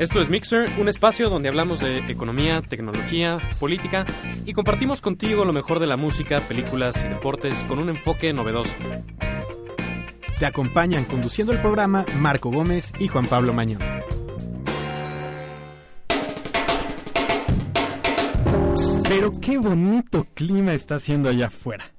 Esto 0.00 0.22
es 0.22 0.30
Mixer, 0.30 0.66
un 0.78 0.88
espacio 0.88 1.28
donde 1.28 1.50
hablamos 1.50 1.80
de 1.80 1.98
economía, 2.10 2.62
tecnología, 2.62 3.38
política 3.58 4.06
y 4.46 4.54
compartimos 4.54 5.02
contigo 5.02 5.44
lo 5.44 5.52
mejor 5.52 5.78
de 5.78 5.86
la 5.86 5.98
música, 5.98 6.40
películas 6.40 7.04
y 7.04 7.08
deportes 7.08 7.62
con 7.64 7.78
un 7.78 7.90
enfoque 7.90 8.32
novedoso. 8.32 8.74
Te 10.38 10.46
acompañan 10.46 11.04
conduciendo 11.04 11.52
el 11.52 11.60
programa 11.60 12.06
Marco 12.16 12.50
Gómez 12.50 12.94
y 12.98 13.08
Juan 13.08 13.26
Pablo 13.26 13.52
Mañón. 13.52 13.80
Pero 19.06 19.38
qué 19.38 19.58
bonito 19.58 20.26
clima 20.32 20.72
está 20.72 20.94
haciendo 20.94 21.28
allá 21.28 21.48
afuera. 21.48 21.92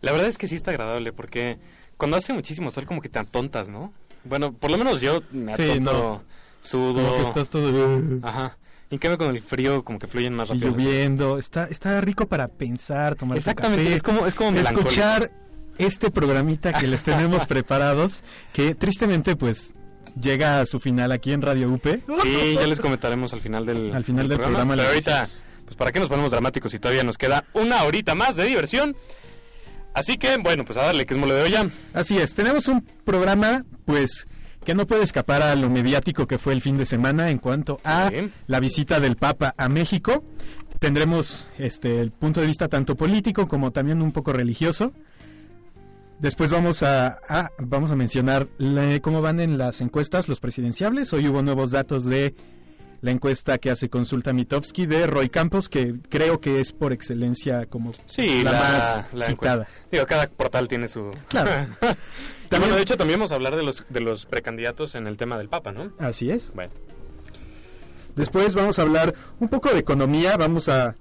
La 0.00 0.12
verdad 0.12 0.28
es 0.28 0.38
que 0.38 0.48
sí 0.48 0.54
está 0.54 0.70
agradable 0.70 1.12
porque 1.12 1.58
cuando 1.98 2.16
hace 2.16 2.32
muchísimo 2.32 2.70
sol 2.70 2.86
como 2.86 3.02
que 3.02 3.10
te 3.10 3.18
atontas, 3.18 3.68
¿no? 3.68 3.92
Bueno, 4.24 4.54
por 4.54 4.70
lo 4.70 4.78
menos 4.78 5.02
yo 5.02 5.20
me 5.32 5.54
Sí, 5.54 5.64
atonto, 5.64 5.92
no. 5.92 6.45
Sudo. 6.66 7.02
Como 7.02 7.16
que 7.16 7.22
estás 7.22 7.48
todo 7.48 8.00
Ajá. 8.22 8.58
Y 8.90 8.94
en 8.94 8.98
cambio 8.98 9.18
con 9.18 9.34
el 9.34 9.42
frío 9.42 9.84
como 9.84 9.98
que 9.98 10.06
fluyen 10.06 10.34
más 10.34 10.48
y 10.48 10.52
rápido. 10.52 10.72
cosas. 10.72 10.84
lloviendo. 10.84 11.38
Está, 11.38 11.64
está 11.64 12.00
rico 12.00 12.26
para 12.26 12.48
pensar, 12.48 13.16
tomar 13.16 13.38
Exactamente, 13.38 13.82
café, 13.84 13.94
es 13.96 14.02
como, 14.02 14.26
es 14.26 14.34
como 14.34 14.58
escuchar 14.58 15.32
este 15.78 16.10
programita 16.10 16.72
que 16.72 16.86
les 16.86 17.02
tenemos 17.02 17.46
preparados, 17.48 18.22
que 18.52 18.74
tristemente 18.74 19.34
pues 19.34 19.74
llega 20.20 20.60
a 20.60 20.66
su 20.66 20.78
final 20.80 21.12
aquí 21.12 21.32
en 21.32 21.42
Radio 21.42 21.70
UP. 21.70 21.84
Sí, 22.22 22.54
ya 22.54 22.66
les 22.66 22.80
comentaremos 22.80 23.32
al 23.32 23.40
final 23.40 23.66
del, 23.66 23.92
Al 23.92 24.04
final 24.04 24.28
del 24.28 24.38
programa 24.38 24.76
Pero 24.76 24.88
ahorita, 24.88 25.28
pues 25.64 25.76
para 25.76 25.92
qué 25.92 25.98
nos 25.98 26.08
ponemos 26.08 26.30
dramáticos 26.30 26.70
si 26.70 26.78
todavía 26.78 27.02
nos 27.02 27.18
queda 27.18 27.44
una 27.54 27.82
horita 27.82 28.14
más 28.14 28.36
de 28.36 28.44
diversión. 28.44 28.96
Así 29.94 30.18
que, 30.18 30.36
bueno, 30.36 30.64
pues 30.64 30.76
a 30.78 30.82
darle 30.82 31.06
que 31.06 31.14
es 31.14 31.20
mole 31.20 31.34
de 31.34 31.42
olla. 31.42 31.70
Así 31.94 32.18
es, 32.18 32.34
tenemos 32.34 32.68
un 32.68 32.82
programa 33.04 33.64
pues 33.84 34.28
que 34.66 34.74
no 34.74 34.86
puede 34.86 35.04
escapar 35.04 35.40
a 35.42 35.54
lo 35.56 35.70
mediático 35.70 36.26
que 36.26 36.36
fue 36.38 36.52
el 36.52 36.60
fin 36.60 36.76
de 36.76 36.84
semana 36.84 37.30
en 37.30 37.38
cuanto 37.38 37.80
a 37.84 38.10
la 38.48 38.60
visita 38.60 39.00
del 39.00 39.16
Papa 39.16 39.54
a 39.56 39.68
México. 39.70 40.24
Tendremos 40.80 41.46
este 41.56 42.00
el 42.00 42.10
punto 42.10 42.40
de 42.42 42.46
vista 42.48 42.68
tanto 42.68 42.96
político 42.96 43.46
como 43.46 43.70
también 43.70 44.02
un 44.02 44.12
poco 44.12 44.32
religioso. 44.32 44.92
Después 46.18 46.50
vamos 46.50 46.82
a, 46.82 47.18
a- 47.28 47.50
vamos 47.58 47.90
a 47.90 47.96
mencionar 47.96 48.48
la- 48.58 48.98
cómo 49.00 49.22
van 49.22 49.38
en 49.40 49.56
las 49.56 49.80
encuestas 49.80 50.28
los 50.28 50.40
presidenciables. 50.40 51.12
Hoy 51.12 51.28
hubo 51.28 51.42
nuevos 51.42 51.70
datos 51.70 52.04
de 52.04 52.34
la 53.02 53.10
encuesta 53.10 53.58
que 53.58 53.70
hace 53.70 53.88
Consulta 53.90 54.32
Mitofsky 54.32 54.86
de 54.86 55.06
Roy 55.06 55.28
Campos, 55.28 55.68
que 55.68 55.94
creo 56.08 56.40
que 56.40 56.60
es 56.60 56.72
por 56.72 56.92
excelencia 56.92 57.66
como 57.66 57.92
Sí, 58.06 58.42
la, 58.42 58.52
la, 58.52 58.58
más 58.60 59.04
la 59.12 59.26
citada. 59.26 59.28
encuesta. 59.62 59.68
Digo, 59.92 60.06
cada 60.06 60.26
portal 60.28 60.66
tiene 60.66 60.88
su... 60.88 61.10
Claro. 61.28 61.68
También, 62.48 62.74
de 62.74 62.82
hecho, 62.82 62.96
también 62.96 63.18
vamos 63.18 63.32
a 63.32 63.36
hablar 63.36 63.56
de 63.56 63.62
los, 63.62 63.84
de 63.88 64.00
los 64.00 64.26
precandidatos 64.26 64.94
en 64.94 65.06
el 65.06 65.16
tema 65.16 65.36
del 65.38 65.48
Papa, 65.48 65.72
¿no? 65.72 65.92
Así 65.98 66.30
es. 66.30 66.52
Bueno. 66.54 66.72
Después 68.14 68.54
vamos 68.54 68.78
a 68.78 68.82
hablar 68.82 69.14
un 69.40 69.48
poco 69.48 69.70
de 69.70 69.78
economía, 69.78 70.36
vamos 70.36 70.68
a 70.68 70.96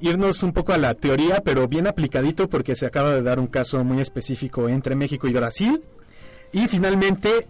irnos 0.00 0.42
un 0.42 0.52
poco 0.52 0.72
a 0.72 0.78
la 0.78 0.94
teoría, 0.94 1.42
pero 1.44 1.68
bien 1.68 1.86
aplicadito 1.86 2.48
porque 2.48 2.74
se 2.76 2.86
acaba 2.86 3.14
de 3.14 3.22
dar 3.22 3.38
un 3.38 3.46
caso 3.46 3.82
muy 3.84 4.00
específico 4.00 4.68
entre 4.68 4.94
México 4.94 5.26
y 5.28 5.32
Brasil. 5.32 5.82
Y 6.52 6.66
finalmente, 6.68 7.46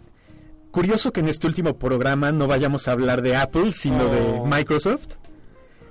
curioso 0.73 1.13
que 1.13 1.21
en 1.21 1.29
este 1.29 1.47
último 1.47 1.77
programa 1.79 2.33
no 2.33 2.47
vayamos 2.49 2.89
a 2.89 2.93
hablar 2.93 3.23
de 3.23 3.37
Apple, 3.37 3.73
sino 3.73 4.07
Oh. 4.07 4.11
de 4.45 4.57
Microsoft. 4.57 5.15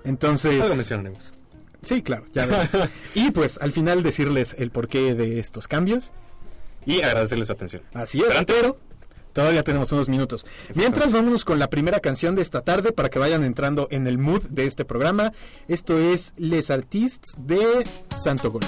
Entonces, 0.03 0.61
Algo 0.61 0.75
mencionaremos. 0.75 1.33
sí, 1.81 2.01
claro, 2.03 2.25
ya. 2.33 2.47
Y 3.15 3.31
pues 3.31 3.57
al 3.61 3.71
final 3.71 4.03
decirles 4.03 4.55
el 4.59 4.71
porqué 4.71 5.13
de 5.15 5.39
estos 5.39 5.67
cambios. 5.67 6.11
Y 6.85 7.01
agradecerles 7.01 7.47
su 7.47 7.53
atención. 7.53 7.81
Así 7.93 8.19
es, 8.19 8.25
Pero 8.27 8.45
pero 8.45 8.77
todavía 9.33 9.63
tenemos 9.63 9.91
unos 9.91 10.07
minutos. 10.09 10.45
Mientras 10.75 11.11
vámonos 11.11 11.43
con 11.43 11.59
la 11.59 11.69
primera 11.69 11.99
canción 11.99 12.35
de 12.35 12.41
esta 12.41 12.61
tarde 12.61 12.91
para 12.91 13.09
que 13.09 13.19
vayan 13.19 13.43
entrando 13.43 13.87
en 13.91 14.07
el 14.07 14.17
mood 14.17 14.43
de 14.49 14.65
este 14.65 14.85
programa. 14.85 15.33
Esto 15.67 15.99
es 15.99 16.33
Les 16.37 16.69
Artistes 16.71 17.33
de 17.37 17.85
Santo 18.17 18.51
Gol. 18.51 18.63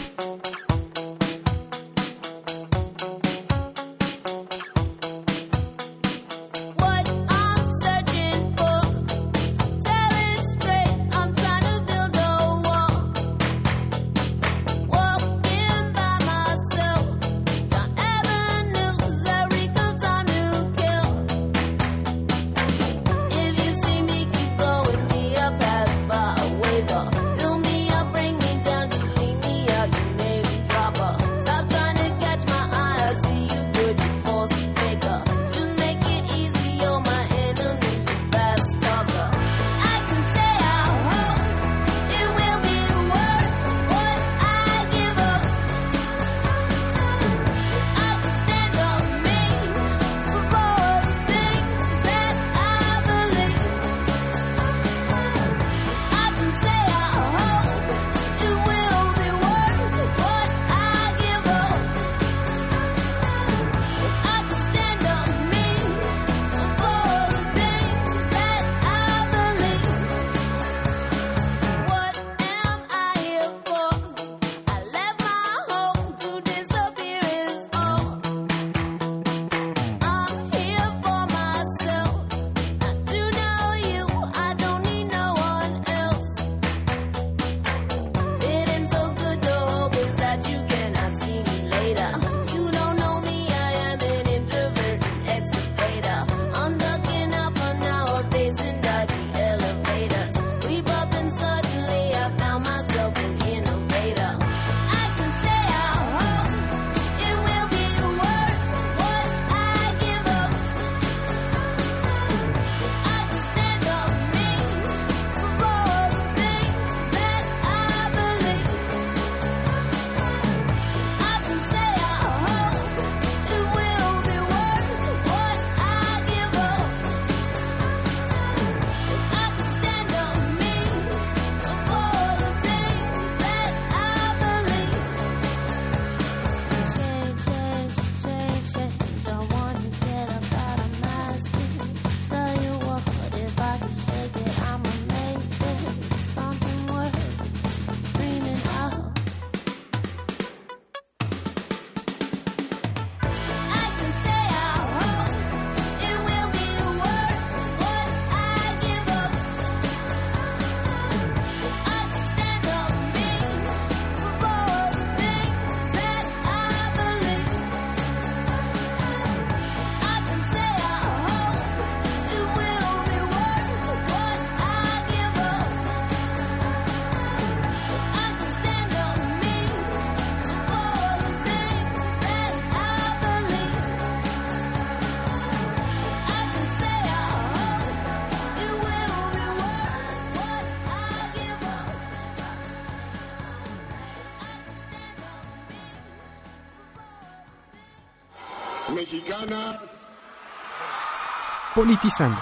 Politizando. 201.77 202.39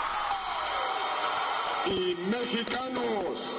y 1.88 2.16
mexicanos. 2.32 3.54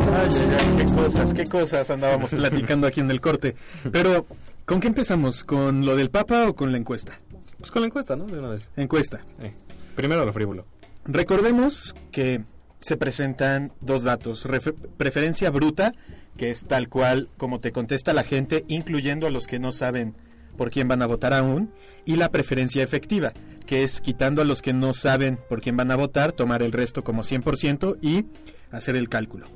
Ay, 0.00 0.28
ay, 0.30 0.56
ay, 0.58 0.76
qué 0.78 0.84
cosas, 0.94 1.34
qué 1.34 1.44
cosas 1.44 1.90
andábamos 1.90 2.30
platicando 2.30 2.86
aquí 2.86 3.00
en 3.00 3.10
el 3.10 3.20
corte. 3.20 3.54
Pero, 3.92 4.24
¿con 4.64 4.80
qué 4.80 4.86
empezamos? 4.88 5.44
¿Con 5.44 5.84
lo 5.84 5.94
del 5.94 6.08
Papa 6.08 6.48
o 6.48 6.56
con 6.56 6.72
la 6.72 6.78
encuesta? 6.78 7.20
Pues 7.58 7.70
con 7.70 7.82
la 7.82 7.86
encuesta, 7.88 8.16
¿no? 8.16 8.24
De 8.24 8.38
una 8.38 8.48
vez. 8.48 8.70
Encuesta. 8.78 9.20
Sí. 9.42 9.50
Primero 9.94 10.24
lo 10.24 10.32
frívolo. 10.32 10.64
Recordemos 11.04 11.94
que 12.10 12.44
se 12.80 12.96
presentan 12.96 13.72
dos 13.82 14.04
datos. 14.04 14.46
Refe- 14.46 14.74
preferencia 14.96 15.50
bruta, 15.50 15.92
que 16.38 16.50
es 16.50 16.64
tal 16.64 16.88
cual 16.88 17.28
como 17.36 17.60
te 17.60 17.72
contesta 17.72 18.14
la 18.14 18.24
gente, 18.24 18.64
incluyendo 18.68 19.26
a 19.26 19.30
los 19.30 19.46
que 19.46 19.58
no 19.58 19.70
saben 19.70 20.14
por 20.58 20.70
quién 20.70 20.88
van 20.88 21.00
a 21.00 21.06
votar 21.06 21.32
aún. 21.32 21.70
Y 22.04 22.16
la 22.16 22.30
preferencia 22.30 22.82
efectiva, 22.82 23.32
que 23.64 23.82
es 23.84 24.02
quitando 24.02 24.42
a 24.42 24.44
los 24.44 24.60
que 24.60 24.74
no 24.74 24.92
saben 24.92 25.38
por 25.48 25.62
quién 25.62 25.78
van 25.78 25.90
a 25.90 25.96
votar, 25.96 26.32
tomar 26.32 26.62
el 26.62 26.72
resto 26.72 27.02
como 27.02 27.22
100% 27.22 27.96
y 28.02 28.26
hacer 28.70 28.94
el 28.96 29.08
cálculo. 29.08 29.46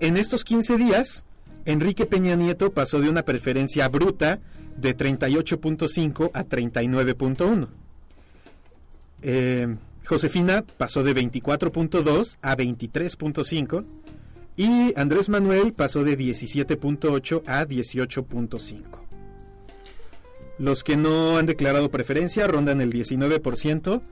En 0.00 0.16
estos 0.16 0.42
15 0.42 0.76
días, 0.76 1.24
Enrique 1.64 2.06
Peña 2.06 2.36
Nieto 2.36 2.72
pasó 2.72 3.00
de 3.00 3.08
una 3.08 3.24
preferencia 3.24 3.88
bruta 3.88 4.40
de 4.76 4.96
38.5 4.96 6.30
a 6.32 6.44
39.1. 6.44 7.68
Eh, 9.22 9.76
Josefina 10.04 10.64
pasó 10.76 11.02
de 11.02 11.14
24.2 11.14 12.36
a 12.40 12.56
23.5 12.56 13.84
y 14.56 14.98
Andrés 14.98 15.28
Manuel 15.28 15.72
pasó 15.72 16.04
de 16.04 16.16
17.8 16.16 17.42
a 17.46 17.66
18.5. 17.66 19.05
Los 20.58 20.84
que 20.84 20.96
no 20.96 21.38
han 21.38 21.46
declarado 21.46 21.90
preferencia 21.90 22.46
rondan 22.46 22.80
el 22.80 22.92
19%, 22.92 24.02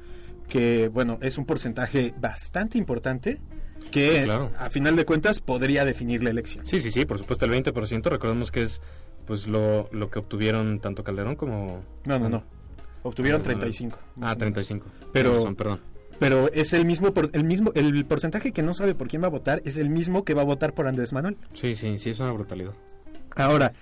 que 0.49 0.89
bueno, 0.89 1.19
es 1.23 1.39
un 1.39 1.47
porcentaje 1.47 2.15
bastante 2.21 2.77
importante 2.79 3.41
que 3.91 4.19
Sí, 4.19 4.25
claro. 4.25 4.51
a 4.59 4.69
final 4.71 4.97
de 4.97 5.05
cuentas 5.05 5.41
podría 5.41 5.85
definir 5.85 6.23
la 6.23 6.31
elección. 6.31 6.67
Sí, 6.67 6.81
sí, 6.81 6.91
sí, 6.91 7.05
por 7.05 7.19
supuesto, 7.19 7.45
el 7.47 7.53
20%. 7.53 8.11
Recordemos 8.11 8.51
que 8.51 8.63
es 8.63 8.81
pues 9.27 9.47
lo, 9.47 9.89
lo 9.93 10.11
que 10.11 10.19
obtuvieron 10.19 10.81
tanto 10.81 11.03
Calderón 11.03 11.35
como... 11.37 11.83
No, 12.05 12.19
no, 12.19 12.29
no. 12.29 12.45
Obtuvieron 13.03 13.41
No, 13.43 13.49
no, 13.49 13.53
no. 13.55 13.59
35. 13.61 13.99
más 14.17 14.31
Ah, 14.31 14.35
o 14.35 14.39
menos. 14.39 14.39
35. 14.39 14.87
Pero- 15.13 15.35
razón, 15.37 15.55
perdón. 15.57 15.81
Pero 16.19 16.49
es 16.53 16.73
el 16.75 16.85
mismo, 16.87 17.13
por- 17.13 17.31
el 17.33 17.43
mismo, 17.45 17.73
el 17.75 18.05
porcentaje 18.07 18.53
que 18.53 18.63
no 18.63 18.73
sabe 18.73 18.95
por 18.95 19.09
quién 19.09 19.23
va 19.23 19.27
a 19.27 19.31
votar 19.31 19.61
es 19.65 19.79
el 19.79 19.91
mismo 19.91 20.25
que 20.25 20.33
va 20.35 20.43
a 20.43 20.45
votar 20.45 20.73
por 20.73 20.87
Andrés 20.87 21.13
Manuel. 21.13 21.37
Sí, 21.55 21.75
sí, 21.75 21.99
sí, 21.99 22.11
es 22.11 22.21
una 22.21 22.31
brutalidad. 22.33 22.73
Ahora, 23.35 23.73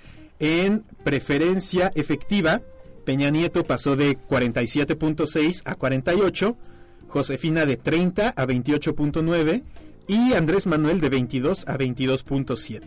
en 0.42 0.82
preferencia 1.04 1.92
efectiva, 1.94 2.62
Peña 3.04 3.30
Nieto 3.30 3.62
pasó 3.62 3.94
de 3.94 4.18
47.6 4.18 5.62
a 5.64 5.76
48, 5.76 6.56
Josefina 7.06 7.64
de 7.64 7.76
30 7.76 8.30
a 8.30 8.46
28.9 8.46 9.62
y 10.08 10.32
Andrés 10.32 10.66
Manuel 10.66 11.00
de 11.00 11.10
22 11.10 11.68
a 11.68 11.78
22.7. 11.78 12.82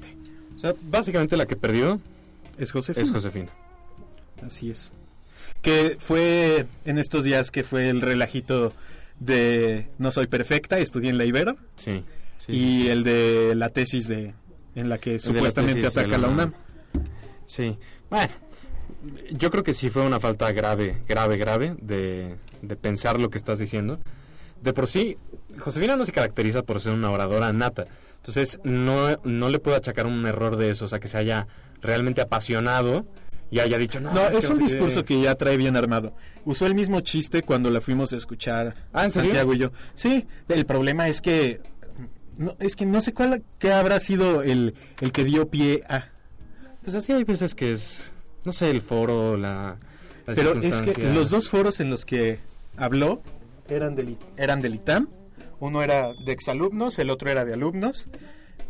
O 0.53 0.59
sea, 0.59 0.73
básicamente 0.81 1.37
la 1.37 1.45
que 1.45 1.55
perdió 1.55 2.01
Es 2.57 2.73
Josefina. 2.73 3.03
es 3.03 3.11
Josefina. 3.11 3.51
Así 4.45 4.69
es. 4.69 4.91
Que 5.61 5.95
fue 5.97 6.65
en 6.83 6.97
estos 6.97 7.23
días 7.23 7.51
que 7.51 7.63
fue 7.63 7.87
el 7.89 8.01
relajito 8.01 8.73
de 9.21 9.87
No 9.97 10.11
soy 10.11 10.27
perfecta, 10.27 10.77
estudié 10.77 11.09
en 11.09 11.17
la 11.17 11.23
Ibero. 11.23 11.55
Sí. 11.77 12.03
sí, 12.45 12.51
y 12.51 12.81
sí, 12.81 12.89
el 12.89 13.05
de 13.05 13.55
la 13.55 13.69
tesis 13.69 14.09
de 14.09 14.33
en 14.75 14.89
la 14.89 14.97
que 14.97 15.13
la 15.13 15.19
supuestamente 15.19 15.79
de 15.79 15.87
ataca 15.87 16.09
la 16.09 16.17
la 16.17 16.27
UNAM. 16.27 16.53
Sí. 17.45 17.77
Bueno, 18.09 18.29
yo 19.31 19.51
creo 19.51 19.63
que 19.63 19.73
sí 19.73 19.89
fue 19.89 20.03
una 20.05 20.19
falta 20.19 20.51
grave, 20.51 20.97
grave, 21.07 21.37
grave 21.37 21.75
de, 21.81 22.35
de 22.61 22.75
pensar 22.75 23.19
lo 23.19 23.29
que 23.29 23.37
estás 23.37 23.59
diciendo. 23.59 23.99
De 24.61 24.73
por 24.73 24.87
sí, 24.87 25.17
Josefina 25.59 25.95
no 25.95 26.05
se 26.05 26.11
caracteriza 26.11 26.63
por 26.63 26.81
ser 26.81 26.93
una 26.93 27.11
oradora 27.11 27.51
nata. 27.53 27.85
Entonces, 28.17 28.59
no, 28.63 29.17
no 29.23 29.49
le 29.49 29.59
puedo 29.59 29.77
achacar 29.77 30.07
un 30.07 30.25
error 30.25 30.57
de 30.57 30.71
eso. 30.71 30.85
O 30.85 30.87
sea, 30.87 30.99
que 30.99 31.07
se 31.07 31.17
haya 31.17 31.47
realmente 31.81 32.21
apasionado 32.21 33.05
y 33.51 33.59
haya 33.59 33.77
dicho, 33.77 33.99
no, 33.99 34.11
No, 34.11 34.27
es, 34.27 34.37
es, 34.37 34.47
que 34.47 34.53
un 34.53 34.59
no 34.59 34.67
sé 34.67 34.73
qué". 34.73 34.79
discurso 34.79 35.05
que 35.05 35.21
ya 35.21 35.35
trae 35.35 35.57
bien 35.57 35.75
armado. 35.77 36.15
Usó 36.45 36.65
el 36.65 36.73
mismo 36.73 37.01
chiste 37.01 37.43
cuando 37.43 37.69
la 37.69 37.81
fuimos 37.81 38.11
a 38.13 38.17
escuchar 38.17 38.75
Ah, 38.91 39.03
¿en 39.05 39.11
serio? 39.11 39.29
Santiago 39.29 39.53
y 39.53 39.57
yo. 39.59 39.71
Sí, 39.93 40.25
el 40.49 40.65
problema 40.65 41.07
es 41.07 41.21
que 41.21 41.61
no, 42.37 42.55
es 42.59 42.75
que 42.75 42.87
no 42.87 43.01
sé 43.01 43.13
cuál 43.13 43.43
que 43.59 43.71
habrá 43.71 43.99
sido 43.99 44.41
el, 44.41 44.73
el 45.01 45.11
que 45.11 45.23
dio 45.23 45.47
pie 45.49 45.83
a. 45.87 46.05
Pues 46.85 46.95
así 46.95 47.11
hay 47.11 47.23
veces 47.25 47.53
que 47.55 47.73
es, 47.73 48.13
no 48.45 48.51
sé, 48.53 48.69
el 48.69 48.81
foro, 48.81 49.35
la... 49.35 49.77
la 50.25 50.33
Pero 50.33 50.57
es 50.61 50.81
que 50.81 51.03
los 51.13 51.29
dos 51.31 51.49
foros 51.49 51.79
en 51.81 51.89
los 51.89 52.05
que 52.05 52.39
habló 52.77 53.21
eran 53.67 53.95
del, 53.95 54.09
I- 54.11 54.17
eran 54.37 54.61
del 54.61 54.75
ITAM. 54.75 55.09
Uno 55.59 55.81
era 55.83 56.13
de 56.25 56.31
exalumnos, 56.31 56.97
el 56.99 57.09
otro 57.09 57.29
era 57.29 57.43
de 57.43 57.53
alumnos. 57.53 58.09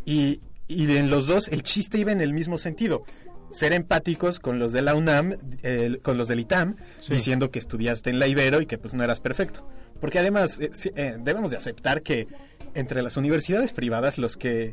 Y, 0.05 0.41
y 0.67 0.89
en 0.95 1.09
los 1.09 1.27
dos 1.27 1.47
el 1.49 1.61
chiste 1.63 1.97
iba 1.97 2.11
en 2.11 2.21
el 2.21 2.33
mismo 2.33 2.57
sentido. 2.57 3.03
Ser 3.51 3.73
empáticos 3.73 4.39
con 4.39 4.59
los 4.59 4.71
de 4.71 4.81
la 4.81 4.95
UNAM, 4.95 5.35
eh, 5.63 5.99
con 6.01 6.17
los 6.17 6.27
del 6.27 6.39
ITAM, 6.39 6.75
Sí. 7.01 7.13
diciendo 7.13 7.51
que 7.51 7.59
estudiaste 7.59 8.09
en 8.09 8.19
la 8.19 8.27
Ibero 8.27 8.61
y 8.61 8.65
que 8.65 8.77
pues 8.77 8.93
no 8.93 9.03
eras 9.03 9.19
perfecto. 9.19 9.67
Porque 9.99 10.19
además 10.19 10.59
eh, 10.59 10.71
eh, 10.95 11.17
debemos 11.19 11.51
de 11.51 11.57
aceptar 11.57 12.01
que 12.01 12.27
entre 12.73 13.01
las 13.01 13.17
universidades 13.17 13.71
privadas 13.73 14.17
los 14.17 14.35
que 14.37 14.71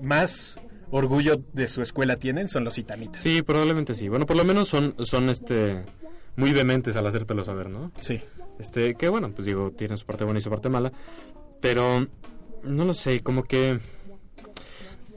más 0.00 0.56
orgullo 0.96 1.42
de 1.52 1.68
su 1.68 1.82
escuela 1.82 2.16
tienen 2.16 2.48
son 2.48 2.64
los 2.64 2.78
itamitas. 2.78 3.22
Sí, 3.22 3.42
probablemente 3.42 3.94
sí. 3.94 4.08
Bueno, 4.08 4.26
por 4.26 4.36
lo 4.36 4.44
menos 4.44 4.68
son, 4.68 4.94
son 5.00 5.28
este 5.28 5.82
muy 6.36 6.52
vehementes 6.52 6.96
al 6.96 7.06
hacértelo 7.06 7.44
saber, 7.44 7.68
¿no? 7.68 7.92
Sí. 7.98 8.20
Este, 8.58 8.94
que 8.94 9.08
bueno, 9.08 9.30
pues 9.32 9.46
digo, 9.46 9.72
tiene 9.72 9.96
su 9.96 10.06
parte 10.06 10.24
buena 10.24 10.38
y 10.38 10.42
su 10.42 10.50
parte 10.50 10.68
mala. 10.68 10.92
Pero, 11.60 12.06
no 12.62 12.84
lo 12.84 12.94
sé, 12.94 13.22
como 13.22 13.44
que... 13.44 13.80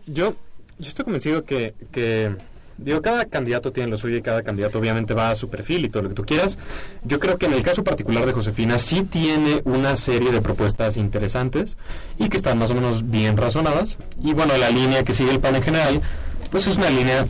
Yo, 0.06 0.36
yo 0.80 0.88
estoy 0.88 1.06
convencido 1.06 1.44
que, 1.44 1.76
que... 1.92 2.36
Digo, 2.78 3.02
cada 3.02 3.26
candidato 3.26 3.72
tiene 3.72 3.90
lo 3.90 3.98
suyo 3.98 4.18
y 4.18 4.22
cada 4.22 4.44
candidato 4.44 4.78
obviamente 4.80 5.14
va 5.14 5.32
a 5.32 5.36
su 5.36 5.50
perfil 5.50 5.86
y 5.86 5.90
todo 5.90 6.04
lo 6.04 6.10
que 6.10 6.16
tú 6.16 6.26
quieras. 6.26 6.60
Yo 7.04 7.20
creo 7.20 7.38
que 7.38 7.48
en 7.48 7.54
el 7.54 7.64
caso 7.64 7.84
particular 7.84 8.26
de 8.26 8.34
Josefina 8.34 8.78
sí 8.78 9.02
tiene 9.02 9.62
una 9.66 9.96
serie 9.96 10.32
de 10.32 10.42
propuestas 10.42 10.96
interesantes 10.98 11.78
y 12.20 12.30
que 12.30 12.38
están 12.38 12.60
más 12.60 12.70
o 12.70 12.76
menos 12.76 13.10
bien 13.10 13.36
razonadas. 13.36 13.98
Y 14.24 14.34
bueno, 14.34 14.56
la 14.58 14.70
línea 14.70 15.04
que 15.04 15.14
sigue 15.14 15.32
el 15.32 15.40
PAN 15.40 15.56
en 15.56 15.64
general, 15.64 16.02
pues 16.52 16.68
es 16.68 16.78
una 16.78 16.90
línea 16.90 17.26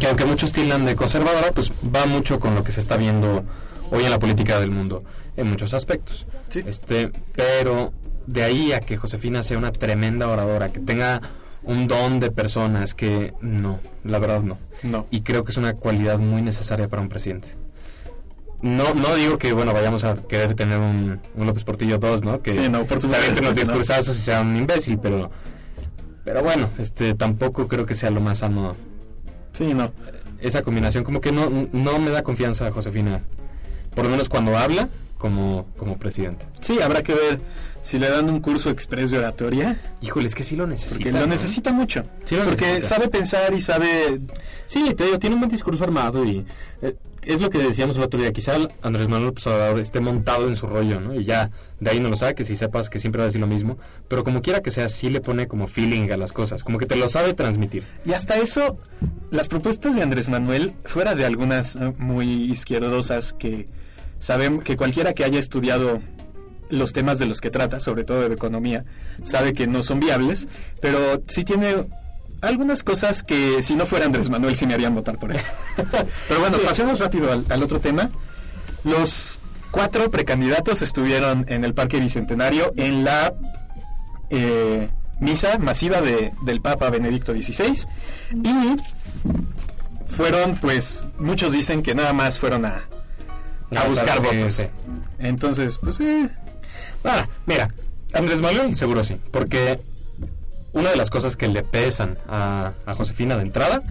que 0.00 0.06
aunque 0.06 0.24
muchos 0.24 0.52
tildan 0.52 0.86
de 0.86 0.96
conservadora, 0.96 1.52
pues 1.52 1.70
va 1.94 2.06
mucho 2.06 2.40
con 2.40 2.54
lo 2.54 2.64
que 2.64 2.72
se 2.72 2.80
está 2.80 2.96
viendo 2.96 3.44
hoy 3.90 4.04
en 4.04 4.10
la 4.10 4.18
política 4.18 4.58
del 4.58 4.70
mundo 4.70 5.04
en 5.36 5.48
muchos 5.48 5.74
aspectos. 5.74 6.26
Sí. 6.48 6.64
Este, 6.66 7.12
pero 7.34 7.92
de 8.26 8.42
ahí 8.42 8.72
a 8.72 8.80
que 8.80 8.96
Josefina 8.96 9.42
sea 9.42 9.58
una 9.58 9.72
tremenda 9.72 10.28
oradora, 10.28 10.72
que 10.72 10.80
tenga 10.80 11.20
un 11.64 11.86
don 11.86 12.20
de 12.20 12.30
personas 12.30 12.94
que 12.94 13.32
no, 13.40 13.78
la 14.04 14.18
verdad 14.18 14.42
no. 14.42 14.58
No. 14.82 15.06
Y 15.10 15.20
creo 15.22 15.44
que 15.44 15.52
es 15.52 15.56
una 15.56 15.74
cualidad 15.74 16.18
muy 16.18 16.42
necesaria 16.42 16.88
para 16.88 17.02
un 17.02 17.08
presidente. 17.08 17.48
No, 18.62 18.94
no 18.94 19.14
digo 19.16 19.38
que 19.38 19.52
bueno 19.52 19.72
vayamos 19.72 20.04
a 20.04 20.14
querer 20.14 20.54
tener 20.54 20.78
un, 20.78 21.20
un 21.34 21.46
López 21.46 21.64
Portillo 21.64 21.98
2, 21.98 22.22
¿no? 22.24 22.42
Que 22.42 22.52
Sí, 22.52 22.68
no, 22.68 22.84
por 22.84 23.00
se 23.00 23.08
supuesto 23.08 23.34
que 23.34 23.40
no. 23.40 23.52
discursazos 23.52 24.16
y 24.16 24.20
sea 24.20 24.40
un 24.40 24.56
imbécil, 24.56 24.98
pero 24.98 25.30
pero 26.24 26.42
bueno, 26.44 26.70
este 26.78 27.14
tampoco 27.14 27.66
creo 27.66 27.84
que 27.86 27.96
sea 27.96 28.10
lo 28.10 28.20
más 28.20 28.38
sano 28.38 28.76
Sí, 29.52 29.74
no. 29.74 29.90
esa 30.40 30.62
combinación 30.62 31.02
como 31.02 31.20
que 31.20 31.32
no, 31.32 31.50
no 31.72 31.98
me 31.98 32.10
da 32.10 32.22
confianza 32.22 32.66
a 32.66 32.70
Josefina 32.70 33.22
por 33.96 34.04
lo 34.04 34.10
menos 34.10 34.28
cuando 34.28 34.56
habla 34.56 34.88
como, 35.22 35.66
como 35.78 35.96
presidente 35.98 36.44
Sí, 36.60 36.82
habrá 36.82 37.04
que 37.04 37.14
ver 37.14 37.40
si 37.80 37.98
le 37.98 38.10
dan 38.10 38.28
un 38.28 38.40
curso 38.40 38.70
express 38.70 39.10
de 39.12 39.18
oratoria, 39.18 39.80
híjole 40.00 40.26
es 40.26 40.34
que 40.34 40.42
sí 40.42 40.56
lo 40.56 40.66
necesita 40.66 40.96
porque 40.96 41.12
lo 41.12 41.20
¿no? 41.20 41.26
necesita 41.28 41.72
mucho. 41.72 42.02
Sí 42.24 42.34
lo 42.36 42.44
porque 42.44 42.66
necesita. 42.66 42.88
sabe 42.88 43.08
pensar 43.08 43.54
y 43.54 43.62
sabe... 43.62 44.20
sí 44.66 44.92
te 44.94 45.04
digo 45.04 45.18
tiene 45.20 45.34
un 45.34 45.40
buen 45.40 45.50
discurso 45.50 45.84
armado 45.84 46.24
y 46.24 46.44
eh, 46.82 46.96
es 47.24 47.40
lo 47.40 47.50
que 47.50 47.58
decíamos 47.58 47.96
el 47.96 48.02
otro 48.02 48.18
día 48.20 48.32
quizá 48.32 48.56
Andrés 48.82 49.06
Manuel 49.08 49.26
López 49.28 49.46
Obrador 49.46 49.78
esté 49.78 50.00
montado 50.00 50.48
en 50.48 50.56
su 50.56 50.66
rollo 50.66 51.00
¿no? 51.00 51.14
y 51.14 51.24
ya 51.24 51.50
de 51.78 51.90
ahí 51.90 52.00
no 52.00 52.08
lo 52.08 52.16
saques 52.16 52.50
y 52.50 52.56
sepas 52.56 52.90
que 52.90 52.98
siempre 52.98 53.20
va 53.20 53.24
a 53.24 53.26
decir 53.26 53.40
lo 53.40 53.46
mismo 53.46 53.78
pero 54.08 54.24
como 54.24 54.42
quiera 54.42 54.60
que 54.60 54.72
sea 54.72 54.88
sí 54.88 55.08
le 55.08 55.20
pone 55.20 55.46
como 55.46 55.68
feeling 55.68 56.10
a 56.10 56.16
las 56.16 56.32
cosas 56.32 56.64
como 56.64 56.78
que 56.78 56.86
te 56.86 56.96
lo 56.96 57.08
sabe 57.08 57.34
transmitir 57.34 57.84
Y 58.04 58.12
hasta 58.12 58.38
eso, 58.38 58.76
las 59.30 59.46
propuestas 59.46 59.94
de 59.94 60.02
Andrés 60.02 60.28
Manuel, 60.28 60.74
fuera 60.84 61.14
de 61.14 61.24
algunas 61.24 61.76
muy 61.96 62.50
izquierdosas 62.50 63.32
que 63.34 63.66
saben 64.22 64.60
que 64.60 64.76
cualquiera 64.76 65.12
que 65.14 65.24
haya 65.24 65.40
estudiado 65.40 66.00
los 66.70 66.92
temas 66.92 67.18
de 67.18 67.26
los 67.26 67.40
que 67.40 67.50
trata, 67.50 67.80
sobre 67.80 68.04
todo 68.04 68.26
de 68.28 68.32
economía, 68.34 68.84
sabe 69.24 69.52
que 69.52 69.66
no 69.66 69.82
son 69.82 69.98
viables, 69.98 70.46
pero 70.80 71.22
sí 71.26 71.42
tiene 71.44 71.86
algunas 72.40 72.82
cosas 72.84 73.22
que 73.24 73.62
si 73.62 73.74
no 73.74 73.84
fuera 73.84 74.06
Andrés 74.06 74.30
Manuel 74.30 74.54
sí 74.56 74.64
me 74.66 74.74
harían 74.74 74.94
votar 74.94 75.18
por 75.18 75.32
él. 75.32 75.40
pero 76.28 76.40
bueno, 76.40 76.56
Sí. 76.58 76.62
pasemos 76.64 76.98
rápido 77.00 77.30
al, 77.32 77.44
al 77.50 77.62
otro 77.62 77.78
tema. 77.80 78.10
Los 78.84 79.38
cuatro 79.70 80.10
precandidatos 80.10 80.82
estuvieron 80.82 81.44
en 81.48 81.64
el 81.64 81.74
Parque 81.74 81.98
Bicentenario 82.00 82.72
en 82.76 83.04
la 83.04 83.34
eh, 84.30 84.88
misa 85.20 85.58
masiva 85.58 86.00
de- 86.00 86.32
del 86.44 86.60
Papa 86.60 86.90
Benedicto 86.90 87.32
XVI 87.34 87.86
y 88.32 88.76
fueron, 90.08 90.56
pues, 90.56 91.04
muchos 91.18 91.52
dicen 91.52 91.82
que 91.82 91.94
nada 91.94 92.12
más 92.12 92.38
fueron 92.38 92.64
a, 92.64 92.84
a 93.76 93.84
buscar 93.88 94.18
sí, 94.20 94.24
votos. 94.24 94.52
sí. 94.54 94.64
Entonces, 95.18 95.78
pues, 95.78 96.00
eh, 96.00 96.28
Ah, 97.04 97.26
mira, 97.46 97.68
Andrés 98.12 98.40
Manuel 98.40 98.76
seguro 98.76 99.02
sí, 99.04 99.16
porque 99.30 99.80
una 100.72 100.90
de 100.90 100.96
las 100.96 101.10
cosas 101.10 101.36
que 101.36 101.48
le 101.48 101.62
pesan 101.62 102.16
a, 102.28 102.72
a 102.86 102.94
Josefina 102.94 103.36
de 103.36 103.42
entrada 103.42 103.82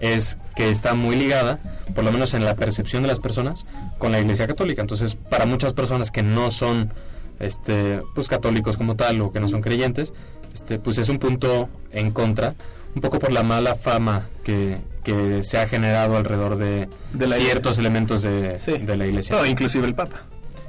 es 0.00 0.38
que 0.54 0.70
está 0.70 0.94
muy 0.94 1.16
ligada, 1.16 1.58
por 1.94 2.04
lo 2.04 2.12
menos 2.12 2.34
en 2.34 2.44
la 2.44 2.54
percepción 2.56 3.02
de 3.02 3.08
las 3.08 3.20
personas, 3.20 3.64
con 3.98 4.12
la 4.12 4.20
Iglesia 4.20 4.46
Católica. 4.46 4.82
Entonces, 4.82 5.14
para 5.14 5.46
muchas 5.46 5.72
personas 5.72 6.10
que 6.10 6.22
no 6.22 6.50
son 6.50 6.92
este, 7.40 8.02
pues 8.14 8.28
católicos 8.28 8.76
como 8.76 8.96
tal 8.96 9.20
o 9.20 9.32
que 9.32 9.40
no 9.40 9.48
son 9.48 9.62
creyentes, 9.62 10.12
este, 10.54 10.78
pues 10.78 10.98
es 10.98 11.08
un 11.08 11.18
punto 11.18 11.68
en 11.90 12.10
contra, 12.10 12.54
un 12.94 13.00
poco 13.00 13.18
por 13.18 13.32
la 13.32 13.42
mala 13.42 13.74
fama 13.74 14.28
que, 14.44 14.78
que 15.08 15.42
se 15.42 15.58
ha 15.58 15.66
generado 15.66 16.18
alrededor 16.18 16.58
de, 16.58 16.86
De 17.14 17.28
ciertos 17.28 17.78
elementos 17.78 18.22
de, 18.22 18.58
sí. 18.58 18.72
de 18.76 18.96
la 18.96 19.06
Iglesia. 19.06 19.34
no, 19.34 19.46
inclusive 19.46 19.86
el 19.86 19.94
Papa, 19.94 20.22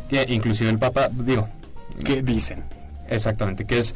Que 0.10 0.26
inclusive 0.30 0.70
el 0.70 0.80
Papa, 0.80 1.10
digo, 1.12 1.50
que 2.06 2.22
dicen. 2.22 2.64
Exactamente, 3.10 3.66
que 3.66 3.80
es 3.80 3.96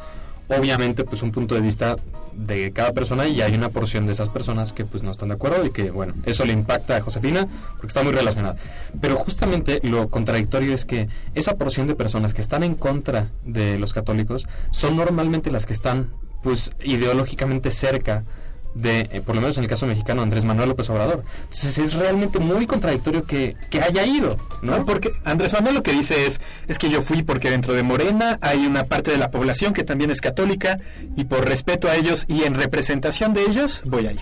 obviamente 0.50 1.06
pues 1.06 1.22
un 1.22 1.32
punto 1.32 1.56
de 1.56 1.62
vista 1.62 1.96
de 2.34 2.74
cada 2.74 2.92
persona 2.92 3.26
y 3.28 3.42
hay 3.42 3.54
una 3.54 3.70
porción 3.70 4.06
de 4.06 4.12
esas 4.12 4.28
personas 4.28 4.74
que 4.74 4.84
pues 4.84 5.02
no 5.02 5.12
están 5.12 5.30
de 5.30 5.36
acuerdo 5.36 5.64
y 5.66 5.72
que 5.72 5.92
bueno, 5.92 6.14
eso 6.26 6.44
le 6.44 6.52
impacta 6.52 6.98
a 6.98 7.02
Josefina 7.02 7.48
porque 7.74 7.88
está 7.88 8.04
muy 8.04 8.12
relacionada. 8.12 8.58
Pero 9.00 9.16
justamente 9.16 9.80
lo 9.84 10.10
contradictorio 10.10 10.74
es 10.74 10.84
que 10.84 11.08
esa 11.36 11.56
porción 11.56 11.88
de 11.88 11.96
personas 11.96 12.34
que 12.34 12.42
están 12.42 12.64
en 12.64 12.76
contra 12.76 13.30
de 13.46 13.78
los 13.78 13.94
católicos 13.94 14.48
son 14.72 14.98
normalmente 14.98 15.52
las 15.52 15.66
que 15.66 15.74
están 15.74 16.12
pues 16.42 16.72
ideológicamente 16.84 17.72
cerca 17.72 18.26
de, 18.76 19.10
eh, 19.12 19.22
por 19.26 19.36
lo 19.36 19.42
menos 19.42 19.58
en 19.58 19.64
el 19.64 19.70
caso 19.70 19.86
mexicano, 19.86 20.22
Andrés 20.22 20.46
Manuel 20.46 20.70
López 20.70 20.90
Obrador. 20.90 21.24
Entonces 21.44 21.78
es 21.78 21.94
realmente 21.94 22.40
muy 22.40 22.66
contradictorio 22.68 23.26
que, 23.26 23.56
que 23.70 23.82
haya 23.82 24.06
ido, 24.06 24.38
¿no? 24.62 24.78
¿no? 24.78 24.86
Porque 24.86 25.12
Andrés 25.24 25.54
Manuel 25.54 25.76
lo 25.76 25.84
que 25.84 25.92
dice 25.92 26.26
es, 26.26 26.42
es 26.68 26.80
que 26.80 26.90
yo 26.90 27.02
fui 27.02 27.24
porque 27.24 27.50
dentro 27.50 27.74
de 27.74 27.84
Morena 27.84 28.40
hay 28.42 28.66
una 28.66 28.86
parte 28.86 29.12
de 29.12 29.18
la 29.18 29.32
población 29.32 29.74
que 29.74 29.84
también 29.84 30.12
es 30.12 30.22
católica 30.22 30.80
y 31.16 31.26
por 31.26 31.48
respeto 31.48 31.88
a 31.88 31.96
ellos 31.96 32.26
y 32.28 32.44
en 32.44 32.56
representación 32.56 33.34
de 33.34 33.44
ellos 33.44 33.84
voy 33.86 34.08
a 34.08 34.12
ir. 34.12 34.22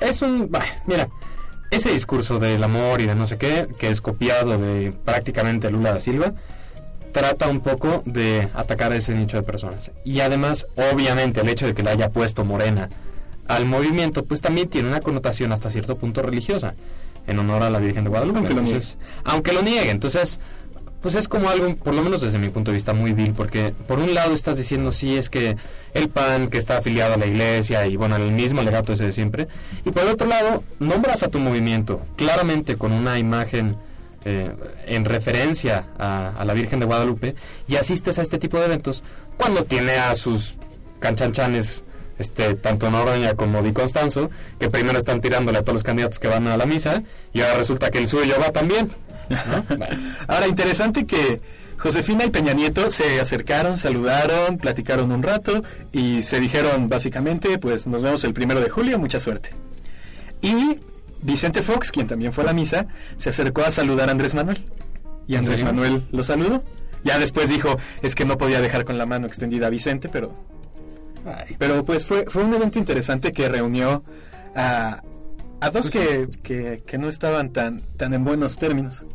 es 0.00 0.22
un... 0.22 0.50
bah, 0.50 0.66
mira, 0.86 1.08
ese 1.70 1.92
discurso 1.92 2.38
del 2.38 2.62
amor 2.62 3.00
y 3.00 3.06
de 3.06 3.14
no 3.14 3.26
sé 3.26 3.38
qué, 3.38 3.66
que 3.78 3.90
es 3.90 4.00
copiado 4.00 4.58
de 4.58 4.92
prácticamente 4.92 5.70
Lula 5.70 5.94
da 5.94 6.00
Silva, 6.00 6.34
trata 7.12 7.48
un 7.48 7.60
poco 7.60 8.02
de 8.04 8.48
atacar 8.54 8.92
a 8.92 8.96
ese 8.96 9.14
nicho 9.14 9.36
de 9.36 9.42
personas. 9.42 9.92
Y 10.04 10.20
además, 10.20 10.66
obviamente, 10.76 11.40
el 11.40 11.48
hecho 11.48 11.66
de 11.66 11.74
que 11.74 11.82
le 11.82 11.90
haya 11.90 12.10
puesto 12.10 12.44
Morena 12.44 12.90
al 13.48 13.66
movimiento, 13.66 14.24
pues 14.24 14.40
también 14.40 14.68
tiene 14.68 14.88
una 14.88 15.00
connotación 15.00 15.52
hasta 15.52 15.70
cierto 15.70 15.96
punto 15.96 16.22
religiosa, 16.22 16.74
en 17.26 17.38
honor 17.38 17.62
a 17.62 17.70
la 17.70 17.78
Virgen 17.78 18.04
de 18.04 18.10
Guadalupe. 18.10 18.38
Aunque 18.38 18.54
lo 18.54 18.60
Entonces, 18.60 18.98
aunque 19.24 19.52
lo 19.52 19.62
niegue. 19.62 19.90
Entonces, 19.90 20.40
pues 21.04 21.16
es 21.16 21.28
como 21.28 21.50
algo, 21.50 21.76
por 21.76 21.92
lo 21.92 22.02
menos 22.02 22.22
desde 22.22 22.38
mi 22.38 22.48
punto 22.48 22.70
de 22.70 22.76
vista, 22.76 22.94
muy 22.94 23.12
vil, 23.12 23.34
porque 23.34 23.74
por 23.86 23.98
un 23.98 24.14
lado 24.14 24.32
estás 24.32 24.56
diciendo, 24.56 24.90
sí, 24.90 25.16
es 25.16 25.28
que 25.28 25.56
el 25.92 26.08
PAN 26.08 26.48
que 26.48 26.56
está 26.56 26.78
afiliado 26.78 27.12
a 27.12 27.16
la 27.18 27.26
iglesia 27.26 27.86
y 27.86 27.96
bueno, 27.96 28.16
el 28.16 28.32
mismo 28.32 28.62
legato 28.62 28.94
ese 28.94 29.04
de 29.04 29.12
siempre, 29.12 29.48
y 29.84 29.90
por 29.90 30.04
el 30.04 30.08
otro 30.08 30.26
lado, 30.26 30.64
nombras 30.78 31.22
a 31.22 31.28
tu 31.28 31.38
movimiento 31.38 32.00
claramente 32.16 32.76
con 32.76 32.92
una 32.92 33.18
imagen 33.18 33.76
eh, 34.24 34.50
en 34.86 35.04
referencia 35.04 35.84
a, 35.98 36.30
a 36.38 36.44
la 36.46 36.54
Virgen 36.54 36.80
de 36.80 36.86
Guadalupe 36.86 37.34
y 37.68 37.76
asistes 37.76 38.18
a 38.18 38.22
este 38.22 38.38
tipo 38.38 38.58
de 38.58 38.64
eventos 38.64 39.04
cuando 39.36 39.64
tiene 39.64 39.98
a 39.98 40.14
sus 40.14 40.54
canchanchanes 41.00 41.84
este, 42.18 42.54
tanto 42.54 42.90
Noroña 42.90 43.34
como 43.34 43.62
Di 43.62 43.72
Constanzo, 43.72 44.30
que 44.58 44.68
primero 44.70 44.98
están 44.98 45.20
tirándole 45.20 45.58
a 45.58 45.62
todos 45.62 45.74
los 45.74 45.82
candidatos 45.82 46.18
que 46.18 46.28
van 46.28 46.46
a 46.48 46.56
la 46.56 46.66
misa 46.66 47.02
y 47.32 47.40
ahora 47.40 47.54
resulta 47.54 47.90
que 47.90 47.98
el 47.98 48.08
suyo 48.08 48.34
va 48.40 48.50
también. 48.50 48.90
¿no? 49.28 49.64
Bueno. 49.76 49.96
Ahora, 50.28 50.46
interesante 50.46 51.06
que 51.06 51.40
Josefina 51.78 52.24
y 52.24 52.30
Peña 52.30 52.52
Nieto 52.52 52.90
se 52.90 53.20
acercaron, 53.20 53.76
saludaron, 53.76 54.58
platicaron 54.58 55.12
un 55.12 55.22
rato 55.22 55.62
y 55.92 56.22
se 56.22 56.40
dijeron 56.40 56.88
básicamente, 56.88 57.58
pues 57.58 57.86
nos 57.86 58.02
vemos 58.02 58.24
el 58.24 58.32
primero 58.32 58.60
de 58.60 58.70
julio, 58.70 58.98
mucha 58.98 59.20
suerte. 59.20 59.50
Y 60.40 60.78
Vicente 61.22 61.62
Fox, 61.62 61.90
quien 61.90 62.06
también 62.06 62.32
fue 62.32 62.44
a 62.44 62.48
la 62.48 62.52
misa, 62.52 62.86
se 63.16 63.30
acercó 63.30 63.62
a 63.62 63.70
saludar 63.70 64.08
a 64.08 64.12
Andrés 64.12 64.34
Manuel. 64.34 64.64
Y 65.26 65.34
¿En 65.34 65.40
Andrés? 65.40 65.62
Manuel 65.62 66.04
lo 66.12 66.22
saludó. 66.22 66.62
Ya 67.02 67.18
después 67.18 67.48
dijo, 67.48 67.78
es 68.02 68.14
que 68.14 68.24
no 68.24 68.38
podía 68.38 68.60
dejar 68.60 68.84
con 68.84 68.98
la 68.98 69.06
mano 69.06 69.26
extendida 69.26 69.66
a 69.66 69.70
Vicente, 69.70 70.08
pero 70.08 70.34
Ay, 71.24 71.56
pero 71.58 71.84
pues 71.84 72.04
fue, 72.04 72.24
fue 72.26 72.44
un 72.44 72.52
evento 72.54 72.78
interesante 72.78 73.32
que 73.32 73.48
reunió 73.48 74.02
a, 74.54 75.02
a 75.60 75.70
dos 75.70 75.90
que, 75.90 76.28
que, 76.42 76.82
que 76.86 76.98
no 76.98 77.08
estaban 77.08 77.50
tan, 77.52 77.80
tan 77.96 78.12
en 78.14 78.24
buenos 78.24 78.56
términos. 78.58 79.06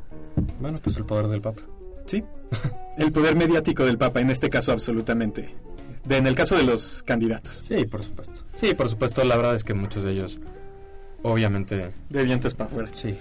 bueno, 0.59 0.77
pues 0.83 0.97
el 0.97 1.05
poder 1.05 1.27
del 1.27 1.41
Papa. 1.41 1.61
Sí. 2.05 2.23
El 2.97 3.11
poder 3.11 3.35
mediático 3.35 3.85
del 3.85 3.97
Papa, 3.97 4.19
en 4.21 4.29
este 4.31 4.49
caso 4.49 4.71
absolutamente. 4.71 5.53
De, 6.05 6.17
en 6.17 6.25
el 6.25 6.33
caso 6.35 6.55
de 6.57 6.63
los 6.63 7.03
candidatos. 7.03 7.63
Sí, 7.67 7.85
por 7.85 8.01
supuesto. 8.03 8.39
Sí, 8.55 8.73
por 8.73 8.89
supuesto, 8.89 9.23
la 9.23 9.35
verdad 9.37 9.53
es 9.55 9.63
que 9.63 9.73
muchos 9.75 10.03
de 10.03 10.11
ellos, 10.13 10.39
obviamente, 11.21 11.91
De 12.09 12.23
vientos 12.23 12.55
para 12.55 12.69
afuera. 12.69 12.89
sí. 12.93 13.15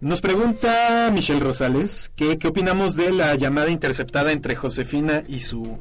Nos 0.00 0.20
pregunta 0.20 1.10
Michelle 1.14 1.38
Rosales 1.38 2.10
que, 2.16 2.36
qué 2.36 2.48
opinamos 2.48 2.96
de 2.96 3.12
la 3.12 3.36
llamada 3.36 3.70
interceptada 3.70 4.32
entre 4.32 4.56
Josefina 4.56 5.22
y 5.28 5.38
su... 5.38 5.78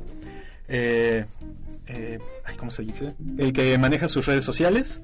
eh, 0.67 1.25
eh, 1.91 2.19
ay, 2.45 2.55
¿Cómo 2.57 2.71
se 2.71 2.83
dice? 2.83 3.13
El 3.37 3.53
que 3.53 3.77
maneja 3.77 4.07
sus 4.07 4.25
redes 4.25 4.43
sociales. 4.45 5.01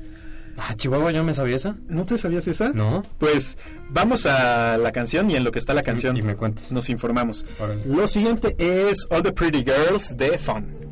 Ah, 0.60 0.74
Chihuahua, 0.75 1.12
¿yo 1.12 1.24
me 1.24 1.36
sabía 1.36 1.56
esa? 1.56 1.75
¿No 1.88 2.06
te 2.08 2.17
sabías 2.17 2.48
esa? 2.48 2.70
No. 2.70 3.03
Pues 3.20 3.60
vamos 3.89 4.25
a 4.25 4.77
la 4.79 4.91
canción 4.91 5.29
y 5.29 5.36
en 5.36 5.44
lo 5.44 5.51
que 5.51 5.60
está 5.60 5.75
la 5.75 5.84
canción 5.84 6.17
Y 6.17 6.24
me 6.24 6.36
cuentas. 6.36 6.72
nos 6.72 6.89
informamos. 6.89 7.46
Órale. 7.60 7.86
Lo 7.86 8.08
siguiente 8.08 8.56
es 8.58 9.06
All 9.12 9.22
the 9.22 9.32
Pretty 9.34 9.63
Girls 9.63 10.17
de 10.17 10.38
Fun. 10.39 10.87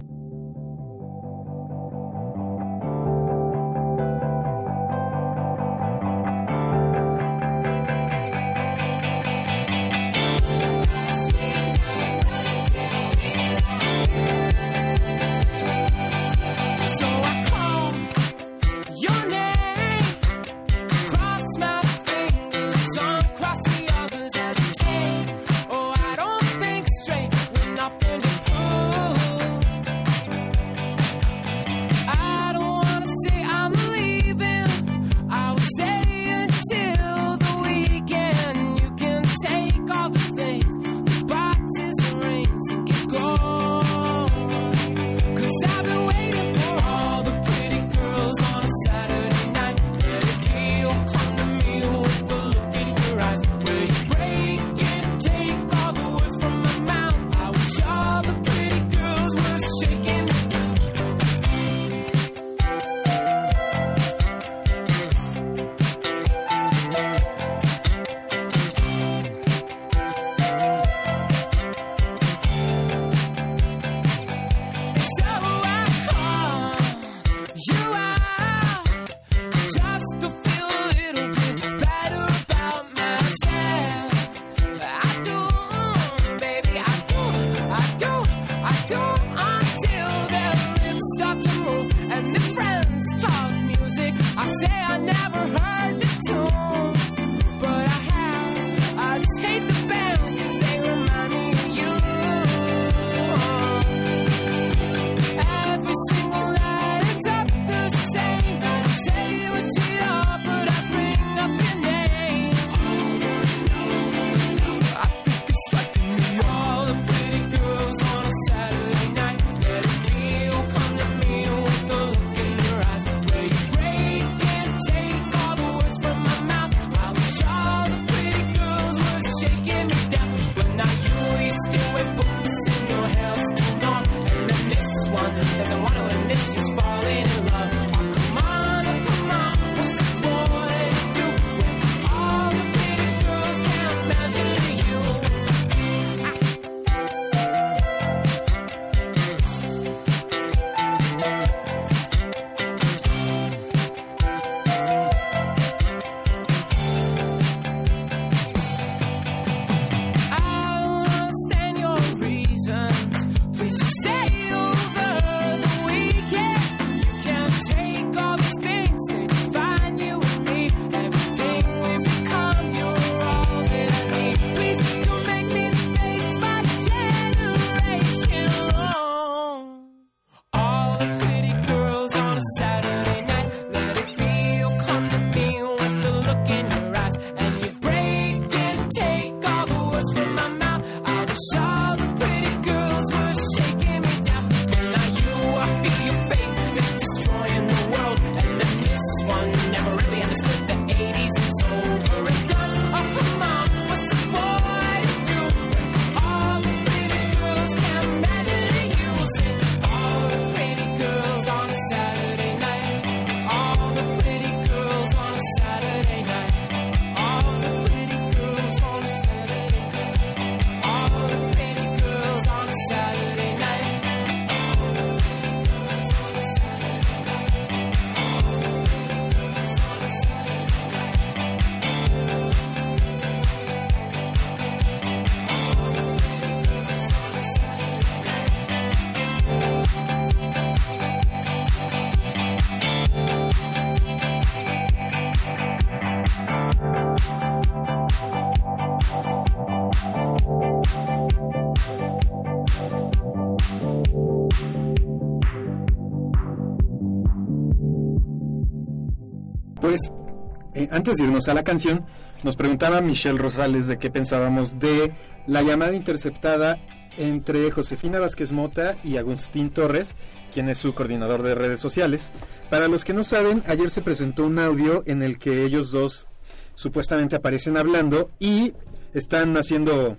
Antes 260.95 261.17
de 261.17 261.25
irnos 261.25 261.49
a 261.49 261.53
la 261.53 261.63
canción, 261.63 262.05
nos 262.43 262.55
preguntaba 262.55 263.01
Michelle 263.01 263.37
Rosales 263.37 263.87
de 263.87 263.99
qué 263.99 264.09
pensábamos 264.09 264.79
de 264.79 265.11
la 265.45 265.61
llamada 265.61 265.93
interceptada 265.93 266.79
entre 267.17 267.69
Josefina 267.69 268.19
Vázquez 268.19 268.53
Mota 268.53 268.95
y 269.03 269.17
Agustín 269.17 269.71
Torres, 269.71 270.15
quien 270.53 270.69
es 270.69 270.77
su 270.77 270.95
coordinador 270.95 271.43
de 271.43 271.53
redes 271.53 271.81
sociales. 271.81 272.31
Para 272.69 272.87
los 272.87 273.03
que 273.03 273.13
no 273.13 273.25
saben, 273.25 273.61
ayer 273.67 273.89
se 273.89 274.01
presentó 274.01 274.45
un 274.45 274.57
audio 274.57 275.03
en 275.05 275.21
el 275.21 275.37
que 275.37 275.65
ellos 275.65 275.91
dos 275.91 276.27
supuestamente 276.75 277.35
aparecen 277.35 277.75
hablando 277.75 278.31
y 278.39 278.73
están 279.13 279.57
haciendo 279.57 280.17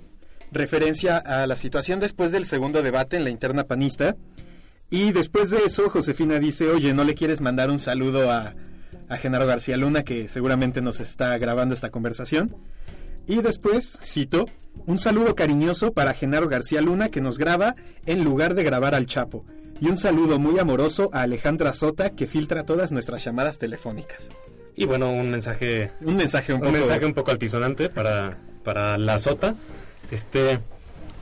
referencia 0.53 1.17
a 1.17 1.47
la 1.47 1.57
situación 1.57 2.01
después 2.01 2.33
del 2.33 2.45
segundo 2.45 2.83
debate 2.83 3.17
en 3.17 3.25
la 3.25 3.31
interna 3.31 3.65
panista. 3.65 4.15
Y 4.91 5.12
después 5.12 5.49
de 5.49 5.65
eso, 5.65 5.89
Josefina 5.89 6.39
dice, 6.39 6.69
oye, 6.69 6.93
¿no 6.93 7.05
le 7.05 7.15
quieres 7.15 7.41
mandar 7.41 7.71
un 7.71 7.79
saludo 7.79 8.31
a, 8.31 8.55
a 9.09 9.16
Genaro 9.16 9.47
García 9.47 9.77
Luna, 9.77 10.03
que 10.03 10.29
seguramente 10.29 10.81
nos 10.81 11.01
está 11.01 11.37
grabando 11.38 11.75
esta 11.75 11.90
conversación? 11.90 12.55
Y 13.27 13.42
después, 13.42 13.99
cito, 14.05 14.47
un 14.87 14.99
saludo 14.99 15.35
cariñoso 15.35 15.92
para 15.92 16.14
Genaro 16.14 16.49
García 16.49 16.81
Luna, 16.81 17.09
que 17.09 17.21
nos 17.21 17.38
graba 17.38 17.75
en 18.07 18.23
lugar 18.25 18.55
de 18.55 18.62
grabar 18.62 18.95
al 18.95 19.07
Chapo. 19.07 19.45
Y 19.81 19.88
un 19.88 19.99
saludo 19.99 20.38
muy 20.38 20.59
amoroso 20.59 21.11
a 21.12 21.23
Alejandra 21.23 21.73
Sota, 21.73 22.11
que 22.11 22.27
filtra 22.27 22.64
todas 22.64 22.92
nuestras 22.92 23.25
llamadas 23.25 23.59
telefónicas. 23.59 24.29
Y 24.75 24.85
bueno, 24.85 25.11
un 25.11 25.31
mensaje 25.31 25.90
Un 26.03 26.16
mensaje 26.16 26.53
un 26.53 26.61
un 26.61 26.66
poco... 26.66 26.79
mensaje 26.79 27.07
un 27.07 27.14
poco 27.14 27.31
altisonante 27.31 27.88
para, 27.88 28.37
para 28.62 28.97
la 28.99 29.19
sota. 29.19 29.55
Este, 30.11 30.61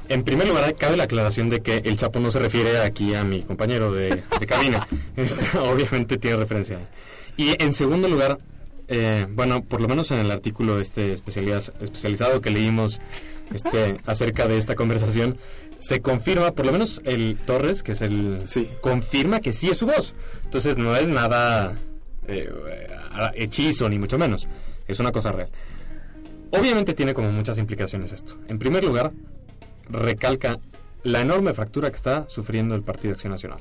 en 0.09 0.25
primer 0.25 0.49
lugar, 0.49 0.75
cabe 0.77 0.97
la 0.97 1.05
aclaración 1.05 1.49
de 1.51 1.63
que 1.63 1.79
el 1.79 1.97
Chapo 1.97 2.21
no 2.21 2.31
se 2.31 2.39
refiere 2.39 2.81
aquí 2.81 3.15
a 3.15 3.25
mi 3.25 3.43
compañero 3.43 3.93
de, 3.93 4.23
de 4.39 4.47
cabina. 4.47 4.87
Este, 5.17 5.57
obviamente 5.59 6.19
tiene 6.19 6.37
referencia. 6.37 6.79
Y 7.37 7.61
en 7.63 7.75
segundo 7.75 8.09
lugar, 8.09 8.39
eh, 8.89 9.27
bueno, 9.31 9.63
por 9.65 9.81
lo 9.81 9.89
menos 9.89 10.11
en 10.11 10.19
el 10.21 10.31
artículo 10.31 10.81
este 10.81 11.15
especializ- 11.15 11.73
especializado 11.81 12.41
que 12.41 12.51
leímos 12.51 13.01
este, 13.53 13.99
acerca 14.07 14.47
de 14.47 14.59
esta 14.59 14.75
conversación, 14.75 15.37
se 15.79 16.01
confirma, 16.01 16.53
por 16.53 16.67
lo 16.67 16.73
menos 16.73 17.03
el 17.05 17.37
Torres, 17.45 17.83
que 17.83 17.93
es 17.93 18.01
el... 18.03 18.43
Sí. 18.47 18.71
Confirma 18.81 19.41
que 19.41 19.53
sí 19.53 19.69
es 19.71 19.79
su 19.79 19.87
voz. 19.87 20.15
Entonces 20.45 20.79
no 20.79 20.95
es 20.97 21.09
nada 21.09 21.75
eh, 22.29 22.49
eh, 22.69 22.87
hechizo, 23.35 23.89
ni 23.89 23.99
mucho 23.99 24.17
menos. 24.17 24.49
Es 24.87 25.01
una 25.01 25.13
cosa 25.13 25.33
real. 25.33 25.51
Obviamente 26.53 26.95
tiene 26.95 27.13
como 27.15 27.31
muchas 27.33 27.59
implicaciones 27.59 28.13
esto. 28.13 28.39
En 28.49 28.59
primer 28.59 28.85
lugar, 28.85 29.13
recalca 29.91 30.59
la 31.03 31.21
enorme 31.21 31.53
fractura 31.53 31.91
que 31.91 31.97
está 31.97 32.27
sufriendo 32.29 32.75
el 32.75 32.83
Partido 32.83 33.15
Acción 33.15 33.33
Nacional. 33.33 33.59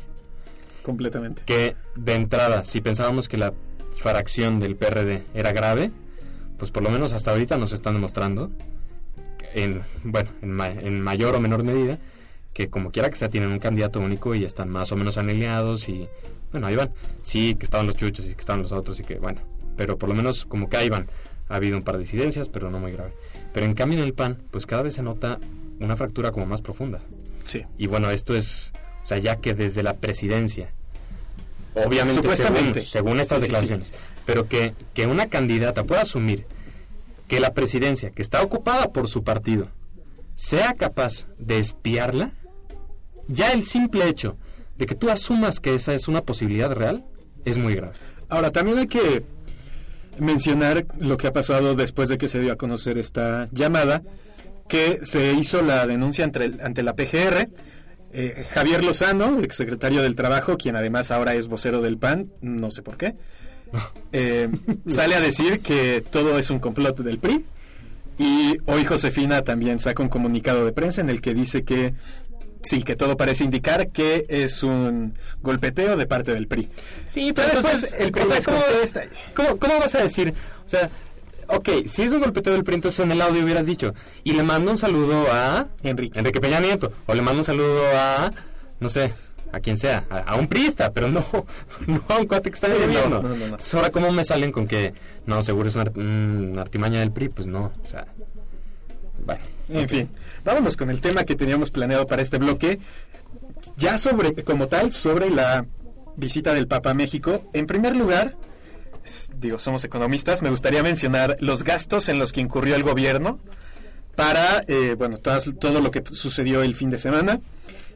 Completamente. 0.84 1.43
Que 1.46 1.76
de 1.96 2.13
entrada, 2.13 2.65
si 2.65 2.82
pensábamos 2.82 3.28
que 3.28 3.38
la 3.38 3.54
fracción 3.96 4.60
del 4.60 4.76
PRD 4.76 5.24
era 5.34 5.52
grave, 5.54 5.91
pues 6.58 6.72
por 6.72 6.84
lo 6.84 6.89
menos 6.89 7.13
hasta 7.13 7.32
ahorita 7.32 7.58
nos 7.58 7.74
están 7.74 7.93
demostrando, 7.93 8.52
en, 9.54 9.82
bueno, 10.04 10.30
en, 10.41 10.52
ma- 10.52 10.69
en 10.72 11.02
mayor 11.02 11.36
o 11.36 11.39
menor 11.39 11.63
medida, 11.63 12.00
que 12.54 12.69
como 12.69 12.91
quiera 12.91 13.10
que 13.10 13.15
sea, 13.15 13.30
tienen 13.30 13.52
un 13.52 13.60
candidato 13.60 14.00
único 14.00 14.36
y 14.36 14.43
están 14.43 14.69
más 14.69 14.91
o 14.91 14.96
menos 14.96 15.17
alineados 15.17 15.89
y, 15.89 16.08
bueno, 16.52 16.67
ahí 16.67 16.76
van. 16.76 16.91
Sí, 17.22 17.56
que 17.56 17.65
estaban 17.65 17.88
los 17.88 17.96
chuchos 17.96 18.26
y 18.28 18.34
que 18.36 18.39
estaban 18.39 18.62
los 18.62 18.72
otros 18.72 19.00
y 19.00 19.04
que, 19.04 19.15
bueno, 19.15 19.41
pero 19.78 19.98
por 19.98 20.10
lo 20.10 20.15
menos 20.15 20.46
como 20.46 20.69
que 20.69 20.78
ahí 20.78 20.89
van. 20.89 21.08
Ha 21.50 21.56
habido 21.56 21.78
un 21.78 21.84
par 21.84 21.96
de 21.96 22.02
disidencias, 22.02 22.50
pero 22.50 22.69
no 22.72 22.80
muy 22.80 22.91
grave. 22.91 23.13
Pero 23.54 23.65
en 23.65 23.74
cambio 23.74 24.00
en 24.00 24.06
el 24.06 24.13
PAN, 24.13 24.38
pues 24.50 24.65
cada 24.65 24.82
vez 24.82 24.93
se 24.96 25.04
nota 25.04 25.39
una 25.80 25.96
fractura 25.96 26.32
como 26.32 26.46
más 26.46 26.62
profunda. 26.62 27.00
Sí. 27.43 27.63
Y 27.78 27.88
bueno, 27.88 28.10
esto 28.12 28.36
es, 28.36 28.72
o 29.04 29.06
sea, 29.06 29.18
ya 29.20 29.36
que 29.38 29.54
desde 29.54 29.84
la 29.84 29.96
presidencia, 29.98 30.70
obviamente 31.76 32.22
Supuestamente. 32.22 32.82
según, 32.84 32.92
según 32.92 33.20
estas 33.20 33.39
Sí, 33.42 33.46
sí, 33.46 33.46
sí. 33.46 33.52
declaraciones, 33.52 33.94
pero 34.26 34.48
que, 34.48 34.74
que 34.94 35.06
una 35.08 35.28
candidata 35.28 35.84
pueda 35.84 36.02
asumir 36.02 36.46
que 37.28 37.39
la 37.39 37.54
presidencia, 37.54 38.12
que 38.12 38.22
está 38.22 38.42
ocupada 38.42 38.92
por 38.92 39.08
su 39.10 39.24
partido, 39.24 39.70
sea 40.36 40.74
capaz 40.74 41.26
de 41.39 41.60
espiarla, 41.60 42.32
ya 43.28 43.52
el 43.52 43.63
simple 43.63 44.08
hecho 44.08 44.38
de 44.78 44.86
que 44.86 44.96
tú 44.96 45.10
asumas 45.10 45.60
que 45.60 45.76
esa 45.76 45.94
es 45.94 46.08
una 46.08 46.22
posibilidad 46.22 46.72
real, 46.72 47.06
es 47.46 47.58
muy 47.58 47.76
grave. 47.76 47.94
Ahora, 48.30 48.52
también 48.52 48.78
hay 48.80 48.88
que 48.88 49.24
mencionar 50.20 50.86
lo 51.00 51.18
que 51.18 51.28
ha 51.28 51.34
pasado 51.34 51.76
después 51.76 52.10
de 52.10 52.18
que 52.18 52.28
se 52.28 52.39
dio 52.39 52.52
a 52.54 52.56
conocer 52.56 52.98
esta 52.98 53.48
llamada, 53.52 54.02
que 54.68 55.00
se 55.04 55.34
hizo 55.34 55.62
la 55.62 55.86
denuncia 55.88 56.24
ante, 56.24 56.46
el- 56.46 56.62
ante 56.62 56.84
la 56.84 56.96
PGR. 56.96 57.50
Eh, 58.15 58.45
Javier 58.52 58.84
Lozano, 58.84 59.41
exsecretario 59.41 60.04
del 60.04 60.15
Trabajo, 60.15 60.56
quien 60.56 60.76
además 60.76 61.10
ahora 61.10 61.34
es 61.34 61.47
vocero 61.47 61.82
del 61.82 61.97
PAN, 61.97 62.30
no 62.41 62.69
sé 62.69 62.84
por 62.84 62.95
qué, 62.95 63.15
eh, 64.12 64.49
sale 64.86 65.15
a 65.15 65.19
decir 65.21 65.62
que 65.62 66.04
todo 66.08 66.38
es 66.38 66.49
un 66.49 66.60
complot 66.60 66.99
del 66.99 67.17
PRI. 67.17 67.45
Y 68.19 68.58
hoy 68.67 68.86
Josefina 68.86 69.41
también 69.41 69.80
saca 69.80 70.04
un 70.04 70.10
comunicado 70.10 70.63
de 70.65 70.71
prensa 70.71 71.02
en 71.02 71.10
el 71.10 71.19
que 71.19 71.34
dice 71.34 71.63
que 71.63 71.95
sí, 72.62 72.84
que 72.84 72.95
todo 72.95 73.17
parece 73.17 73.43
indicar 73.43 73.89
que 73.89 74.28
es 74.30 74.62
un 74.62 75.17
golpeteo 75.41 75.97
de 75.97 76.06
parte 76.06 76.32
del 76.34 76.47
PRI. 76.47 76.69
Sí, 77.08 77.34
pero 77.34 77.49
después 77.49 77.95
el 77.97 78.12
PRI 78.12 78.26
les 78.30 78.45
contesta. 78.45 79.02
¿cómo, 79.34 79.58
¿Cómo 79.58 79.80
vas 79.80 79.95
a 79.95 80.04
decir? 80.04 80.36
O 80.63 80.69
sea, 80.69 80.91
ok, 81.48 81.70
si 81.86 82.04
es 82.04 82.12
un 82.12 82.20
golpeteo 82.20 82.54
del 82.54 82.64
PRI, 82.64 82.76
entonces 82.76 83.00
en 83.00 83.12
el 83.12 83.22
audio 83.22 83.44
hubieras 83.44 83.66
dicho, 83.66 83.94
y 84.24 84.34
le 84.34 84.44
mando 84.44 84.72
un 84.72 84.78
saludo 84.78 85.26
a 85.32 85.68
Enrique. 85.84 86.18
Enrique 86.18 86.40
Peña 86.40 86.60
Nieto, 86.60 86.92
o 87.06 87.14
le 87.14 87.22
mando 87.22 87.40
un 87.40 87.46
saludo 87.46 87.82
a, 87.96 88.32
no 88.80 88.90
sé, 88.90 89.14
a 89.52 89.60
quien 89.60 89.78
sea, 89.78 90.06
a, 90.10 90.20
a 90.20 90.36
un 90.36 90.48
priista, 90.48 90.92
pero 90.92 91.08
no, 91.10 91.24
no 91.88 92.04
a 92.08 92.18
un 92.18 92.26
cuate 92.26 92.50
que 92.50 92.56
está 92.56 92.68
Sí, 92.68 92.74
el 92.74 92.94
no, 92.94 93.10
no, 93.10 93.22
no. 93.22 93.36
Entonces 93.36 93.74
ahora, 93.74 93.92
¿cómo 93.92 94.12
me 94.12 94.24
salen 94.24 94.52
con 94.52 94.68
que, 94.68 94.94
no, 95.26 95.44
seguro 95.44 95.70
es 95.70 95.76
una, 95.76 95.92
una 95.96 96.62
artimaña 96.62 97.00
del 97.00 97.12
PRI? 97.12 97.30
Pues 97.30 97.48
no, 97.48 97.72
o 97.84 97.88
sea, 97.88 98.08
bueno. 99.26 99.42
En 99.70 99.88
fin, 99.88 100.10
vámonos 100.44 100.76
con 100.76 100.90
el 100.90 101.02
tema 101.02 101.24
que 101.24 101.36
teníamos 101.36 101.72
planeado 101.72 102.06
para 102.06 102.22
este 102.22 102.38
bloque. 102.38 102.80
Ya 103.78 103.98
sobre, 103.98 104.34
como 104.44 104.68
tal, 104.68 104.92
sobre 104.92 105.30
la 105.30 105.66
visita 106.18 106.54
del 106.54 106.68
Papa 106.68 106.92
a 106.92 106.94
México. 106.94 107.50
En 107.54 107.66
primer 107.66 107.96
lugar, 107.96 108.36
digo, 109.38 109.60
somos 109.60 109.84
economistas, 109.84 110.42
me 110.42 110.50
gustaría 110.50 110.84
mencionar 110.84 111.36
los 111.39 111.63
gastos 111.63 112.10
en 112.10 112.20
los 112.20 112.32
que 112.32 112.42
incurrió 112.42 112.76
el 112.76 112.84
gobierno 112.84 113.39
para, 114.16 114.63
eh, 114.68 114.96
bueno, 114.98 115.18
todas- 115.18 115.50
todo 115.60 115.82
lo 115.82 115.92
que 115.92 116.04
sucedió 116.12 116.63
el 116.63 116.76
fin 116.76 116.89
de 116.89 117.00
semana. 117.00 117.39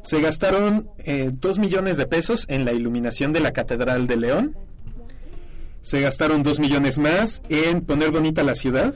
Se 0.01 0.21
gastaron 0.21 0.89
eh, 0.99 1.31
dos 1.33 1.59
millones 1.59 1.97
de 1.97 2.05
pesos 2.07 2.45
en 2.49 2.65
la 2.65 2.73
iluminación 2.73 3.33
de 3.33 3.39
la 3.39 3.51
Catedral 3.51 4.07
de 4.07 4.15
León. 4.17 4.55
Se 5.81 6.01
gastaron 6.01 6.43
dos 6.43 6.59
millones 6.59 6.97
más 6.97 7.41
en 7.49 7.81
poner 7.81 8.11
bonita 8.11 8.43
la 8.43 8.55
ciudad 8.55 8.93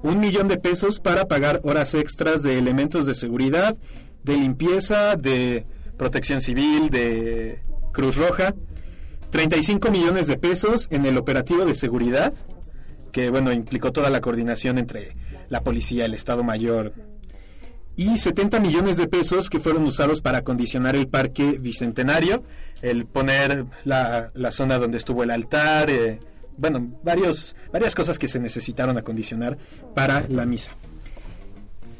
un 0.00 0.20
millón 0.20 0.46
de 0.46 0.58
pesos 0.58 1.00
para 1.00 1.26
pagar 1.26 1.60
horas 1.64 1.92
extras 1.94 2.44
de 2.44 2.56
elementos 2.56 3.04
de 3.04 3.14
seguridad, 3.14 3.76
de 4.22 4.36
limpieza, 4.36 5.16
de 5.16 5.66
protección 5.96 6.40
civil, 6.40 6.88
de 6.90 7.60
Cruz 7.92 8.14
Roja, 8.16 8.54
35 9.30 9.90
millones 9.90 10.26
de 10.26 10.38
pesos 10.38 10.88
en 10.90 11.04
el 11.06 11.18
operativo 11.18 11.64
de 11.64 11.74
seguridad, 11.74 12.32
que 13.12 13.30
bueno, 13.30 13.52
implicó 13.52 13.92
toda 13.92 14.10
la 14.10 14.20
coordinación 14.20 14.78
entre 14.78 15.12
la 15.48 15.62
policía, 15.62 16.04
el 16.04 16.14
Estado 16.14 16.42
Mayor, 16.42 16.92
y 17.96 18.16
70 18.16 18.60
millones 18.60 18.96
de 18.96 19.08
pesos 19.08 19.50
que 19.50 19.58
fueron 19.58 19.84
usados 19.84 20.20
para 20.20 20.38
acondicionar 20.38 20.94
el 20.94 21.08
parque 21.08 21.58
bicentenario, 21.58 22.44
el 22.80 23.06
poner 23.06 23.66
la, 23.84 24.30
la 24.34 24.52
zona 24.52 24.78
donde 24.78 24.98
estuvo 24.98 25.24
el 25.24 25.32
altar, 25.32 25.90
eh, 25.90 26.20
bueno, 26.56 26.92
varios, 27.02 27.56
varias 27.72 27.94
cosas 27.94 28.18
que 28.18 28.28
se 28.28 28.38
necesitaron 28.38 28.98
acondicionar 28.98 29.58
para 29.94 30.24
la 30.28 30.46
misa. 30.46 30.72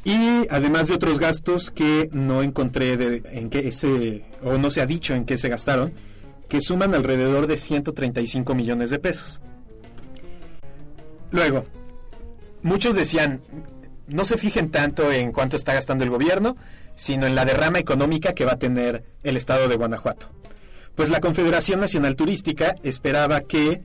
Y 0.05 0.47
además 0.51 0.88
de 0.88 0.95
otros 0.95 1.19
gastos 1.19 1.71
que 1.71 2.09
no 2.12 2.43
encontré 2.43 2.97
de, 2.97 3.23
en 3.33 3.51
qué 3.51 3.69
ese, 3.69 4.25
o 4.43 4.57
no 4.57 4.71
se 4.71 4.81
ha 4.81 4.87
dicho 4.87 5.14
en 5.14 5.25
qué 5.25 5.37
se 5.37 5.49
gastaron, 5.49 5.93
que 6.49 6.61
suman 6.61 6.95
alrededor 6.95 7.47
de 7.47 7.57
135 7.57 8.55
millones 8.55 8.91
de 8.91 8.99
pesos. 8.99 9.41
Luego, 11.31 11.67
muchos 12.63 12.95
decían, 12.95 13.43
no 14.07 14.25
se 14.25 14.39
fijen 14.39 14.71
tanto 14.71 15.13
en 15.13 15.33
cuánto 15.33 15.57
está 15.57 15.75
gastando 15.75 16.05
el 16.05 16.11
gobierno, 16.11 16.57
sino 16.97 17.27
en 17.27 17.35
la 17.35 17.45
derrama 17.45 17.79
económica 17.79 18.33
que 18.33 18.45
va 18.45 18.53
a 18.53 18.59
tener 18.59 19.05
el 19.23 19.37
estado 19.37 19.69
de 19.69 19.77
Guanajuato. 19.77 20.31
Pues 20.95 21.11
la 21.11 21.21
Confederación 21.21 21.79
Nacional 21.79 22.17
Turística 22.17 22.75
esperaba 22.83 23.43
que 23.43 23.83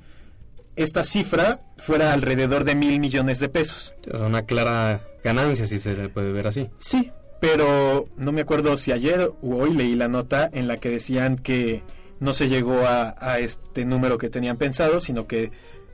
esta 0.75 1.03
cifra 1.03 1.61
fuera 1.77 2.13
alrededor 2.13 2.63
de 2.63 2.73
mil 2.73 2.99
millones 2.99 3.39
de 3.39 3.49
pesos. 3.49 3.93
Es 4.03 4.19
una 4.19 4.43
clara 4.43 5.01
ganancia, 5.23 5.67
si 5.67 5.79
se 5.79 5.95
le 5.95 6.09
puede 6.09 6.31
ver 6.31 6.47
así. 6.47 6.69
Sí, 6.79 7.11
pero 7.39 8.07
no 8.17 8.31
me 8.31 8.41
acuerdo 8.41 8.77
si 8.77 8.91
ayer 8.91 9.31
o 9.41 9.55
hoy 9.57 9.73
leí 9.73 9.95
la 9.95 10.07
nota 10.07 10.49
en 10.51 10.67
la 10.67 10.77
que 10.77 10.89
decían 10.89 11.37
que 11.37 11.83
no 12.23 12.33
se 12.33 12.47
llegó 12.47 12.85
a, 12.85 13.15
a 13.19 13.39
este 13.39 13.85
número 13.85 14.17
que 14.17 14.29
tenían 14.29 14.57
pensado, 14.57 14.99
sino 14.99 15.27
que 15.27 15.51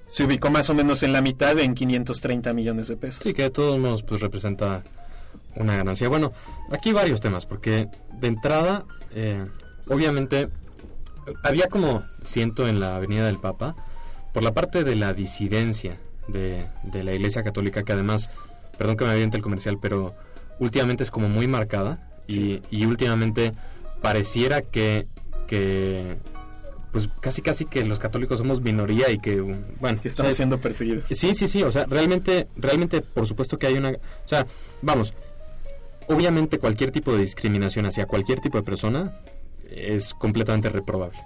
se 0.08 0.24
ubicó 0.24 0.50
más 0.50 0.70
o 0.70 0.74
menos 0.74 1.04
en 1.04 1.14
la 1.14 1.22
mitad 1.22 1.58
en 1.60 1.76
530 1.76 2.54
millones 2.54 2.88
de 2.88 2.98
pesos. 2.98 3.22
Sí, 3.24 3.34
que 3.34 3.44
de 3.44 3.50
todos 3.50 3.78
modos 3.78 4.04
pues 4.04 4.22
representa 4.22 4.84
una 5.56 5.76
ganancia. 5.76 6.10
Bueno, 6.10 6.34
aquí 6.72 6.92
varios 6.92 7.22
temas, 7.22 7.46
porque 7.46 7.88
de 8.20 8.28
entrada, 8.28 8.86
eh, 9.14 9.46
obviamente, 9.88 10.50
había 11.44 11.68
como, 11.68 12.04
siento 12.22 12.68
en 12.68 12.80
la 12.80 12.96
Avenida 12.96 13.26
del 13.26 13.40
Papa, 13.40 13.76
por 14.34 14.44
la 14.44 14.54
parte 14.54 14.84
de 14.84 14.96
la 14.96 15.14
disidencia 15.14 16.00
de, 16.28 16.68
de 16.84 17.04
la 17.04 17.14
Iglesia 17.14 17.44
Católica, 17.44 17.84
que 17.84 17.94
además, 17.94 18.30
perdón 18.78 18.98
que 18.98 19.06
me 19.06 19.12
aviente 19.12 19.38
el 19.38 19.44
comercial, 19.44 19.78
pero 19.82 20.16
últimamente 20.60 21.04
es 21.04 21.12
como 21.12 21.30
muy 21.30 21.48
marcada 21.48 22.10
y, 22.28 22.62
y 22.70 22.86
últimamente 22.86 23.54
pareciera 24.02 24.62
que, 24.62 25.08
que 25.50 26.18
pues 26.92 27.10
casi 27.20 27.42
casi 27.42 27.66
que 27.66 27.84
los 27.84 28.00
católicos 28.00 28.40
somos 28.40 28.62
minoría 28.62 29.10
y 29.12 29.20
que, 29.20 29.42
bueno, 29.42 30.02
Que 30.02 30.08
estamos 30.08 30.32
o 30.32 30.34
sea, 30.34 30.38
siendo 30.38 30.60
perseguidos. 30.60 31.08
Sí, 31.08 31.34
sí, 31.36 31.48
sí, 31.48 31.64
o 31.64 31.72
sea, 31.72 31.86
realmente, 31.86 32.48
realmente, 32.56 33.02
por 33.02 33.28
supuesto 33.28 33.60
que 33.60 33.68
hay 33.68 33.76
una, 33.76 33.90
o 33.90 34.28
sea, 34.28 34.48
vamos, 34.82 35.14
obviamente 36.08 36.58
cualquier 36.58 36.92
tipo 36.92 37.12
de 37.14 37.20
discriminación 37.20 37.86
hacia 37.86 38.06
cualquier 38.06 38.40
tipo 38.40 38.58
de 38.58 38.64
persona 38.64 39.20
es 39.70 40.14
completamente 40.14 40.70
reprobable. 40.70 41.20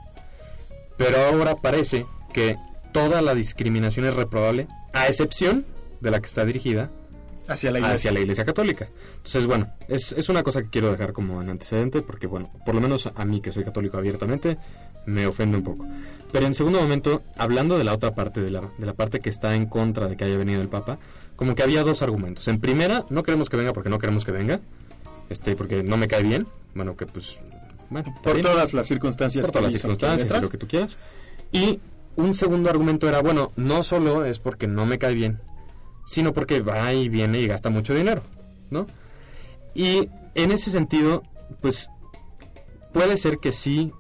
Pero 0.98 1.18
ahora 1.18 1.56
parece 1.56 2.06
que 2.34 2.58
toda 2.92 3.22
la 3.22 3.34
discriminación 3.34 4.06
es 4.06 4.14
reprobable, 4.14 4.68
a 4.94 5.08
excepción 5.08 5.66
de 6.02 6.12
la 6.12 6.20
que 6.20 6.28
está 6.28 6.44
dirigida 6.46 6.92
Hacia 7.48 7.72
la 7.72 7.80
iglesia. 7.80 7.96
hacia 7.96 8.12
la 8.12 8.20
Iglesia 8.22 8.46
Católica. 8.46 8.88
Entonces, 9.18 9.46
bueno, 9.46 9.74
es, 9.88 10.14
es 10.14 10.30
una 10.30 10.44
cosa 10.44 10.62
que 10.64 10.70
quiero 10.70 10.92
dejar 10.92 11.12
como 11.14 11.42
en 11.42 11.50
antecedente, 11.50 12.02
porque, 12.02 12.28
bueno, 12.28 12.52
por 12.66 12.74
lo 12.76 12.82
menos 12.82 13.10
a 13.14 13.26
mí 13.26 13.42
que 13.42 13.52
soy 13.52 13.64
católico 13.64 13.98
abiertamente, 13.98 14.58
me 15.06 15.28
ofende 15.28 15.58
un 15.58 15.64
poco. 15.64 15.86
Pero 16.32 16.46
en 16.46 16.54
segundo 16.54 16.80
momento, 16.82 17.22
hablando 17.38 17.78
de 17.78 17.84
la 17.84 17.94
otra 17.94 18.16
parte, 18.16 18.42
de 18.42 18.50
la, 18.50 18.62
de 18.78 18.86
la 18.86 18.94
parte 18.94 19.20
que 19.20 19.30
está 19.30 19.56
en 19.56 19.66
contra 19.66 20.08
de 20.08 20.16
que 20.16 20.24
haya 20.24 20.38
venido 20.38 20.62
el 20.62 20.70
Papa, 20.70 21.00
como 21.36 21.56
que 21.56 21.64
había 21.64 21.84
dos 21.84 22.02
argumentos. 22.02 22.48
En 22.48 22.60
primera, 22.60 23.06
no 23.10 23.24
queremos 23.24 23.50
que 23.50 23.58
venga 23.58 23.74
porque 23.74 23.90
no 23.90 24.00
queremos 24.00 24.24
que 24.24 24.32
venga, 24.32 24.62
este, 25.30 25.56
porque 25.56 25.84
no 25.84 25.98
me 25.98 26.08
cae 26.08 26.24
bien. 26.24 26.48
Bueno, 26.74 26.96
que 26.96 27.06
pues, 27.06 27.40
bueno, 27.90 28.14
Por 28.24 28.34
bien 28.34 28.46
todas 28.46 28.74
las 28.74 28.88
circunstancias. 28.88 29.46
por 29.46 29.52
todas 29.52 29.72
las 29.74 29.82
circunstancias 29.82 30.42
lo 30.42 30.50
que 30.50 30.58
tú 30.58 30.68
quieras. 30.68 30.98
Y 31.52 31.80
un 32.16 32.34
segundo 32.34 32.70
argumento 32.70 33.08
era, 33.08 33.22
bueno, 33.22 33.52
no 33.56 33.84
solo 33.84 34.26
es 34.26 34.40
porque 34.40 34.68
no 34.68 34.86
me 34.86 34.98
cae 34.98 35.14
bien, 35.14 35.40
sino 36.06 36.34
porque 36.34 36.62
va 36.62 36.94
y 36.94 37.10
viene 37.10 37.40
y 37.40 37.48
gasta 37.48 37.70
mucho 37.70 37.94
dinero, 37.94 38.24
¿no? 38.70 38.88
Y 39.74 40.10
en 40.36 40.52
ese 40.52 40.72
sentido, 40.72 41.24
pues 41.62 41.90
puede 42.92 43.18
ser 43.18 43.40
que 43.40 43.52
sí, 43.52 43.92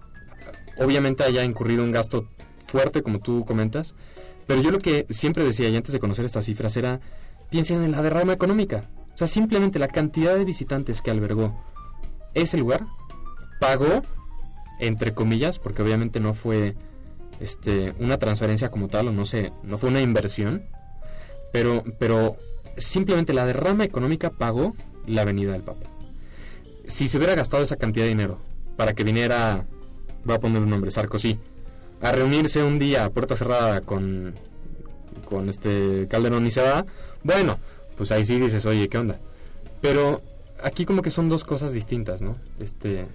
obviamente 0.77 1.23
haya 1.23 1.43
incurrido 1.43 1.83
un 1.83 1.91
gasto 1.91 2.27
fuerte, 2.67 3.03
como 3.03 3.19
tú 3.19 3.45
comentas, 3.45 3.95
pero 4.47 4.61
yo 4.61 4.71
lo 4.71 4.79
que 4.79 5.05
siempre 5.09 5.43
decía, 5.43 5.69
y 5.69 5.75
antes 5.75 5.91
de 5.91 5.99
conocer 5.99 6.25
estas 6.25 6.45
cifras, 6.45 6.75
era, 6.77 6.99
piensen 7.49 7.83
en 7.83 7.91
la 7.91 8.01
derrama 8.01 8.33
económica. 8.33 8.89
O 9.13 9.17
sea, 9.17 9.27
simplemente 9.27 9.79
la 9.79 9.87
cantidad 9.87 10.35
de 10.35 10.45
visitantes 10.45 11.01
que 11.01 11.11
albergó 11.11 11.53
ese 12.33 12.57
lugar 12.57 12.85
pagó, 13.59 14.01
entre 14.79 15.13
comillas, 15.13 15.59
porque 15.59 15.81
obviamente 15.81 16.19
no 16.19 16.33
fue 16.33 16.75
este, 17.39 17.93
una 17.99 18.17
transferencia 18.17 18.69
como 18.69 18.87
tal, 18.87 19.07
o 19.07 19.11
no 19.11 19.25
sé, 19.25 19.53
no 19.63 19.77
fue 19.77 19.89
una 19.89 20.01
inversión, 20.01 20.63
pero, 21.53 21.83
pero 21.99 22.35
simplemente 22.77 23.31
la 23.31 23.45
derrama 23.45 23.85
económica 23.85 24.31
pagó 24.31 24.75
la 25.05 25.23
venida 25.23 25.53
del 25.53 25.61
Papa. 25.61 25.85
Si 26.87 27.07
se 27.07 27.17
hubiera 27.17 27.35
gastado 27.35 27.63
esa 27.63 27.77
cantidad 27.77 28.03
de 28.03 28.09
dinero 28.09 28.39
para 28.75 28.93
que 28.93 29.03
viniera, 29.03 29.65
voy 30.25 30.35
a 30.35 30.39
poner 30.39 30.61
un 30.61 30.69
nombre, 30.71 30.91
Sarkozy, 30.91 31.37
a 32.01 32.11
reunirse 32.11 32.63
un 32.63 32.79
día 32.79 33.05
a 33.05 33.11
puerta 33.11 33.35
cerrada 33.35 33.81
con, 33.81 34.33
con 35.29 35.47
este 35.47 36.07
Calderón 36.09 36.45
y 36.47 36.51
se 36.51 36.63
va, 36.63 36.85
bueno, 37.23 37.59
pues 37.97 38.11
ahí 38.11 38.25
sí 38.25 38.39
dices, 38.39 38.65
oye, 38.65 38.89
¿qué 38.89 38.97
onda? 38.97 39.19
Pero 39.79 40.21
aquí 40.61 40.85
como 40.85 41.03
que 41.03 41.11
son 41.11 41.29
dos 41.29 41.43
cosas 41.43 41.71
distintas, 41.71 42.23
¿no? 42.23 42.35
Este, 42.59 43.05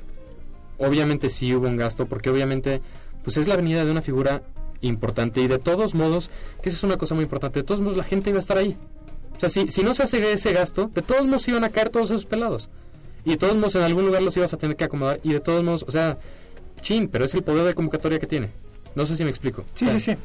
obviamente 0.79 1.29
sí 1.29 1.53
hubo 1.55 1.67
un 1.67 1.77
gasto, 1.77 2.07
porque 2.07 2.31
obviamente 2.31 2.81
pues 3.25 3.37
es 3.37 3.49
la 3.49 3.57
venida 3.57 3.85
de 3.85 3.91
una 3.91 4.01
figura 4.01 4.43
importante 4.81 5.41
y 5.41 5.49
de 5.49 5.59
todos 5.59 5.95
modos, 5.95 6.31
que 6.63 6.69
esa 6.69 6.79
es 6.79 6.85
una 6.85 6.97
cosa 6.97 7.15
muy 7.15 7.25
importante, 7.25 7.61
de 7.61 7.65
todos 7.65 7.81
modos 7.81 7.97
la 7.97 8.05
gente 8.05 8.31
iba 8.31 8.39
a 8.39 8.41
estar 8.41 8.59
ahí. 8.59 8.77
O 9.37 9.41
sea, 9.41 9.49
si, 9.49 9.71
si 9.71 9.83
no 9.83 9.95
se 9.95 10.03
hace 10.03 10.33
ese 10.33 10.53
gasto, 10.53 10.91
de 10.95 11.03
todos 11.03 11.27
modos 11.27 11.47
iban 11.49 11.65
a 11.65 11.71
caer 11.71 11.91
todos 11.91 12.11
esos 12.11 12.27
pelados. 12.27 12.69
Y 13.25 13.31
de 13.31 13.37
todos 13.37 13.57
modos 13.57 13.75
en 13.77 13.83
algún 13.83 14.07
lugar 14.07 14.23
los 14.23 14.37
ibas 14.37 14.53
a 14.53 14.57
tener 14.57 14.77
que 14.77 14.85
acomodar 14.85 15.21
y 15.23 15.33
de 15.33 15.41
todos 15.41 15.63
modos, 15.63 15.85
o 15.87 15.93
sea, 15.93 16.19
chin, 16.81 17.09
pero 17.09 17.25
es 17.25 17.35
el 17.35 17.43
poder 17.43 17.65
de 17.65 17.75
convocatoria 17.75 18.19
que 18.19 18.27
tiene. 18.27 18.51
No 18.95 19.07
sé 19.07 19.17
si 19.17 19.25
me 19.25 19.31
explico. 19.31 19.65
Sí, 19.75 19.87
O 19.87 19.91
sea, 19.91 19.99
sí, 19.99 20.13
sí. 20.13 20.19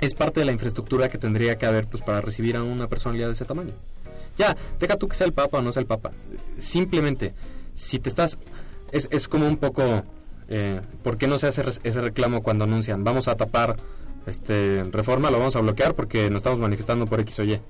es 0.00 0.14
parte 0.14 0.40
de 0.40 0.46
la 0.46 0.52
infraestructura 0.52 1.08
que 1.08 1.18
tendría 1.18 1.56
que 1.58 1.66
haber 1.66 1.86
pues 1.86 2.02
para 2.02 2.20
recibir 2.20 2.56
a 2.56 2.62
una 2.62 2.86
personalidad 2.88 3.26
de 3.26 3.34
ese 3.34 3.44
tamaño. 3.44 3.72
Ya, 4.38 4.56
deja 4.78 4.96
tú 4.96 5.08
que 5.08 5.16
sea 5.16 5.26
el 5.26 5.32
Papa 5.32 5.58
o 5.58 5.62
no 5.62 5.72
sea 5.72 5.80
el 5.80 5.86
Papa. 5.86 6.12
Simplemente, 6.58 7.34
si 7.74 7.98
te 7.98 8.08
estás... 8.08 8.38
Es, 8.92 9.08
es 9.10 9.28
como 9.28 9.46
un 9.46 9.56
poco... 9.56 10.04
Eh, 10.48 10.80
¿Por 11.02 11.18
qué 11.18 11.26
no 11.26 11.38
se 11.38 11.48
hace 11.48 11.62
ese 11.82 12.00
reclamo 12.00 12.42
cuando 12.42 12.64
anuncian 12.64 13.02
vamos 13.04 13.28
a 13.28 13.36
tapar 13.36 13.76
este 14.26 14.84
reforma, 14.84 15.30
lo 15.30 15.38
vamos 15.38 15.56
a 15.56 15.60
bloquear 15.60 15.94
porque 15.94 16.30
nos 16.30 16.38
estamos 16.38 16.58
manifestando 16.58 17.06
por 17.06 17.20
X 17.20 17.38
o 17.40 17.44
Y? 17.44 17.60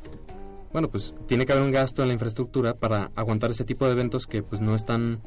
Bueno, 0.73 0.89
pues 0.91 1.15
tiene 1.27 1.47
que 1.47 1.53
haber 1.53 1.65
un 1.65 1.73
gasto 1.73 2.03
en 2.03 2.09
la 2.09 2.15
infraestructura 2.15 2.75
para 2.75 3.11
aguantar 3.15 3.51
ese 3.51 3.65
tipo 3.65 3.87
de 3.87 3.93
eventos 3.93 4.27
que 4.27 4.43
pues 4.43 4.61
no 4.61 4.75
están 4.75 5.21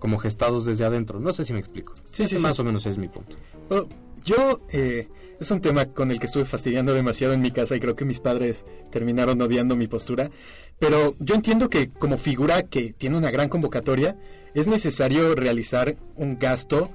como 0.00 0.18
gestados 0.18 0.64
desde 0.64 0.84
adentro. 0.84 1.20
No 1.20 1.32
sé 1.32 1.44
si 1.44 1.52
me 1.52 1.60
explico. 1.60 1.94
Sí, 2.10 2.24
Ese 2.24 2.38
sí. 2.38 2.42
Más 2.42 2.58
o 2.58 2.64
menos 2.64 2.84
es 2.86 2.98
mi 2.98 3.06
punto. 3.06 3.36
Bueno, 3.68 3.86
yo, 4.24 4.60
eh, 4.70 5.08
es 5.40 5.50
un 5.50 5.60
tema 5.60 5.86
con 5.86 6.10
el 6.10 6.20
que 6.20 6.26
estuve 6.26 6.44
fastidiando 6.44 6.94
demasiado 6.94 7.32
en 7.32 7.40
mi 7.40 7.50
casa 7.50 7.76
y 7.76 7.80
creo 7.80 7.96
que 7.96 8.04
mis 8.04 8.20
padres 8.20 8.64
terminaron 8.90 9.40
odiando 9.40 9.76
mi 9.76 9.88
postura. 9.88 10.30
Pero 10.78 11.14
yo 11.18 11.34
entiendo 11.34 11.68
que 11.68 11.90
como 11.90 12.18
figura 12.18 12.62
que 12.62 12.92
tiene 12.92 13.16
una 13.16 13.30
gran 13.30 13.48
convocatoria, 13.48 14.16
es 14.54 14.66
necesario 14.66 15.34
realizar 15.34 15.96
un 16.16 16.38
gasto 16.38 16.90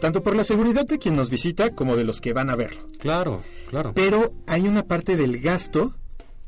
tanto 0.00 0.22
por 0.22 0.36
la 0.36 0.44
seguridad 0.44 0.86
de 0.86 0.98
quien 0.98 1.16
nos 1.16 1.30
visita 1.30 1.70
como 1.70 1.96
de 1.96 2.04
los 2.04 2.20
que 2.20 2.32
van 2.32 2.50
a 2.50 2.56
verlo. 2.56 2.86
Claro, 2.98 3.42
claro. 3.70 3.92
Pero 3.94 4.34
hay 4.46 4.68
una 4.68 4.84
parte 4.84 5.16
del 5.16 5.40
gasto 5.40 5.94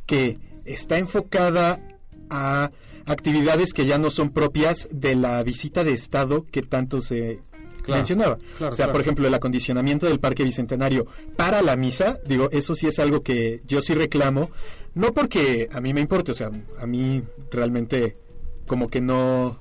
que 0.04 0.38
está 0.64 0.98
enfocada 0.98 1.80
a 2.28 2.70
actividades 3.06 3.72
que 3.72 3.86
ya 3.86 3.98
no 3.98 4.10
son 4.10 4.30
propias 4.30 4.88
de 4.90 5.14
la 5.14 5.42
visita 5.42 5.84
de 5.84 5.92
Estado 5.92 6.44
que 6.50 6.62
tanto 6.62 7.00
se 7.00 7.40
Claro, 7.86 7.98
mencionaba. 8.00 8.36
claro, 8.58 8.72
o 8.72 8.76
sea, 8.76 8.84
claro. 8.86 8.92
por 8.92 9.00
ejemplo, 9.00 9.26
el 9.26 9.34
acondicionamiento 9.34 10.06
del 10.06 10.20
Parque 10.20 10.44
Bicentenario 10.44 11.06
para 11.36 11.62
la 11.62 11.76
misa, 11.76 12.18
digo, 12.26 12.50
eso 12.52 12.74
sí 12.74 12.86
es 12.86 12.98
algo 12.98 13.22
que 13.22 13.62
yo 13.66 13.80
sí 13.80 13.94
reclamo, 13.94 14.50
no 14.94 15.12
porque 15.14 15.68
a 15.72 15.80
mí 15.80 15.94
me 15.94 16.00
importe, 16.02 16.32
o 16.32 16.34
sea, 16.34 16.50
a 16.78 16.86
mí 16.86 17.22
realmente 17.50 18.16
como 18.66 18.88
que 18.88 19.00
no 19.00 19.58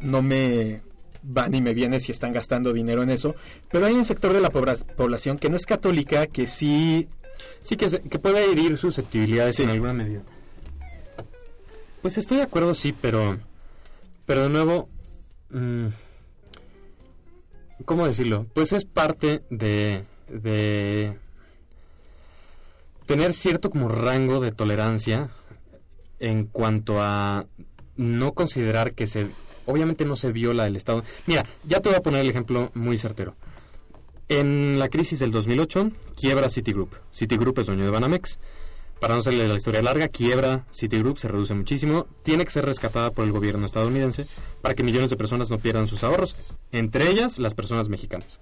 no 0.00 0.22
me 0.22 0.82
va 1.24 1.48
ni 1.48 1.60
me 1.62 1.74
viene 1.74 2.00
si 2.00 2.10
están 2.10 2.32
gastando 2.32 2.72
dinero 2.72 3.02
en 3.04 3.10
eso, 3.10 3.36
pero 3.70 3.86
hay 3.86 3.92
un 3.94 4.04
sector 4.04 4.32
de 4.32 4.40
la 4.40 4.50
población 4.50 5.38
que 5.38 5.48
no 5.50 5.56
es 5.56 5.66
católica 5.66 6.26
que 6.26 6.46
sí 6.46 7.08
Sí, 7.60 7.76
que, 7.76 7.88
se- 7.88 8.00
que 8.02 8.18
puede 8.18 8.50
herir 8.50 8.76
susceptibilidades 8.78 9.56
Sí. 9.56 9.62
en 9.64 9.70
alguna 9.70 9.92
medida. 9.92 10.20
Pues 12.00 12.18
estoy 12.18 12.38
de 12.38 12.42
acuerdo, 12.44 12.74
sí, 12.74 12.92
pero. 12.98 13.38
Pero 14.26 14.42
de 14.44 14.48
nuevo. 14.48 14.88
mm, 15.50 15.86
¿Cómo 17.84 18.06
decirlo? 18.06 18.46
Pues 18.54 18.72
es 18.72 18.84
parte 18.84 19.42
de. 19.50 20.04
de. 20.28 21.16
tener 23.06 23.32
cierto 23.32 23.70
como 23.70 23.88
rango 23.88 24.40
de 24.40 24.52
tolerancia 24.52 25.30
en 26.18 26.46
cuanto 26.46 27.00
a 27.00 27.46
no 27.96 28.32
considerar 28.32 28.94
que 28.94 29.06
se. 29.06 29.28
Obviamente 29.66 30.04
no 30.04 30.16
se 30.16 30.32
viola 30.32 30.66
el 30.66 30.76
Estado. 30.76 31.04
Mira, 31.26 31.46
ya 31.64 31.80
te 31.80 31.88
voy 31.88 31.96
a 31.96 32.02
poner 32.02 32.20
el 32.20 32.30
ejemplo 32.30 32.70
muy 32.74 32.98
certero. 32.98 33.36
En 34.28 34.78
la 34.78 34.88
crisis 34.88 35.18
del 35.18 35.30
2008, 35.30 35.90
quiebra 36.16 36.48
Citigroup. 36.48 36.94
Citigroup 37.12 37.58
es 37.58 37.66
dueño 37.66 37.84
de 37.84 37.90
Banamex. 37.90 38.38
Para 39.02 39.16
no 39.16 39.22
de 39.22 39.48
la 39.48 39.56
historia 39.56 39.82
larga, 39.82 40.06
quiebra 40.06 40.64
Citigroup, 40.70 41.18
se 41.18 41.26
reduce 41.26 41.54
muchísimo. 41.54 42.06
Tiene 42.22 42.44
que 42.44 42.52
ser 42.52 42.64
rescatada 42.64 43.10
por 43.10 43.24
el 43.24 43.32
gobierno 43.32 43.66
estadounidense 43.66 44.26
para 44.60 44.76
que 44.76 44.84
millones 44.84 45.10
de 45.10 45.16
personas 45.16 45.50
no 45.50 45.58
pierdan 45.58 45.88
sus 45.88 46.04
ahorros, 46.04 46.54
entre 46.70 47.10
ellas 47.10 47.40
las 47.40 47.54
personas 47.54 47.88
mexicanas. 47.88 48.38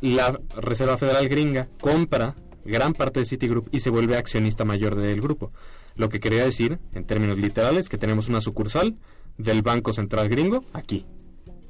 La 0.00 0.38
Reserva 0.54 0.98
Federal 0.98 1.28
gringa 1.28 1.66
compra 1.80 2.36
gran 2.64 2.92
parte 2.92 3.18
de 3.18 3.26
Citigroup 3.26 3.68
y 3.72 3.80
se 3.80 3.90
vuelve 3.90 4.16
accionista 4.16 4.64
mayor 4.64 4.94
del 4.94 5.20
grupo. 5.20 5.50
Lo 5.96 6.10
que 6.10 6.20
quería 6.20 6.44
decir, 6.44 6.78
en 6.92 7.04
términos 7.04 7.36
literales, 7.36 7.88
que 7.88 7.98
tenemos 7.98 8.28
una 8.28 8.40
sucursal 8.40 8.94
del 9.36 9.62
Banco 9.62 9.92
Central 9.92 10.28
gringo 10.28 10.64
aquí, 10.74 11.06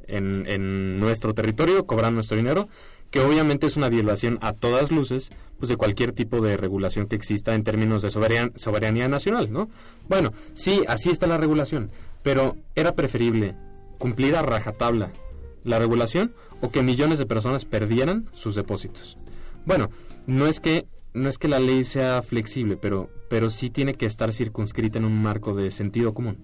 en, 0.06 0.46
en 0.46 1.00
nuestro 1.00 1.32
territorio, 1.32 1.86
cobran 1.86 2.14
nuestro 2.14 2.36
dinero, 2.36 2.68
que 3.10 3.20
obviamente 3.20 3.66
es 3.66 3.76
una 3.76 3.88
violación 3.88 4.38
a 4.42 4.52
todas 4.52 4.90
luces 4.90 5.30
pues 5.58 5.68
de 5.70 5.76
cualquier 5.76 6.12
tipo 6.12 6.40
de 6.40 6.56
regulación 6.56 7.06
que 7.06 7.16
exista 7.16 7.54
en 7.54 7.64
términos 7.64 8.02
de 8.02 8.10
soberan- 8.10 8.52
soberanía 8.56 9.08
nacional, 9.08 9.50
¿no? 9.52 9.70
Bueno, 10.08 10.32
sí, 10.54 10.82
así 10.86 11.10
está 11.10 11.26
la 11.26 11.38
regulación, 11.38 11.90
pero 12.22 12.56
era 12.74 12.94
preferible 12.94 13.54
cumplir 13.98 14.36
a 14.36 14.42
rajatabla 14.42 15.10
la 15.64 15.78
regulación 15.78 16.32
o 16.60 16.70
que 16.70 16.82
millones 16.82 17.18
de 17.18 17.26
personas 17.26 17.64
perdieran 17.64 18.28
sus 18.34 18.54
depósitos. 18.54 19.16
Bueno, 19.64 19.90
no 20.26 20.46
es 20.46 20.60
que 20.60 20.86
no 21.14 21.30
es 21.30 21.38
que 21.38 21.48
la 21.48 21.58
ley 21.60 21.84
sea 21.84 22.22
flexible, 22.22 22.76
pero 22.76 23.08
pero 23.30 23.48
sí 23.50 23.70
tiene 23.70 23.94
que 23.94 24.04
estar 24.06 24.32
circunscrita 24.32 24.98
en 24.98 25.06
un 25.06 25.22
marco 25.22 25.54
de 25.54 25.70
sentido 25.70 26.12
común. 26.12 26.36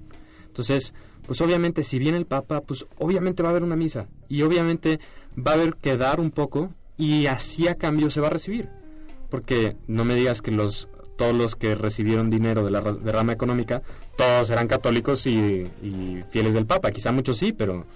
Entonces, 0.52 0.92
pues 1.26 1.40
obviamente 1.40 1.82
si 1.82 1.98
viene 1.98 2.18
el 2.18 2.26
Papa, 2.26 2.60
pues 2.60 2.84
obviamente 2.98 3.42
va 3.42 3.48
a 3.48 3.52
haber 3.52 3.62
una 3.62 3.74
misa 3.74 4.06
y 4.28 4.42
obviamente 4.42 5.00
va 5.34 5.52
a 5.52 5.54
haber 5.54 5.76
que 5.76 5.96
dar 5.96 6.20
un 6.20 6.30
poco 6.30 6.74
y 6.98 7.24
así 7.26 7.68
a 7.68 7.76
cambio 7.76 8.10
se 8.10 8.20
va 8.20 8.26
a 8.26 8.30
recibir. 8.30 8.68
Porque 9.30 9.76
no 9.86 10.04
me 10.04 10.14
digas 10.14 10.42
que 10.42 10.50
los 10.50 10.88
todos 11.16 11.34
los 11.34 11.56
que 11.56 11.74
recibieron 11.74 12.28
dinero 12.30 12.64
de 12.64 12.70
la 12.70 12.80
ra- 12.82 12.92
derrama 12.92 13.32
económica, 13.32 13.82
todos 14.16 14.50
eran 14.50 14.66
católicos 14.68 15.26
y, 15.26 15.30
y 15.82 16.22
fieles 16.30 16.52
del 16.54 16.66
Papa. 16.66 16.90
Quizá 16.90 17.12
muchos 17.12 17.38
sí, 17.38 17.52
pero, 17.52 17.86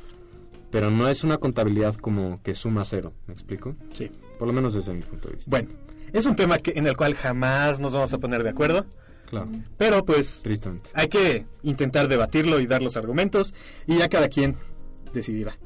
pero 0.70 0.90
no 0.90 1.08
es 1.08 1.24
una 1.24 1.36
contabilidad 1.38 1.94
como 1.96 2.40
que 2.42 2.54
suma 2.54 2.84
cero, 2.84 3.12
¿me 3.26 3.34
explico? 3.34 3.74
Sí. 3.92 4.10
Por 4.38 4.46
lo 4.48 4.54
menos 4.54 4.72
desde 4.74 4.92
mi 4.94 5.02
punto 5.02 5.28
de 5.28 5.34
vista. 5.36 5.50
Bueno, 5.50 5.68
es 6.12 6.24
un 6.24 6.36
tema 6.36 6.58
que, 6.58 6.72
en 6.76 6.86
el 6.86 6.96
cual 6.96 7.14
jamás 7.14 7.80
nos 7.80 7.92
vamos 7.92 8.12
a 8.14 8.18
poner 8.18 8.42
de 8.42 8.50
acuerdo, 8.50 8.86
Claro, 9.26 9.48
pero 9.76 10.04
pues 10.04 10.40
tristemente. 10.42 10.90
hay 10.94 11.08
que 11.08 11.46
intentar 11.62 12.08
debatirlo 12.08 12.60
y 12.60 12.66
dar 12.66 12.82
los 12.82 12.96
argumentos 12.96 13.54
y 13.86 13.98
ya 13.98 14.08
cada 14.08 14.28
quien 14.28 14.56
decidirá. 15.12 15.58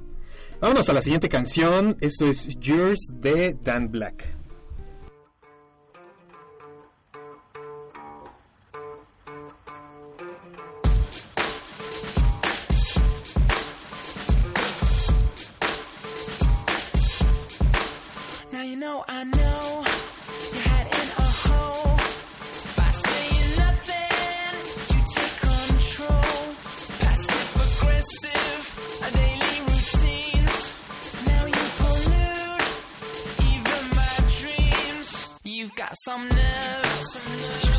Vámonos 0.60 0.88
a 0.90 0.92
la 0.92 1.00
siguiente 1.00 1.28
canción. 1.30 1.96
Esto 2.00 2.28
es 2.28 2.48
Yours 2.58 3.00
de 3.14 3.56
Dan 3.62 3.90
Black. 3.90 4.26
Now 18.52 18.62
you 18.62 18.76
know 18.76 19.04
I 19.08 19.24
know 19.24 19.84
Some 36.02 36.30
nerves. 36.30 37.69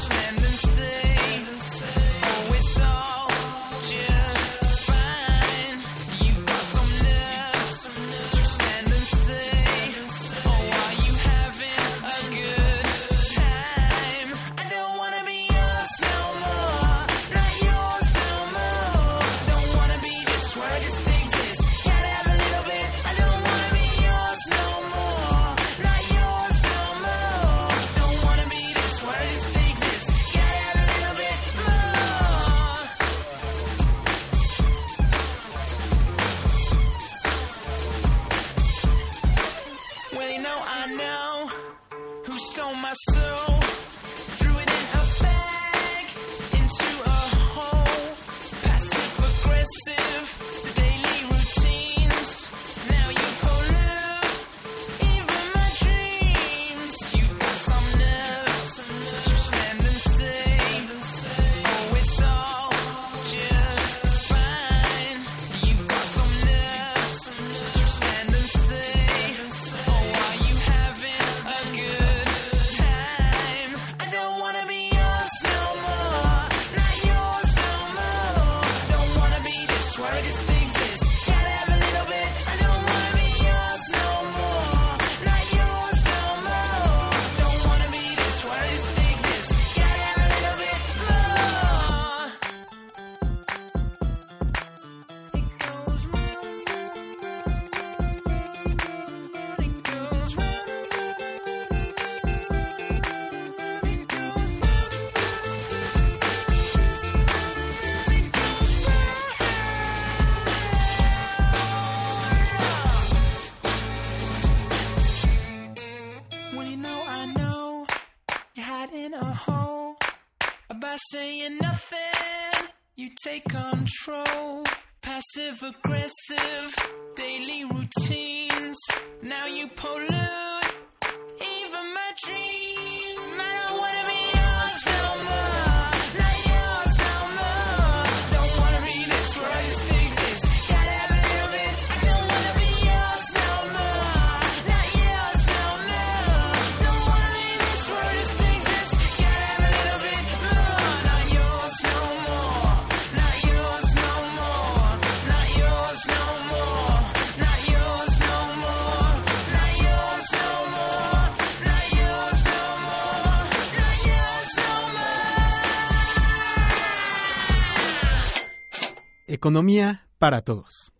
Economía 169.42 170.06
para 170.20 170.42
todos. 170.42 170.94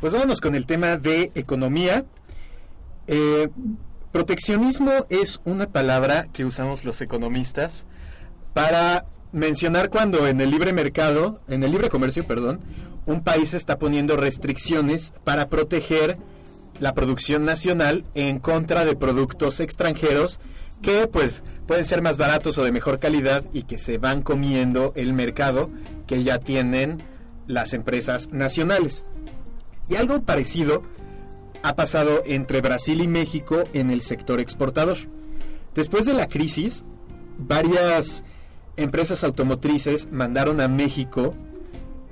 Pues 0.00 0.12
vámonos 0.12 0.40
con 0.40 0.56
el 0.56 0.66
tema 0.66 0.96
de 0.96 1.30
economía. 1.36 2.04
Eh, 3.06 3.48
proteccionismo 4.10 4.90
es 5.08 5.40
una 5.44 5.68
palabra 5.68 6.26
que 6.32 6.44
usamos 6.44 6.84
los 6.84 7.00
economistas 7.00 7.86
para 8.54 9.04
mencionar 9.30 9.88
cuando 9.88 10.26
en 10.26 10.40
el 10.40 10.50
libre 10.50 10.72
mercado, 10.72 11.40
en 11.46 11.62
el 11.62 11.70
libre 11.70 11.90
comercio, 11.90 12.26
perdón, 12.26 12.58
un 13.04 13.22
país 13.22 13.54
está 13.54 13.78
poniendo 13.78 14.16
restricciones 14.16 15.14
para 15.22 15.48
proteger 15.48 16.18
la 16.80 16.92
producción 16.92 17.44
nacional 17.44 18.04
en 18.14 18.40
contra 18.40 18.84
de 18.84 18.96
productos 18.96 19.60
extranjeros 19.60 20.40
que 20.82 21.06
pues 21.06 21.44
pueden 21.66 21.84
ser 21.84 22.02
más 22.02 22.16
baratos 22.16 22.58
o 22.58 22.64
de 22.64 22.72
mejor 22.72 22.98
calidad 22.98 23.44
y 23.52 23.62
que 23.64 23.78
se 23.78 23.98
van 23.98 24.22
comiendo 24.22 24.92
el 24.96 25.12
mercado 25.12 25.70
que 26.06 26.22
ya 26.22 26.38
tienen 26.38 26.98
las 27.46 27.72
empresas 27.72 28.30
nacionales. 28.32 29.04
Y 29.88 29.96
algo 29.96 30.22
parecido 30.22 30.82
ha 31.62 31.74
pasado 31.74 32.22
entre 32.26 32.60
Brasil 32.60 33.00
y 33.00 33.08
México 33.08 33.64
en 33.72 33.90
el 33.90 34.00
sector 34.00 34.40
exportador. 34.40 34.98
Después 35.74 36.06
de 36.06 36.14
la 36.14 36.28
crisis, 36.28 36.84
varias 37.38 38.22
empresas 38.76 39.24
automotrices 39.24 40.08
mandaron 40.12 40.60
a 40.60 40.68
México 40.68 41.34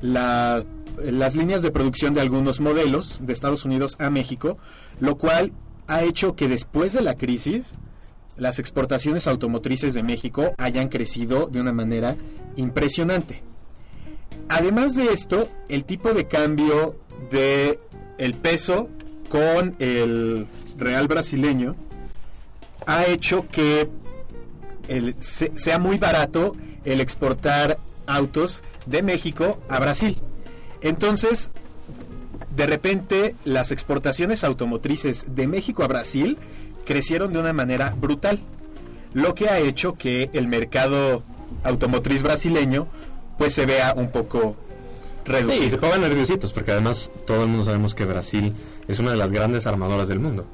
la- 0.01 0.65
las 1.03 1.35
líneas 1.35 1.63
de 1.63 1.71
producción 1.71 2.15
de 2.15 2.21
algunos 2.21 2.61
modelos 2.61 3.19
de 3.23 3.33
Estados 3.33 3.65
Unidos 3.65 3.97
a 3.99 4.11
México, 4.11 4.59
lo 5.01 5.17
cual 5.19 5.53
ha 5.87 6.03
hecho 6.03 6.37
que 6.37 6.49
después 6.49 6.93
de 6.93 7.03
la 7.03 7.15
crisis 7.17 7.67
las 8.37 8.59
exportaciones 8.59 9.27
automotrices 9.27 9.95
de 9.95 10.03
México 10.03 10.55
hayan 10.59 10.89
crecido 10.89 11.47
de 11.47 11.61
una 11.61 11.73
manera 11.73 12.17
impresionante. 12.57 13.43
Además 14.49 14.95
de 14.95 15.07
esto, 15.07 15.49
el 15.69 15.85
tipo 15.85 16.13
de 16.13 16.27
cambio 16.27 16.97
de 17.31 17.79
el 18.19 18.35
peso 18.35 18.89
con 19.29 19.75
el 19.79 20.47
real 20.77 21.09
brasileño 21.09 21.77
ha 22.87 23.07
hecho 23.07 23.47
que 23.51 23.89
el- 24.89 25.15
se- 25.21 25.53
sea 25.57 25.79
muy 25.79 25.97
barato 25.99 26.55
el 26.85 27.01
exportar 27.01 27.79
autos 28.07 28.63
de 28.87 29.03
México 29.03 29.59
a 29.69 29.81
Brasil. 29.81 30.19
Entonces, 30.83 31.49
de 32.55 32.67
repente, 32.67 33.35
las 33.45 33.73
exportaciones 33.73 34.45
automotrices 34.45 35.25
de 35.35 35.47
México 35.49 35.83
a 35.83 35.89
Brasil 35.89 36.37
crecieron 36.85 37.33
de 37.33 37.39
una 37.39 37.53
manera 37.53 37.95
brutal, 37.97 38.41
lo 39.13 39.35
que 39.35 39.49
ha 39.49 39.59
hecho 39.59 39.95
que 39.95 40.31
el 40.33 40.49
mercado 40.49 41.23
automotriz 41.63 42.23
brasileño 42.23 42.89
pues 43.39 43.55
se 43.55 43.67
vea 43.67 43.95
un 43.97 44.11
poco 44.11 44.57
reducido. 45.25 45.63
Sí, 45.63 45.71
se 45.71 45.79
pongan 45.79 46.03
nerviositos, 46.03 46.53
porque 46.53 46.73
además 46.73 47.11
todo 47.27 47.43
el 47.43 47.49
mundo 47.49 47.65
sabemos 47.65 47.95
que 47.95 48.05
Brasil 48.05 48.55
es 48.89 48.99
una 48.99 49.13
de 49.13 49.17
las 49.17 49.33
grandes 49.33 49.67
armadoras 49.67 50.09
del 50.09 50.21
mundo. 50.21 50.47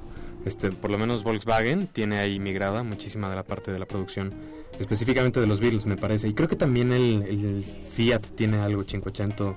Este, 0.44 0.70
por 0.70 0.90
lo 0.90 0.96
menos 0.96 1.22
Volkswagen 1.22 1.86
tiene 1.86 2.18
ahí 2.18 2.38
migrada 2.38 2.82
muchísima 2.82 3.28
de 3.28 3.36
la 3.36 3.42
parte 3.42 3.72
de 3.72 3.78
la 3.78 3.84
producción, 3.84 4.32
específicamente 4.78 5.40
de 5.40 5.46
los 5.46 5.60
Beatles, 5.60 5.84
me 5.84 5.96
parece. 5.96 6.28
Y 6.28 6.34
creo 6.34 6.48
que 6.48 6.56
también 6.56 6.92
el, 6.92 7.22
el 7.22 7.64
Fiat 7.92 8.22
tiene 8.36 8.58
algo 8.58 8.82
580, 8.84 9.54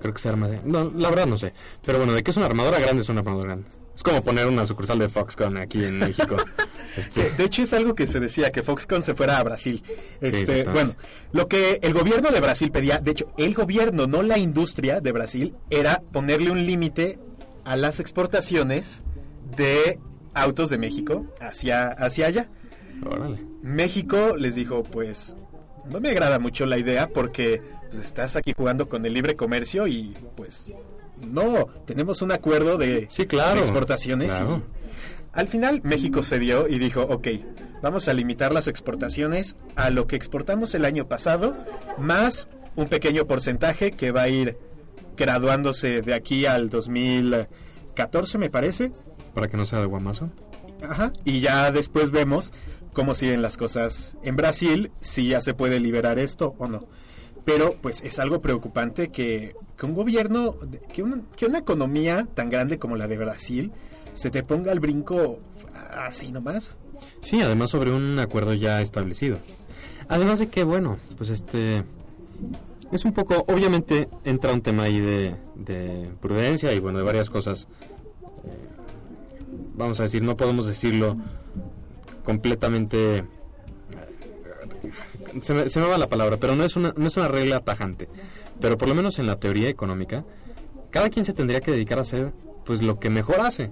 creo 0.00 0.14
que 0.14 0.20
se 0.20 0.28
arma 0.28 0.46
de... 0.46 0.60
No, 0.64 0.92
la 0.94 1.10
verdad 1.10 1.26
no 1.26 1.36
sé. 1.36 1.52
Pero 1.84 1.98
bueno, 1.98 2.12
de 2.12 2.22
que 2.22 2.30
es 2.30 2.36
una 2.36 2.46
armadora 2.46 2.78
grande, 2.78 3.02
es 3.02 3.08
una 3.08 3.20
armadora 3.20 3.48
grande. 3.48 3.79
Es 4.00 4.02
como 4.02 4.24
poner 4.24 4.46
una 4.46 4.64
sucursal 4.64 4.98
de 4.98 5.10
Foxconn 5.10 5.58
aquí 5.58 5.84
en 5.84 5.98
México. 5.98 6.36
Este, 6.96 7.30
De 7.30 7.44
hecho 7.44 7.62
es 7.62 7.72
algo 7.72 7.94
que 7.94 8.08
se 8.08 8.18
decía 8.18 8.50
que 8.50 8.64
Foxconn 8.64 9.02
se 9.02 9.14
fuera 9.14 9.38
a 9.38 9.42
Brasil. 9.44 9.84
Este, 10.20 10.64
bueno, 10.64 10.96
lo 11.32 11.46
que 11.46 11.78
el 11.82 11.92
gobierno 11.92 12.30
de 12.30 12.40
Brasil 12.40 12.72
pedía, 12.72 12.98
de 12.98 13.12
hecho, 13.12 13.30
el 13.36 13.54
gobierno, 13.54 14.08
no 14.08 14.22
la 14.22 14.38
industria 14.38 15.00
de 15.00 15.12
Brasil, 15.12 15.54
era 15.68 16.02
ponerle 16.12 16.50
un 16.50 16.66
límite 16.66 17.20
a 17.64 17.76
las 17.76 18.00
exportaciones 18.00 19.02
de 19.56 20.00
autos 20.34 20.68
de 20.70 20.78
México 20.78 21.26
hacia 21.38 21.88
hacia 21.88 22.26
allá. 22.26 22.48
órale. 23.06 23.38
México 23.62 24.34
les 24.36 24.56
dijo, 24.56 24.82
pues 24.82 25.36
no 25.90 26.00
me 26.00 26.08
agrada 26.08 26.38
mucho 26.38 26.64
la 26.66 26.78
idea 26.78 27.08
porque 27.08 27.62
pues, 27.90 28.04
estás 28.04 28.34
aquí 28.34 28.54
jugando 28.56 28.88
con 28.88 29.04
el 29.04 29.12
libre 29.12 29.36
comercio 29.36 29.86
y 29.86 30.16
pues 30.36 30.72
no, 31.26 31.66
tenemos 31.86 32.22
un 32.22 32.32
acuerdo 32.32 32.76
de, 32.78 33.06
Sí, 33.10 33.26
claro. 33.26 33.56
de 33.56 33.60
exportaciones. 33.60 34.32
y 34.32 34.62
al 35.32 35.48
final 35.48 35.80
México 35.84 36.22
cedió 36.22 36.66
y 36.68 36.78
dijo, 36.78 37.02
ok, 37.02 37.28
vamos 37.82 38.08
a 38.08 38.12
limitar 38.14 38.52
las 38.52 38.66
exportaciones 38.66 39.56
a 39.76 39.90
lo 39.90 40.06
que 40.06 40.16
exportamos 40.16 40.74
el 40.74 40.84
año 40.84 41.06
pasado, 41.06 41.56
más 41.98 42.48
un 42.76 42.88
pequeño 42.88 43.26
porcentaje 43.26 43.92
que 43.92 44.10
va 44.10 44.22
a 44.22 44.28
ir 44.28 44.56
graduándose 45.16 46.02
de 46.02 46.14
aquí 46.14 46.46
al 46.46 46.68
2014, 46.70 48.38
me 48.38 48.50
parece. 48.50 48.92
Para 49.34 49.48
que 49.48 49.56
no 49.56 49.66
sea 49.66 49.80
de 49.80 49.86
guamazo. 49.86 50.30
Ajá. 50.82 51.12
Y 51.24 51.40
ya 51.40 51.70
después 51.70 52.10
vemos 52.10 52.52
cómo 52.92 53.14
siguen 53.14 53.42
las 53.42 53.56
cosas 53.56 54.16
en 54.22 54.36
Brasil, 54.36 54.90
si 55.00 55.28
ya 55.28 55.40
se 55.40 55.54
puede 55.54 55.78
liberar 55.78 56.18
esto 56.18 56.54
o 56.58 56.66
no. 56.66 56.86
Pero 57.44 57.76
pues 57.80 58.02
es 58.02 58.18
algo 58.18 58.40
preocupante 58.40 59.08
que, 59.08 59.54
que 59.76 59.86
un 59.86 59.94
gobierno, 59.94 60.56
que 60.92 61.02
una, 61.02 61.22
que 61.36 61.46
una 61.46 61.58
economía 61.58 62.28
tan 62.34 62.50
grande 62.50 62.78
como 62.78 62.96
la 62.96 63.08
de 63.08 63.16
Brasil 63.16 63.72
se 64.12 64.30
te 64.30 64.42
ponga 64.42 64.72
al 64.72 64.80
brinco 64.80 65.38
así 65.90 66.32
nomás. 66.32 66.76
Sí, 67.22 67.40
además 67.40 67.70
sobre 67.70 67.92
un 67.92 68.18
acuerdo 68.18 68.54
ya 68.54 68.80
establecido. 68.82 69.38
Además 70.08 70.38
de 70.38 70.48
que, 70.48 70.64
bueno, 70.64 70.98
pues 71.16 71.30
este... 71.30 71.84
Es 72.92 73.04
un 73.04 73.12
poco, 73.12 73.44
obviamente 73.46 74.08
entra 74.24 74.52
un 74.52 74.62
tema 74.62 74.82
ahí 74.82 74.98
de, 74.98 75.36
de 75.54 76.10
prudencia 76.20 76.72
y 76.72 76.80
bueno, 76.80 76.98
de 76.98 77.04
varias 77.04 77.30
cosas. 77.30 77.68
Eh, 78.44 78.68
vamos 79.74 80.00
a 80.00 80.02
decir, 80.02 80.22
no 80.22 80.36
podemos 80.36 80.66
decirlo 80.66 81.16
completamente... 82.24 83.24
Se 85.42 85.54
me, 85.54 85.68
se 85.68 85.80
me 85.80 85.86
va 85.86 85.98
la 85.98 86.08
palabra, 86.08 86.36
pero 86.38 86.56
no 86.56 86.64
es, 86.64 86.76
una, 86.76 86.92
no 86.96 87.06
es 87.06 87.16
una 87.16 87.28
regla 87.28 87.60
tajante. 87.60 88.08
Pero 88.60 88.76
por 88.78 88.88
lo 88.88 88.94
menos 88.94 89.18
en 89.18 89.26
la 89.26 89.36
teoría 89.36 89.68
económica, 89.68 90.24
cada 90.90 91.08
quien 91.10 91.24
se 91.24 91.32
tendría 91.32 91.60
que 91.60 91.70
dedicar 91.70 91.98
a 91.98 92.02
hacer 92.02 92.32
pues 92.64 92.82
lo 92.82 92.98
que 92.98 93.10
mejor 93.10 93.40
hace. 93.40 93.70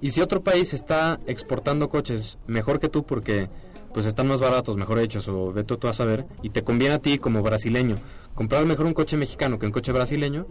Y 0.00 0.10
si 0.10 0.20
otro 0.20 0.42
país 0.42 0.72
está 0.72 1.20
exportando 1.26 1.88
coches 1.88 2.38
mejor 2.46 2.80
que 2.80 2.88
tú 2.88 3.04
porque 3.04 3.48
pues 3.92 4.06
están 4.06 4.28
más 4.28 4.40
baratos, 4.40 4.76
mejor 4.76 5.00
hechos 5.00 5.28
o 5.28 5.52
vete 5.52 5.76
tú 5.76 5.88
a 5.88 5.92
saber 5.92 6.24
y 6.42 6.50
te 6.50 6.62
conviene 6.62 6.94
a 6.94 6.98
ti 7.00 7.18
como 7.18 7.42
brasileño 7.42 7.96
comprar 8.34 8.64
mejor 8.64 8.86
un 8.86 8.94
coche 8.94 9.16
mexicano 9.16 9.58
que 9.58 9.66
un 9.66 9.72
coche 9.72 9.92
brasileño, 9.92 10.46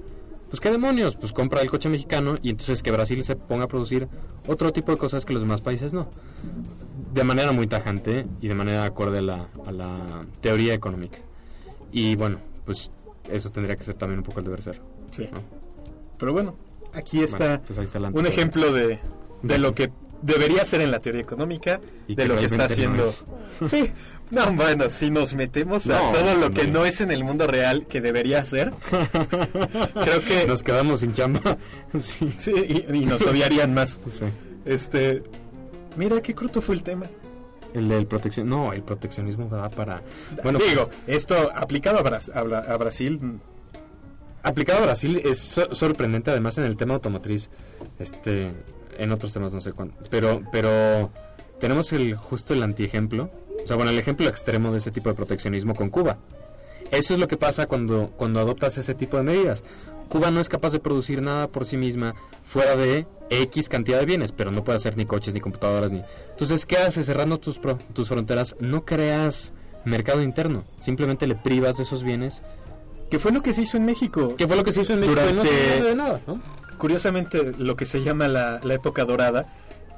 pues 0.50 0.60
qué 0.60 0.70
demonios, 0.70 1.16
pues 1.16 1.32
compra 1.32 1.62
el 1.62 1.72
coche 1.72 1.90
mexicano 1.90 2.38
y 2.42 2.52
entonces 2.52 2.84
que 2.84 2.92
Brasil 2.92 3.24
se 3.24 3.36
ponga 3.36 3.66
a 3.66 3.68
producir 3.68 4.08
otro 4.48 4.72
tipo 4.72 4.92
de 4.92 5.00
cosas 5.00 5.26
que 5.26 5.34
los 5.34 5.42
demás 5.42 5.62
países 5.62 5.94
no. 5.94 6.08
De 7.14 7.24
manera 7.24 7.52
muy 7.52 7.68
tajante 7.68 8.26
y 8.42 8.48
de 8.48 8.56
manera 8.56 8.84
acorde 8.86 9.20
a 9.20 9.22
la, 9.22 9.48
a 9.66 9.72
la 9.72 10.26
teoría 10.42 10.74
económica. 10.74 11.18
Y 11.92 12.16
bueno, 12.16 12.38
pues 12.66 12.92
eso 13.32 13.50
tendría 13.52 13.76
que 13.76 13.84
ser 13.84 13.96
también 13.96 14.20
un 14.20 14.24
poco 14.26 14.40
el 14.40 14.46
deber 14.46 14.62
ser. 14.62 14.82
Sí. 15.12 15.28
¿no? 15.32 15.42
Pero 16.18 16.34
bueno, 16.34 16.56
aquí 16.94 17.22
está 17.24 17.38
Bueno, 17.48 17.62
pues 17.68 17.78
está 17.80 18.00
un 18.00 18.26
ejemplo 18.28 18.72
de, 18.72 19.00
de 19.42 19.58
lo 19.58 19.74
que 19.74 19.90
debería 20.22 20.66
ser 20.66 20.82
en 20.82 20.92
la 20.92 21.00
teoría 21.00 21.22
económica, 21.22 21.80
Y 22.08 22.16
de 22.16 22.24
que 22.24 22.30
lo 22.30 22.36
que 22.36 22.46
está 22.46 22.66
haciendo. 22.66 23.04
no 23.62 23.68
Sí, 23.68 23.92
no, 24.32 24.52
bueno, 24.54 24.90
si 24.90 25.10
nos 25.10 25.34
metemos 25.34 25.90
a 25.90 26.00
No, 26.00 26.12
todo 26.12 26.36
lo 26.36 26.52
que 26.52 26.68
no 26.68 26.86
es 26.86 27.02
en 27.02 27.12
el 27.12 27.24
mundo 27.24 27.48
real 27.48 27.88
que 27.88 28.02
debería 28.02 28.44
ser, 28.46 28.74
creo 30.02 30.22
que 30.22 30.46
Nos 30.48 30.62
quedamos 30.64 31.00
sin 31.00 31.14
chamba. 31.14 31.58
sí. 32.00 32.32
sí, 32.38 32.86
y, 32.90 32.96
y 32.96 33.06
nos 33.06 33.22
odiarían 33.26 33.74
más. 33.74 34.00
Sí. 34.10 34.26
Este, 34.66 35.24
mira 36.00 36.22
qué 36.22 36.34
corto 36.34 36.62
fue 36.62 36.74
el 36.76 36.84
tema. 36.84 37.06
El 37.74 37.88
del 37.88 38.08
protección. 38.08 38.50
No, 38.50 38.74
el 38.74 38.82
proteccionismo 38.82 39.48
va 39.50 39.70
para. 39.70 40.02
Bueno, 40.44 40.58
pues, 40.58 40.72
Digo, 40.72 40.90
esto 41.06 41.36
aplicado 41.54 42.00
a, 42.00 42.04
Bra- 42.04 42.68
a 42.68 42.78
Brasil, 42.78 43.20
mm, 43.22 43.40
aplicado 44.44 44.80
a 44.80 44.84
Brasil 44.86 45.22
es 45.24 45.38
sor- 45.40 45.76
sorprendente, 45.76 46.32
además 46.32 46.58
en 46.58 46.64
el 46.64 46.76
tema 46.78 46.96
automotriz. 46.96 47.50
Este. 48.00 48.52
En 48.98 49.12
otros 49.12 49.32
temas 49.32 49.54
no 49.54 49.62
sé 49.62 49.72
cuándo. 49.72 49.94
Pero, 50.10 50.42
pero 50.52 51.10
tenemos 51.60 51.94
el 51.94 52.16
justo 52.16 52.54
el 52.54 52.64
antiejemplo. 52.64 53.30
O 53.64 53.68
sea, 53.68 53.76
bueno, 53.78 53.92
el 53.92 54.00
ejemplo 54.00 54.28
extremo 54.28 54.72
de 54.72 54.80
ese 54.80 54.92
tipo 54.92 55.10
de 55.10 55.16
proteccionismo 55.16 55.76
con 55.76 55.90
Cuba. 55.90 56.18
Eso 56.92 57.14
es 57.14 57.20
lo 57.20 57.28
que 57.28 57.38
pasa 57.38 57.68
cuando, 57.68 58.10
cuando 58.18 58.40
adoptas 58.40 58.78
ese 58.78 58.96
tipo 58.96 59.16
de 59.18 59.24
medidas. 59.24 59.64
Cuba 60.10 60.32
no 60.32 60.42
es 60.42 60.50
capaz 60.50 60.72
de 60.74 60.80
producir 60.80 61.22
nada 61.22 61.48
por 61.48 61.66
sí 61.66 61.78
misma 61.78 62.16
fuera 62.44 62.76
de 62.76 63.06
X 63.30 63.70
cantidad 63.70 64.00
de 64.00 64.06
bienes, 64.06 64.32
pero 64.32 64.52
no 64.52 64.64
puede 64.64 64.78
hacer 64.78 64.98
ni 64.98 65.06
coches 65.06 65.34
ni 65.34 65.40
computadoras 65.40 65.92
ni. 65.92 66.02
Entonces, 66.32 66.66
¿qué 66.66 66.78
haces 66.78 67.06
cerrando 67.06 67.40
tus, 67.40 67.60
pro- 67.60 67.78
tus 67.94 68.10
fronteras? 68.10 68.56
No 68.60 68.86
creas 68.86 69.54
mercado 69.86 70.22
interno, 70.24 70.66
simplemente 70.82 71.28
le 71.28 71.36
privas 71.36 71.78
de 71.78 71.84
esos 71.84 72.04
bienes. 72.04 72.42
que 73.10 73.18
fue 73.20 73.32
lo 73.32 73.42
que 73.42 73.54
se 73.54 73.62
hizo 73.64 73.78
en 73.78 73.86
México. 73.86 74.36
¿Qué 74.38 74.48
fue 74.48 74.56
lo 74.56 74.64
que 74.64 74.72
se 74.72 74.82
hizo 74.82 74.94
en 74.94 75.00
México? 75.00 75.20
No 75.34 75.44
de 75.44 75.96
nada, 75.96 76.22
¿no? 76.28 76.42
Curiosamente, 76.78 77.54
lo 77.58 77.76
que 77.76 77.86
se 77.86 78.02
llama 78.04 78.28
la, 78.28 78.60
la 78.64 78.74
época 78.76 79.04
dorada, 79.06 79.46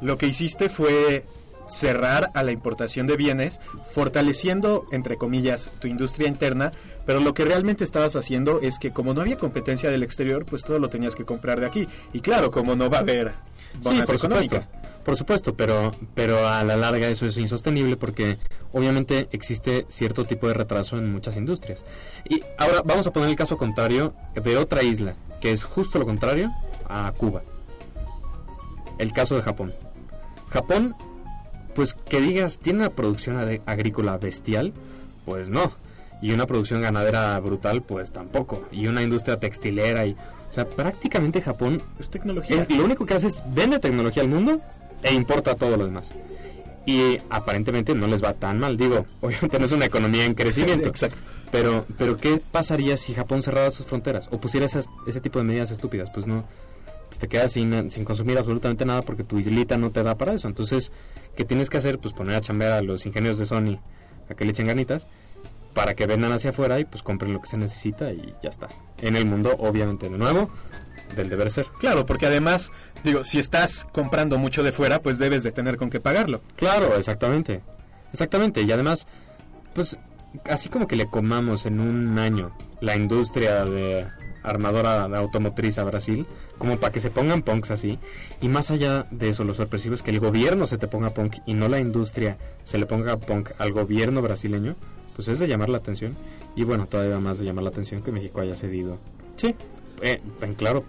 lo 0.01 0.18
que 0.18 0.28
hiciste 0.28 0.68
fue 0.70 1.26
cerrar 1.68 2.32
a 2.34 2.41
la 2.43 2.51
importación 2.51 3.07
de 3.07 3.16
bienes, 3.18 3.59
fortaleciendo, 4.05 4.86
entre 4.91 5.16
comillas, 5.18 5.70
tu 5.80 5.88
industria 5.88 6.28
interna, 6.28 6.72
pero 7.06 7.20
lo 7.20 7.34
que 7.34 7.45
realmente 7.45 7.84
estabas 7.84 8.16
haciendo 8.16 8.60
es 8.62 8.80
que 8.80 8.91
como 8.91 9.14
no 9.14 9.22
había 9.22 9.38
competencia 9.38 9.89
del 9.89 10.04
exterior, 10.04 10.45
pues 10.45 10.64
todo 10.64 10.80
lo 10.80 10.89
tenías 10.89 11.16
que 11.16 11.26
comprar 11.26 11.60
de 11.60 11.66
aquí. 11.66 11.88
Y 12.14 12.22
claro, 12.22 12.52
como 12.52 12.76
no 12.76 12.89
va 12.89 12.97
a 12.97 13.02
haber 13.02 13.34
Sí, 13.82 14.02
por 14.06 14.16
económica. 14.16 14.18
supuesto. 14.18 14.66
Por 15.04 15.18
supuesto, 15.18 15.56
pero, 15.56 15.93
pero 16.14 16.47
a 16.47 16.64
la 16.64 16.78
larga 16.78 17.08
eso 17.08 17.26
es 17.26 17.36
insostenible 17.38 17.97
porque 17.97 18.38
obviamente 18.72 19.28
existe 19.32 19.86
cierto 19.89 20.26
tipo 20.26 20.47
de 20.47 20.54
retraso 20.54 20.97
en 20.97 21.12
muchas 21.12 21.38
industrias. 21.38 21.84
Y 22.30 22.43
ahora 22.60 22.84
vamos 22.86 23.08
a 23.08 23.12
poner 23.12 23.30
el 23.30 23.36
caso 23.36 23.58
contrario 23.58 24.14
de 24.36 24.58
otra 24.58 24.84
isla, 24.84 25.16
que 25.39 25.52
es 25.52 25.64
justo 25.64 25.97
lo 25.97 26.06
contrario 26.06 26.52
a 26.88 27.12
Cuba. 27.18 27.41
El 28.99 29.12
caso 29.12 29.36
de 29.36 29.41
Japón. 29.41 29.74
Japón, 30.52 30.95
pues 31.74 31.93
que 31.95 32.22
digas, 32.22 32.60
tiene 32.60 32.80
una 32.80 32.89
producción 32.91 33.38
agrícola 33.66 34.18
bestial, 34.20 34.72
pues 35.26 35.49
no. 35.49 35.72
Y 36.22 36.32
una 36.32 36.45
producción 36.45 36.82
ganadera 36.82 37.39
brutal, 37.39 37.82
pues 37.82 38.11
tampoco. 38.11 38.63
Y 38.72 38.88
una 38.88 39.01
industria 39.01 39.39
textilera 39.39 40.05
y... 40.05 40.15
O 40.49 40.53
sea, 40.53 40.65
prácticamente 40.65 41.41
Japón 41.41 41.82
Es 41.99 42.09
tecnología. 42.09 42.61
es, 42.61 42.69
lo 42.69 42.84
único 42.84 43.05
que 43.05 43.13
hace 43.13 43.28
es 43.28 43.41
vende 43.53 43.80
tecnología 43.80 44.22
al 44.22 44.30
mundo 44.30 44.61
e 45.01 45.13
importa 45.13 45.55
todo 45.55 45.78
lo 45.78 45.86
demás. 45.86 46.13
Y 46.86 47.17
aparentemente 47.30 47.95
no 47.95 48.07
les 48.07 48.24
va 48.24 48.34
tan 48.34 48.59
mal. 48.59 48.78
Digo, 48.78 49.05
obviamente 49.22 49.59
no 49.59 49.65
es 49.65 49.72
una 49.72 49.86
economía 49.86 50.26
en 50.26 50.36
crecimiento. 50.36 50.88
Exacto. 50.89 51.17
Pero, 51.51 51.86
pero 51.97 52.17
¿qué 52.17 52.41
pasaría 52.51 52.95
si 52.97 53.13
Japón 53.13 53.43
cerrara 53.43 53.72
sus 53.72 53.86
fronteras 53.86 54.30
o 54.32 54.39
pusiera 54.39 54.65
esas, 54.65 54.88
ese 55.07 55.22
tipo 55.22 55.39
de 55.39 55.45
medidas 55.45 55.72
estúpidas? 55.72 56.09
Pues 56.13 56.28
no, 56.28 56.45
pues 57.09 57.19
te 57.19 57.28
quedas 57.28 57.51
sin, 57.51 57.91
sin 57.91 58.05
consumir 58.05 58.38
absolutamente 58.38 58.86
nada 58.86 59.01
porque 59.01 59.24
tu 59.24 59.38
islita 59.38 59.78
no 59.78 59.89
te 59.89 60.01
da 60.01 60.15
para 60.15 60.34
eso. 60.34 60.47
Entonces, 60.47 60.91
¿qué 61.36 61.43
tienes 61.43 61.69
que 61.69 61.78
hacer? 61.78 61.99
Pues 61.99 62.13
poner 62.13 62.36
a 62.36 62.41
chambear 62.41 62.72
a 62.72 62.82
los 62.82 63.05
ingenieros 63.05 63.38
de 63.38 63.45
Sony 63.45 63.80
a 64.30 64.34
que 64.34 64.45
le 64.45 64.51
echen 64.51 64.67
ganitas 64.67 65.07
para 65.74 65.95
que 65.95 66.05
vendan 66.05 66.32
hacia 66.32 66.51
afuera 66.51 66.80
y 66.80 66.86
pues 66.86 67.03
compren 67.03 67.34
lo 67.34 67.41
que 67.41 67.47
se 67.47 67.57
necesita 67.57 68.11
y 68.11 68.36
ya 68.41 68.49
está. 68.49 68.67
En 68.99 69.15
el 69.15 69.26
mundo, 69.26 69.55
obviamente, 69.59 70.09
de 70.09 70.17
nuevo, 70.17 70.49
del 71.15 71.30
deber 71.30 71.51
ser. 71.51 71.67
Claro, 71.80 72.05
porque 72.05 72.26
además, 72.26 72.72
digo, 73.03 73.24
si 73.24 73.39
estás 73.39 73.88
comprando 73.91 74.38
mucho 74.38 74.63
de 74.63 74.72
fuera, 74.72 75.01
pues 75.01 75.17
debes 75.17 75.43
de 75.43 75.51
tener 75.51 75.78
con 75.78 75.89
qué 75.89 75.99
pagarlo. 75.99 76.41
Claro, 76.55 76.95
exactamente. 76.95 77.61
Exactamente. 78.11 78.61
Y 78.61 78.72
además, 78.72 79.05
pues 79.74 79.97
así 80.45 80.69
como 80.69 80.88
que 80.88 80.95
le 80.95 81.05
comamos 81.05 81.65
en 81.65 81.80
un 81.80 82.17
año 82.19 82.51
la 82.80 82.95
industria 82.95 83.65
de 83.65 84.07
armadora 84.43 85.07
de 85.07 85.17
automotriz 85.17 85.78
a 85.78 85.84
Brasil, 85.84 86.26
como 86.57 86.80
para 86.80 86.91
que 86.91 86.99
se 86.99 87.11
pongan 87.11 87.43
punks 87.43 87.72
así, 87.72 87.99
y 88.41 88.49
más 88.49 88.72
allá 88.72 89.05
de 89.11 89.30
eso, 89.30 89.43
lo 89.43 89.53
sorpresivo 89.53 89.93
es 89.93 90.01
que 90.01 90.11
el 90.11 90.19
gobierno 90.19 90.65
se 90.65 90.78
te 90.78 90.88
ponga 90.88 91.13
punk 91.13 91.38
y 91.45 91.53
no 91.53 91.67
la 91.67 91.80
industria 91.80 92.38
se 92.63 92.80
le 92.80 92.88
ponga 92.88 93.17
punk 93.17 93.51
al 93.59 93.72
gobierno 93.72 94.22
brasileño, 94.22 94.76
pues 95.16 95.28
es 95.28 95.39
de 95.39 95.47
llamar 95.47 95.70
la 95.70 95.78
atención, 95.78 96.16
y 96.55 96.64
bueno, 96.64 96.88
todavía 96.88 97.20
más 97.20 97.39
de 97.39 97.45
llamar 97.45 97.64
la 97.64 97.70
atención 97.70 98.01
que 98.01 98.12
México 98.12 98.41
haya 98.41 98.55
cedido, 98.55 98.97
sí, 99.38 99.55
eh, 100.01 100.22
en 100.41 100.53
claro 100.55 100.84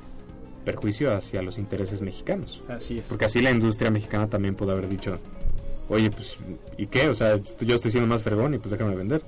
perjuicio 0.65 1.13
hacia 1.15 1.43
los 1.43 1.59
intereses 1.59 2.01
mexicanos. 2.01 2.63
Así 2.69 2.99
es. 2.99 3.07
Porque 3.09 3.25
así 3.25 3.43
la 3.43 3.51
industria 3.51 3.91
mexicana 3.91 4.29
también 4.29 4.55
pudo 4.55 4.73
haber 4.73 4.89
dicho, 4.89 5.19
oye, 5.89 6.11
pues, 6.11 6.39
¿y 6.79 6.87
qué? 6.87 7.09
O 7.09 7.15
sea, 7.15 7.37
yo 7.61 7.75
estoy 7.75 7.91
siendo 7.91 8.09
más 8.09 8.23
fregón 8.23 8.55
y 8.55 8.59
pues 8.59 8.71
déjame 8.71 8.95
vender. 8.95 9.23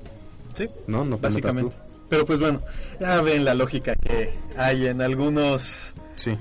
Sí, 0.55 0.69
No, 0.87 1.05
no 1.05 1.19
básicamente. 1.19 1.75
Pero 2.09 2.25
pues 2.25 2.39
bueno, 2.41 2.61
ya 3.01 3.21
ven 3.23 3.45
la 3.45 3.55
lógica 3.55 3.97
que 3.97 4.31
hay 4.57 4.87
en 4.87 5.01
algunos. 5.01 5.95
Sí. 6.17 6.37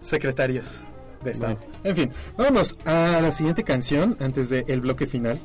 secretarios 0.00 0.80
de 1.22 1.30
Estado. 1.30 1.56
Bueno. 1.56 1.72
En 1.84 1.96
fin, 1.96 2.10
vámonos 2.36 2.76
a 2.84 3.20
la 3.22 3.32
siguiente 3.32 3.62
canción 3.64 4.16
antes 4.20 4.50
del 4.50 4.80
bloque 4.82 5.06
final. 5.06 5.40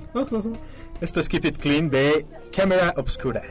Esto 1.01 1.21
es 1.21 1.29
Keep 1.29 1.45
It 1.45 1.57
Clean 1.59 1.89
de 1.89 2.25
Cámara 2.51 2.93
Obscura. 2.97 3.43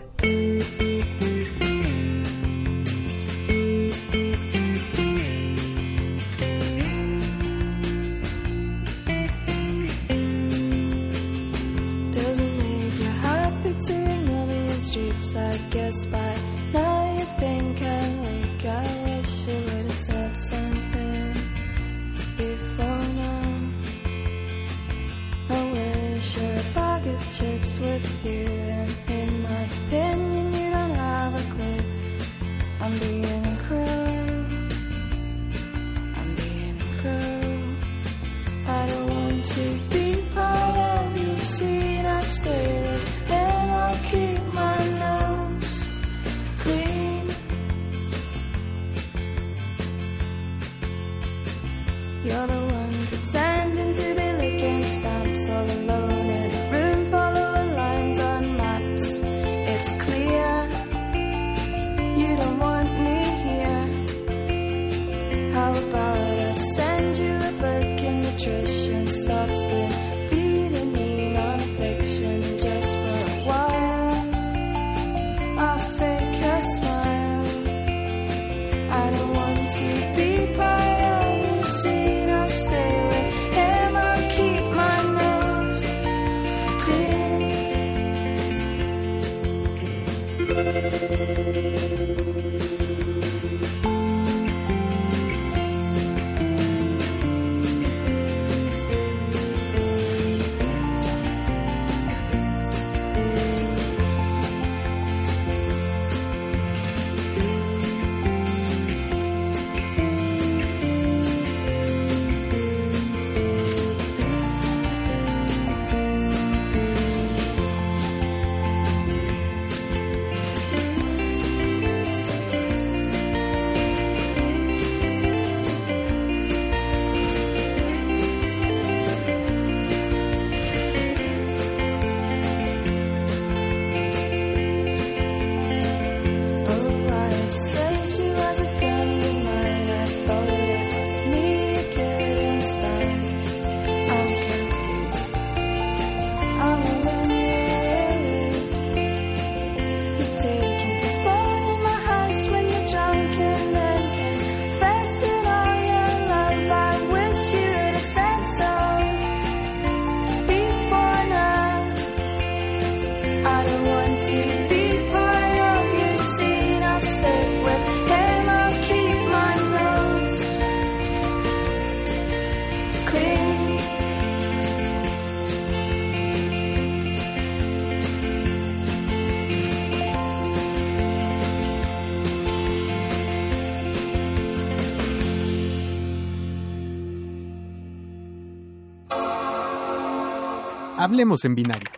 Hablemos 191.08 191.42
en 191.46 191.54
binario. 191.54 191.88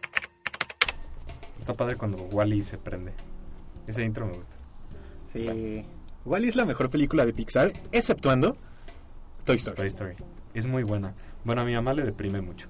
Está 1.58 1.74
padre 1.74 1.96
cuando 1.96 2.18
Wally 2.30 2.62
se 2.62 2.78
prende. 2.78 3.12
Ese 3.88 4.04
intro 4.04 4.24
me 4.24 4.34
gusta. 4.34 4.54
Sí. 5.32 5.84
Wally 6.24 6.46
es 6.48 6.54
la 6.54 6.64
mejor 6.64 6.90
película 6.90 7.26
de 7.26 7.32
Pixar, 7.32 7.72
exceptuando 7.90 8.56
Toy 9.44 9.56
Story. 9.56 9.76
Toy 9.76 9.86
Story. 9.88 10.14
Es 10.54 10.66
muy 10.66 10.84
buena. 10.84 11.12
Bueno, 11.42 11.62
a 11.62 11.64
mi 11.64 11.74
mamá 11.74 11.92
le 11.92 12.04
deprime 12.04 12.40
mucho. 12.40 12.68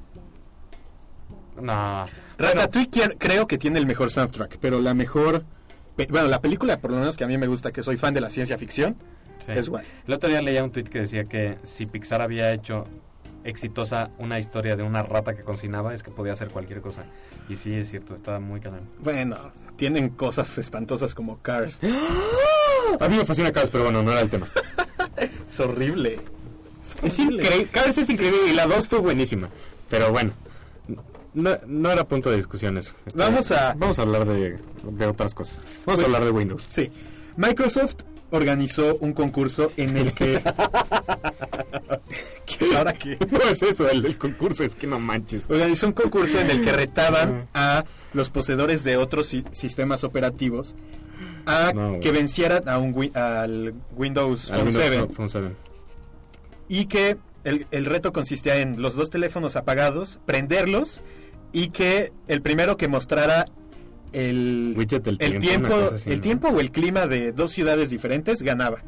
No. 1.60 2.06
Ratatouille 2.38 2.88
quier- 2.90 3.16
creo 3.18 3.46
que 3.46 3.58
tiene 3.58 3.78
el 3.78 3.84
mejor 3.86 4.10
soundtrack, 4.10 4.56
pero 4.60 4.80
la 4.80 4.94
mejor... 4.94 5.44
Bueno, 6.08 6.28
la 6.28 6.40
película 6.40 6.78
por 6.78 6.90
lo 6.92 6.96
menos 6.96 7.18
que 7.18 7.24
a 7.24 7.26
mí 7.26 7.36
me 7.36 7.48
gusta, 7.48 7.70
que 7.70 7.82
soy 7.82 7.98
fan 7.98 8.14
de 8.14 8.22
la 8.22 8.30
ciencia 8.30 8.56
ficción, 8.56 8.96
Sí. 9.44 9.52
es 9.54 9.68
Wally. 9.68 9.86
El 10.06 10.14
otro 10.14 10.30
día 10.30 10.40
leía 10.40 10.64
un 10.64 10.70
tweet 10.72 10.84
que 10.84 11.00
decía 11.00 11.24
que 11.24 11.58
si 11.64 11.84
Pixar 11.84 12.22
había 12.22 12.50
hecho 12.54 12.86
exitosa 13.44 14.10
una 14.18 14.38
historia 14.38 14.76
de 14.76 14.82
una 14.82 15.02
rata 15.02 15.34
que 15.36 15.42
cocinaba, 15.42 15.94
es 15.94 16.02
que 16.02 16.10
podía 16.10 16.32
hacer 16.32 16.48
cualquier 16.48 16.80
cosa. 16.80 17.04
Y 17.48 17.56
sí, 17.56 17.74
es 17.74 17.90
cierto, 17.90 18.14
estaba 18.14 18.40
muy 18.40 18.60
cañón. 18.60 18.82
Bueno, 18.98 19.36
tienen 19.76 20.10
cosas 20.10 20.56
espantosas 20.58 21.14
como 21.14 21.38
Cars. 21.38 21.80
A 23.00 23.08
mí 23.08 23.16
me 23.16 23.24
fascina 23.24 23.52
Cars, 23.52 23.70
pero 23.70 23.84
bueno, 23.84 24.02
no 24.02 24.10
era 24.12 24.20
el 24.20 24.30
tema. 24.30 24.48
Es 25.48 25.60
horrible. 25.60 26.18
Es 27.02 27.18
increíble, 27.18 27.68
Cars 27.70 27.98
es 27.98 28.08
increíble 28.08 28.38
y 28.50 28.54
la 28.54 28.66
2 28.66 28.88
fue 28.88 29.00
buenísima. 29.00 29.48
Pero 29.90 30.10
bueno, 30.12 30.32
no, 31.34 31.58
no 31.66 31.90
era 31.90 32.04
punto 32.04 32.30
de 32.30 32.36
discusiones. 32.36 32.94
Vamos 33.14 33.50
a- 33.50 33.74
Vamos 33.76 33.98
a 33.98 34.02
hablar 34.02 34.24
de, 34.26 34.58
de 34.82 35.06
otras 35.06 35.34
cosas. 35.34 35.62
Vamos 35.84 36.00
a 36.02 36.06
hablar 36.06 36.24
de 36.24 36.30
Windows. 36.30 36.64
Sí. 36.68 36.90
Microsoft 37.36 37.96
organizó 38.30 38.96
un 39.00 39.12
concurso 39.12 39.72
en 39.76 39.96
el 39.96 40.12
que... 40.12 40.40
¿Qué? 42.46 42.76
¿Ahora 42.76 42.92
qué? 42.92 43.16
No 43.30 43.40
es 43.50 43.62
eso, 43.62 43.88
el, 43.88 44.04
el 44.04 44.18
concurso, 44.18 44.64
es 44.64 44.74
que 44.74 44.86
no 44.86 44.98
manches. 44.98 45.48
Organizó 45.48 45.86
un 45.86 45.92
concurso 45.92 46.40
en 46.40 46.50
el 46.50 46.62
que 46.64 46.72
retaban 46.72 47.48
a 47.54 47.84
los 48.12 48.30
poseedores 48.30 48.84
de 48.84 48.96
otros 48.96 49.26
si- 49.28 49.44
sistemas 49.52 50.04
operativos 50.04 50.74
a 51.46 51.72
No, 51.74 52.00
que 52.00 52.10
vencieran 52.12 52.68
a 52.68 52.78
un 52.78 52.92
wi- 52.94 53.12
al 53.16 53.74
Windows 53.96 54.50
Al 54.50 54.58
Phone 54.60 54.66
Windows 54.68 54.84
7 54.88 55.14
Phone 55.14 55.28
7. 55.28 55.54
y 56.68 56.86
que 56.86 57.16
el, 57.44 57.66
el 57.70 57.84
reto 57.86 58.12
consistía 58.12 58.56
en 58.60 58.82
los 58.82 58.96
dos 58.96 59.10
teléfonos 59.10 59.56
apagados, 59.56 60.18
prenderlos 60.26 61.02
y 61.52 61.68
que 61.70 62.12
el 62.28 62.42
primero 62.42 62.76
que 62.76 62.88
mostrara 62.88 63.46
el, 64.12 64.74
Widget 64.76 65.02
del 65.04 65.16
el 65.20 65.38
tiempo, 65.38 65.74
así, 65.94 66.10
el 66.10 66.16
¿no? 66.16 66.22
tiempo 66.22 66.48
o 66.48 66.60
el 66.60 66.70
clima 66.70 67.06
de 67.06 67.32
dos 67.32 67.50
ciudades 67.52 67.90
diferentes 67.90 68.42
ganaba. 68.42 68.78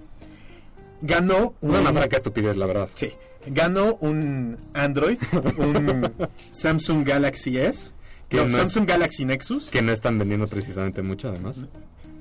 Ganó 1.01 1.55
un, 1.61 1.75
Una, 1.77 1.93
franca 1.93 2.17
estupidez, 2.17 2.57
la 2.57 2.67
verdad. 2.67 2.89
sí, 2.95 3.11
ganó 3.47 3.97
un 4.01 4.57
Android, 4.73 5.19
un 5.59 6.13
Samsung 6.53 7.05
Galaxy 7.07 7.59
S, 7.59 7.93
Que 8.29 8.37
no, 8.37 8.43
no 8.45 8.49
es- 8.51 8.55
Samsung 8.57 8.87
Galaxy 8.89 9.25
Nexus 9.25 9.69
Que 9.71 9.83
no 9.83 9.91
están 9.93 10.19
vendiendo 10.19 10.47
precisamente 10.47 11.03
mucho, 11.03 11.29
además. 11.29 11.59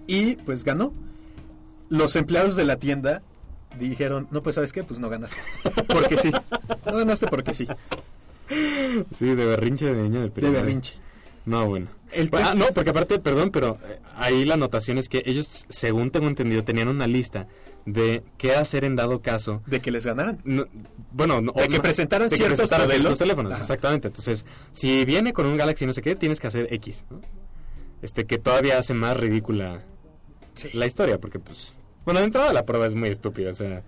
y 0.07 0.35
pues 0.37 0.63
ganó. 0.63 0.93
Los 1.89 2.15
empleados 2.15 2.55
de 2.55 2.63
la 2.63 2.77
tienda 2.77 3.21
dijeron, 3.77 4.27
no, 4.31 4.41
pues 4.41 4.55
sabes 4.55 4.71
qué, 4.73 4.83
pues 4.83 4.99
no 4.99 5.09
ganaste. 5.09 5.37
Porque 5.87 6.17
sí. 6.17 6.31
No 6.85 6.93
ganaste 6.97 7.27
porque 7.27 7.53
sí. 7.53 7.67
Sí, 9.13 9.25
de 9.27 9.45
berrinche 9.45 9.93
de 9.93 10.01
niño 10.03 10.21
del 10.21 10.33
De 10.33 10.49
berrinche. 10.49 10.95
No, 11.45 11.65
bueno. 11.67 11.87
El 12.11 12.29
Ah, 12.33 12.53
no, 12.55 12.67
porque 12.73 12.89
aparte, 12.91 13.19
perdón, 13.19 13.51
pero 13.51 13.77
eh, 13.87 13.99
ahí 14.15 14.45
la 14.45 14.55
anotación 14.55 14.97
es 14.97 15.09
que 15.09 15.23
ellos, 15.25 15.65
según 15.69 16.11
tengo 16.11 16.27
entendido, 16.27 16.63
tenían 16.63 16.87
una 16.87 17.07
lista 17.07 17.47
de 17.85 18.23
qué 18.37 18.53
hacer 18.55 18.83
en 18.83 18.95
dado 18.95 19.21
caso. 19.21 19.63
De 19.65 19.79
que 19.79 19.91
les 19.91 20.05
ganaran. 20.05 20.39
No, 20.43 20.65
bueno, 21.11 21.41
no, 21.41 21.51
De 21.53 21.67
que 21.67 21.79
presentaran 21.79 22.27
de 22.27 22.31
que 22.31 22.35
ciertos 22.37 22.57
presentaran 22.57 22.87
modelos. 22.87 23.01
ciertos 23.03 23.19
teléfonos, 23.19 23.51
Ajá. 23.53 23.61
exactamente. 23.61 24.07
Entonces, 24.09 24.45
si 24.71 25.03
viene 25.05 25.33
con 25.33 25.45
un 25.45 25.57
Galaxy 25.57 25.85
no 25.85 25.93
sé 25.93 26.01
qué, 26.01 26.15
tienes 26.15 26.39
que 26.39 26.47
hacer 26.47 26.67
X, 26.73 27.05
¿no? 27.09 27.21
Este, 28.01 28.25
que 28.25 28.37
todavía 28.37 28.77
hace 28.77 28.93
más 28.93 29.15
ridícula 29.17 29.81
la 30.73 30.85
historia, 30.85 31.19
porque 31.19 31.39
pues... 31.39 31.75
Bueno, 32.03 32.19
de 32.19 32.25
entrada 32.27 32.51
la 32.51 32.65
prueba 32.65 32.87
es 32.87 32.93
muy 32.95 33.09
estúpida, 33.09 33.51
o 33.51 33.53
sea... 33.53 33.83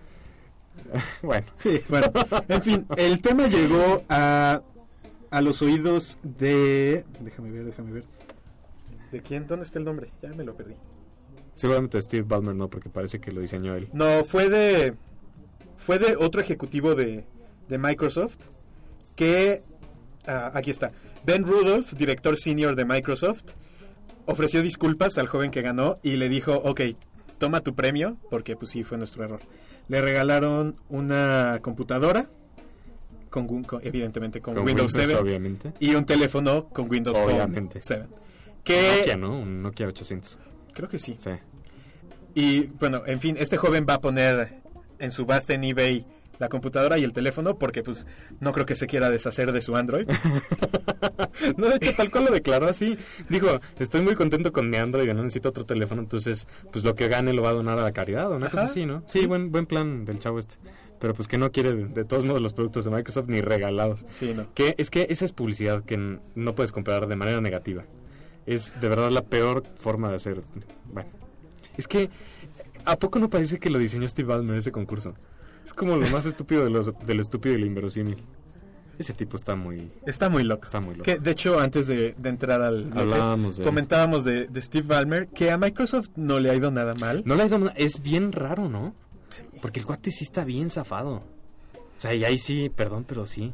bueno. 1.21 1.45
Sí, 1.55 1.81
bueno. 1.89 2.11
En 2.47 2.61
fin, 2.61 2.87
el 2.97 3.21
tema 3.21 3.47
llegó 3.47 4.03
a, 4.09 4.61
a 5.33 5.41
los 5.41 5.63
oídos 5.63 6.19
de... 6.21 7.05
Déjame 7.19 7.49
ver, 7.49 7.65
déjame 7.65 7.91
ver. 7.91 8.03
¿De 9.11 9.19
quién? 9.19 9.47
¿Dónde 9.47 9.65
está 9.65 9.79
el 9.79 9.85
nombre? 9.85 10.11
Ya 10.21 10.29
me 10.29 10.43
lo 10.43 10.55
perdí. 10.55 10.75
Seguramente 11.55 11.99
Steve 12.03 12.21
Ballmer 12.21 12.53
no, 12.53 12.69
porque 12.69 12.87
parece 12.89 13.19
que 13.19 13.31
lo 13.31 13.41
diseñó 13.41 13.73
él. 13.73 13.89
No, 13.93 14.23
fue 14.25 14.47
de... 14.47 14.93
Fue 15.75 15.97
de 15.97 16.15
otro 16.17 16.39
ejecutivo 16.39 16.93
de, 16.93 17.25
de 17.67 17.77
Microsoft 17.79 18.37
que... 19.15 19.63
ah, 20.27 20.51
aquí 20.53 20.69
está. 20.69 20.91
Ben 21.25 21.47
Rudolph, 21.47 21.93
director 21.93 22.37
senior 22.37 22.75
de 22.75 22.85
Microsoft, 22.85 23.55
ofreció 24.27 24.61
disculpas 24.61 25.17
al 25.17 25.27
joven 25.27 25.49
que 25.49 25.63
ganó 25.63 25.97
y 26.03 26.17
le 26.17 26.29
dijo, 26.29 26.53
ok, 26.63 26.81
toma 27.39 27.61
tu 27.61 27.73
premio, 27.73 28.17
porque 28.29 28.55
pues 28.55 28.69
sí, 28.69 28.83
fue 28.83 28.99
nuestro 28.99 29.23
error. 29.23 29.41
Le 29.87 29.99
regalaron 29.99 30.75
una 30.89 31.57
computadora, 31.63 32.29
con, 33.33 33.81
evidentemente 33.81 34.39
con, 34.41 34.53
Con 34.53 34.65
Windows, 34.65 34.91
7, 34.93 35.15
obviamente. 35.15 35.73
y 35.79 35.95
un 35.95 36.05
teléfono 36.05 36.69
con 36.69 36.89
Windows 36.89 37.17
Obviamente. 37.17 37.81
Phone 37.81 37.81
7. 37.81 38.01
Un 38.03 38.63
Que 38.63 38.97
Nokia, 38.99 39.17
¿no? 39.17 39.39
Un 39.39 39.61
Nokia 39.63 39.87
800. 39.87 40.37
creo 40.73 40.87
que 40.87 40.99
sí. 40.99 41.17
Sí. 41.19 41.31
Y 42.35 42.67
bueno, 42.79 43.01
en 43.05 43.19
fin, 43.19 43.35
este 43.39 43.57
joven 43.57 43.85
va 43.89 43.95
a 43.95 44.01
poner 44.01 44.61
en 44.99 45.11
subasta 45.11 45.53
en 45.53 45.63
eBay 45.63 46.05
la 46.39 46.49
computadora 46.49 46.97
y 46.97 47.03
el 47.03 47.13
teléfono 47.13 47.57
porque 47.57 47.83
pues 47.83 48.07
no 48.39 48.51
creo 48.51 48.65
que 48.65 48.75
se 48.75 48.87
quiera 48.87 49.09
deshacer 49.09 49.51
de 49.51 49.61
su 49.61 49.75
Android. 49.75 50.07
no, 51.57 51.69
de 51.69 51.75
hecho, 51.75 51.93
tal 51.95 52.11
cual 52.11 52.25
lo 52.25 52.31
declaró 52.31 52.67
así. 52.67 52.97
Dijo, 53.29 53.59
estoy 53.79 54.01
muy 54.01 54.15
contento 54.15 54.51
con 54.51 54.69
mi 54.69 54.77
Android, 54.77 55.07
no 55.13 55.21
necesito 55.21 55.49
otro 55.49 55.65
teléfono, 55.65 56.01
entonces, 56.01 56.47
pues 56.71 56.83
lo 56.83 56.95
que 56.95 57.07
gane 57.07 57.33
lo 57.33 57.41
va 57.43 57.49
a 57.49 57.53
donar 57.53 57.77
a 57.79 57.83
la 57.83 57.91
caridad 57.91 58.31
o 58.31 58.35
una 58.35 58.49
cosa 58.49 58.65
así, 58.65 58.85
¿no? 58.85 59.03
Sí, 59.07 59.25
buen, 59.25 59.51
buen 59.51 59.65
plan 59.65 60.05
del 60.05 60.19
chavo 60.19 60.39
este. 60.39 60.55
Pero 61.03 61.13
pues 61.13 61.27
que 61.27 61.37
no 61.37 61.51
quiere, 61.51 61.73
de, 61.75 61.85
de 61.87 62.05
todos 62.05 62.23
modos, 62.23 62.41
los 62.41 62.53
productos 62.53 62.85
de 62.85 62.91
Microsoft 62.91 63.27
ni 63.27 63.41
regalados. 63.41 64.05
Sí, 64.11 64.33
no. 64.33 64.47
Que 64.53 64.73
es 64.77 64.89
que 64.89 65.07
esa 65.09 65.25
es 65.25 65.33
publicidad 65.33 65.83
que 65.83 65.97
no 66.33 66.55
puedes 66.55 66.71
comprar 66.71 67.07
de 67.07 67.17
manera 67.17 67.41
negativa. 67.41 67.83
Es 68.45 68.71
de 68.79 68.87
verdad 68.87 69.11
la 69.11 69.23
peor 69.23 69.63
forma 69.79 70.09
de 70.09 70.15
hacer. 70.15 70.43
Bueno, 70.93 71.09
es 71.77 71.89
que 71.89 72.09
¿a 72.85 72.95
poco 72.97 73.19
no 73.19 73.29
parece 73.29 73.59
que 73.59 73.69
lo 73.69 73.79
diseñó 73.79 74.07
Steve 74.07 74.29
Ballmer 74.29 74.55
ese 74.57 74.71
concurso? 74.71 75.13
Es 75.65 75.73
como 75.73 75.97
lo 75.97 76.07
más 76.07 76.25
estúpido 76.33 76.63
de, 76.63 76.69
los, 76.69 76.91
de 77.05 77.13
lo 77.15 77.21
estúpido 77.21 77.53
y 77.55 77.57
lo 77.59 77.65
inverosímil. 77.65 78.23
Ese 78.97 79.11
tipo 79.13 79.35
está 79.35 79.55
muy 79.55 79.91
Está 80.05 80.29
muy 80.29 80.43
loco. 80.43 80.63
está 80.63 80.79
muy 80.79 80.93
loco. 80.93 81.03
Que 81.03 81.17
de 81.19 81.31
hecho, 81.31 81.59
antes 81.59 81.87
de, 81.87 82.15
de 82.17 82.29
entrar 82.29 82.61
al 82.61 82.91
Hablábamos 82.95 83.57
de- 83.57 83.65
comentábamos 83.65 84.23
de, 84.23 84.47
de 84.47 84.61
Steve 84.61 84.87
Ballmer 84.87 85.27
que 85.27 85.51
a 85.51 85.57
Microsoft 85.57 86.11
no 86.15 86.39
le 86.39 86.49
ha 86.49 86.55
ido 86.55 86.71
nada 86.71 86.93
mal. 86.95 87.23
No 87.25 87.35
le 87.35 87.43
ha 87.43 87.45
ido 87.47 87.59
mal, 87.59 87.73
es 87.75 88.01
bien 88.01 88.31
raro, 88.31 88.69
¿no? 88.69 88.95
Porque 89.61 89.79
el 89.79 89.85
guate 89.85 90.11
sí 90.11 90.23
está 90.23 90.43
bien 90.43 90.69
zafado. 90.69 91.23
O 91.75 91.99
sea, 91.99 92.13
y 92.13 92.23
ahí 92.25 92.37
sí, 92.37 92.69
perdón, 92.69 93.05
pero 93.07 93.25
sí. 93.25 93.53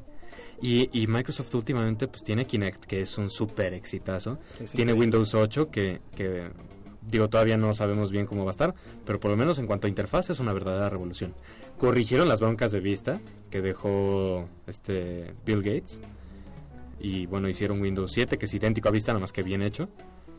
Y, 0.61 0.89
y 0.99 1.07
Microsoft 1.07 1.53
últimamente 1.55 2.07
pues 2.07 2.23
tiene 2.23 2.45
Kinect, 2.45 2.85
que 2.85 3.01
es 3.01 3.17
un 3.17 3.29
súper 3.29 3.73
exitazo. 3.73 4.39
Es 4.59 4.71
tiene 4.71 4.91
increíble. 4.91 4.99
Windows 4.99 5.33
8, 5.33 5.69
que, 5.71 6.01
que 6.15 6.49
digo, 7.07 7.29
todavía 7.29 7.57
no 7.57 7.73
sabemos 7.73 8.11
bien 8.11 8.25
cómo 8.25 8.43
va 8.43 8.51
a 8.51 8.51
estar, 8.51 8.75
pero 9.05 9.19
por 9.19 9.31
lo 9.31 9.37
menos 9.37 9.57
en 9.59 9.67
cuanto 9.67 9.87
a 9.87 9.89
interfaz 9.89 10.29
es 10.29 10.39
una 10.39 10.51
verdadera 10.53 10.89
revolución. 10.89 11.33
Corrigieron 11.77 12.27
las 12.27 12.41
broncas 12.41 12.71
de 12.73 12.81
vista 12.81 13.21
que 13.49 13.61
dejó 13.61 14.49
este 14.67 15.33
Bill 15.45 15.61
Gates. 15.63 15.99
Y 16.99 17.25
bueno, 17.27 17.47
hicieron 17.47 17.79
Windows 17.81 18.11
7, 18.11 18.37
que 18.37 18.45
es 18.45 18.53
idéntico 18.53 18.89
a 18.89 18.91
vista, 18.91 19.13
nada 19.13 19.21
más 19.21 19.31
que 19.31 19.43
bien 19.43 19.61
hecho. 19.61 19.87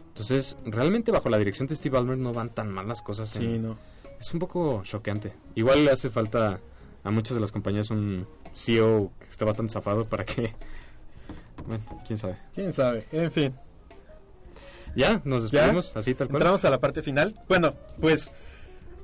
Entonces, 0.08 0.56
realmente 0.66 1.10
bajo 1.12 1.30
la 1.30 1.38
dirección 1.38 1.66
de 1.68 1.76
Steve 1.76 1.96
Ballmer 1.96 2.18
no 2.18 2.34
van 2.34 2.50
tan 2.50 2.70
mal 2.70 2.86
las 2.86 3.00
cosas. 3.00 3.34
en- 3.36 3.42
Sí, 3.42 3.58
no. 3.58 3.78
Es 4.20 4.32
un 4.32 4.38
poco 4.38 4.82
choqueante. 4.84 5.32
Igual 5.54 5.84
le 5.84 5.90
hace 5.90 6.10
falta 6.10 6.60
a 7.02 7.10
muchas 7.10 7.34
de 7.34 7.40
las 7.40 7.50
compañías 7.50 7.90
un 7.90 8.26
CEO 8.52 9.10
que 9.18 9.28
esté 9.28 9.44
bastante 9.44 9.72
zafado 9.72 10.04
para 10.04 10.24
que... 10.24 10.54
Bueno, 11.66 11.84
quién 12.06 12.18
sabe. 12.18 12.36
¿Quién 12.54 12.72
sabe? 12.72 13.06
En 13.12 13.30
fin. 13.32 13.54
Ya, 14.94 15.20
nos 15.24 15.50
¿Ya? 15.50 15.60
despedimos 15.60 15.96
así 15.96 16.14
tal 16.14 16.28
cual. 16.28 16.40
Entramos 16.40 16.64
a 16.64 16.70
la 16.70 16.80
parte 16.80 17.02
final. 17.02 17.40
Bueno, 17.48 17.74
pues 18.00 18.30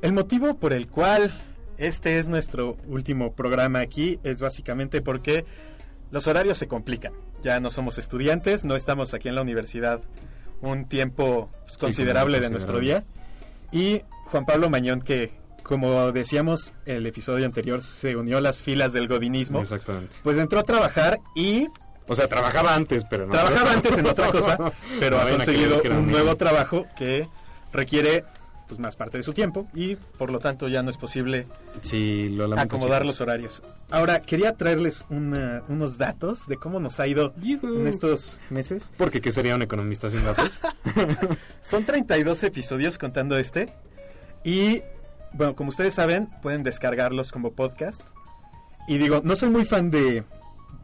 el 0.03 0.13
motivo 0.13 0.57
por 0.59 0.73
el 0.73 0.87
cual 0.87 1.33
este 1.79 2.19
es 2.19 2.29
nuestro 2.29 2.77
último 2.87 3.33
programa 3.33 3.81
aquí 3.81 4.19
es 4.23 4.41
básicamente 4.41 5.01
porque 5.03 5.45
los 6.11 6.27
horarios 6.27 6.59
se 6.59 6.69
complican. 6.69 7.13
Ya 7.43 7.61
no 7.61 7.71
somos 7.71 7.99
estudiantes, 7.99 8.65
no 8.65 8.77
estamos 8.77 9.15
aquí 9.15 9.29
en 9.29 9.35
la 9.35 9.43
universidad 9.43 10.01
un 10.61 10.87
tiempo 10.87 11.51
pues, 11.63 11.75
Sí, 11.75 11.79
considerable 11.79 12.41
de 12.41 12.51
nuestro 12.51 12.81
día. 12.81 13.05
Y 13.73 14.03
Juan 14.31 14.45
Pablo 14.47 14.71
Mañón, 14.71 15.01
que 15.01 15.33
como 15.63 16.13
decíamos 16.13 16.73
el 16.85 17.07
episodio 17.07 17.45
anterior, 17.47 17.83
se 17.83 18.15
unió 18.17 18.39
a 18.39 18.41
las 18.41 18.63
filas 18.63 18.93
del 18.93 19.09
godinismo, 19.09 19.61
Exactamente. 19.63 20.15
pues 20.23 20.39
entró 20.39 20.61
a 20.61 20.63
trabajar 20.63 21.19
y 21.35 21.67
O 22.09 22.15
sea, 22.15 22.29
trabajaba 22.29 22.75
antes, 22.75 23.05
pero 23.11 23.27
no. 23.27 23.33
Trabajaba 23.33 23.73
antes 23.73 23.99
en 23.99 24.07
otra 24.07 24.31
cosa, 24.31 24.57
pero 25.01 25.17
No 25.17 25.23
ha 25.25 25.31
conseguido 25.31 25.81
un 25.83 25.91
niño. 25.91 26.01
nuevo 26.13 26.37
trabajo 26.37 26.87
que 26.97 27.27
requiere 27.73 28.25
pues 28.69 28.81
más 28.81 28.97
parte 28.97 29.17
de 29.19 29.23
su 29.23 29.33
tiempo 29.33 29.69
y 29.75 29.95
por 29.95 30.31
lo 30.33 30.41
tanto 30.41 30.67
ya 30.67 30.83
no 30.83 30.91
es 30.91 30.97
posible 30.97 31.47
Sí, 31.83 32.29
lo 32.31 32.49
lamento, 32.49 32.75
acomodar 32.77 33.03
chicos. 33.03 33.07
los 33.07 33.21
horarios. 33.21 33.63
Ahora, 33.91 34.23
quería 34.23 34.57
traerles 34.57 35.05
una- 35.09 35.63
unos 35.69 35.99
datos 35.99 36.49
de 36.49 36.57
cómo 36.57 36.81
nos 36.81 36.99
ha 36.99 37.07
ido 37.07 37.33
en 37.45 37.87
estos 37.87 38.41
meses. 38.51 38.93
Porque 38.97 39.21
¿qué 39.21 39.31
sería 39.31 39.55
un 39.55 39.63
economista 39.63 40.11
sin 40.11 40.25
datos? 40.25 40.59
Son 41.61 41.85
32 41.85 42.43
episodios 42.45 42.99
contando 42.99 43.39
este 43.39 43.73
y 44.47 44.83
bueno, 45.33 45.55
como 45.55 45.69
ustedes 45.69 45.93
saben, 45.95 46.29
pueden 46.41 46.63
descargarlos 46.63 47.33
como 47.33 47.53
podcast. 47.53 48.03
Y 48.89 48.99
digo, 48.99 49.21
no 49.25 49.35
soy 49.37 49.51
muy 49.51 49.65
fan 49.65 49.91
de, 49.91 50.23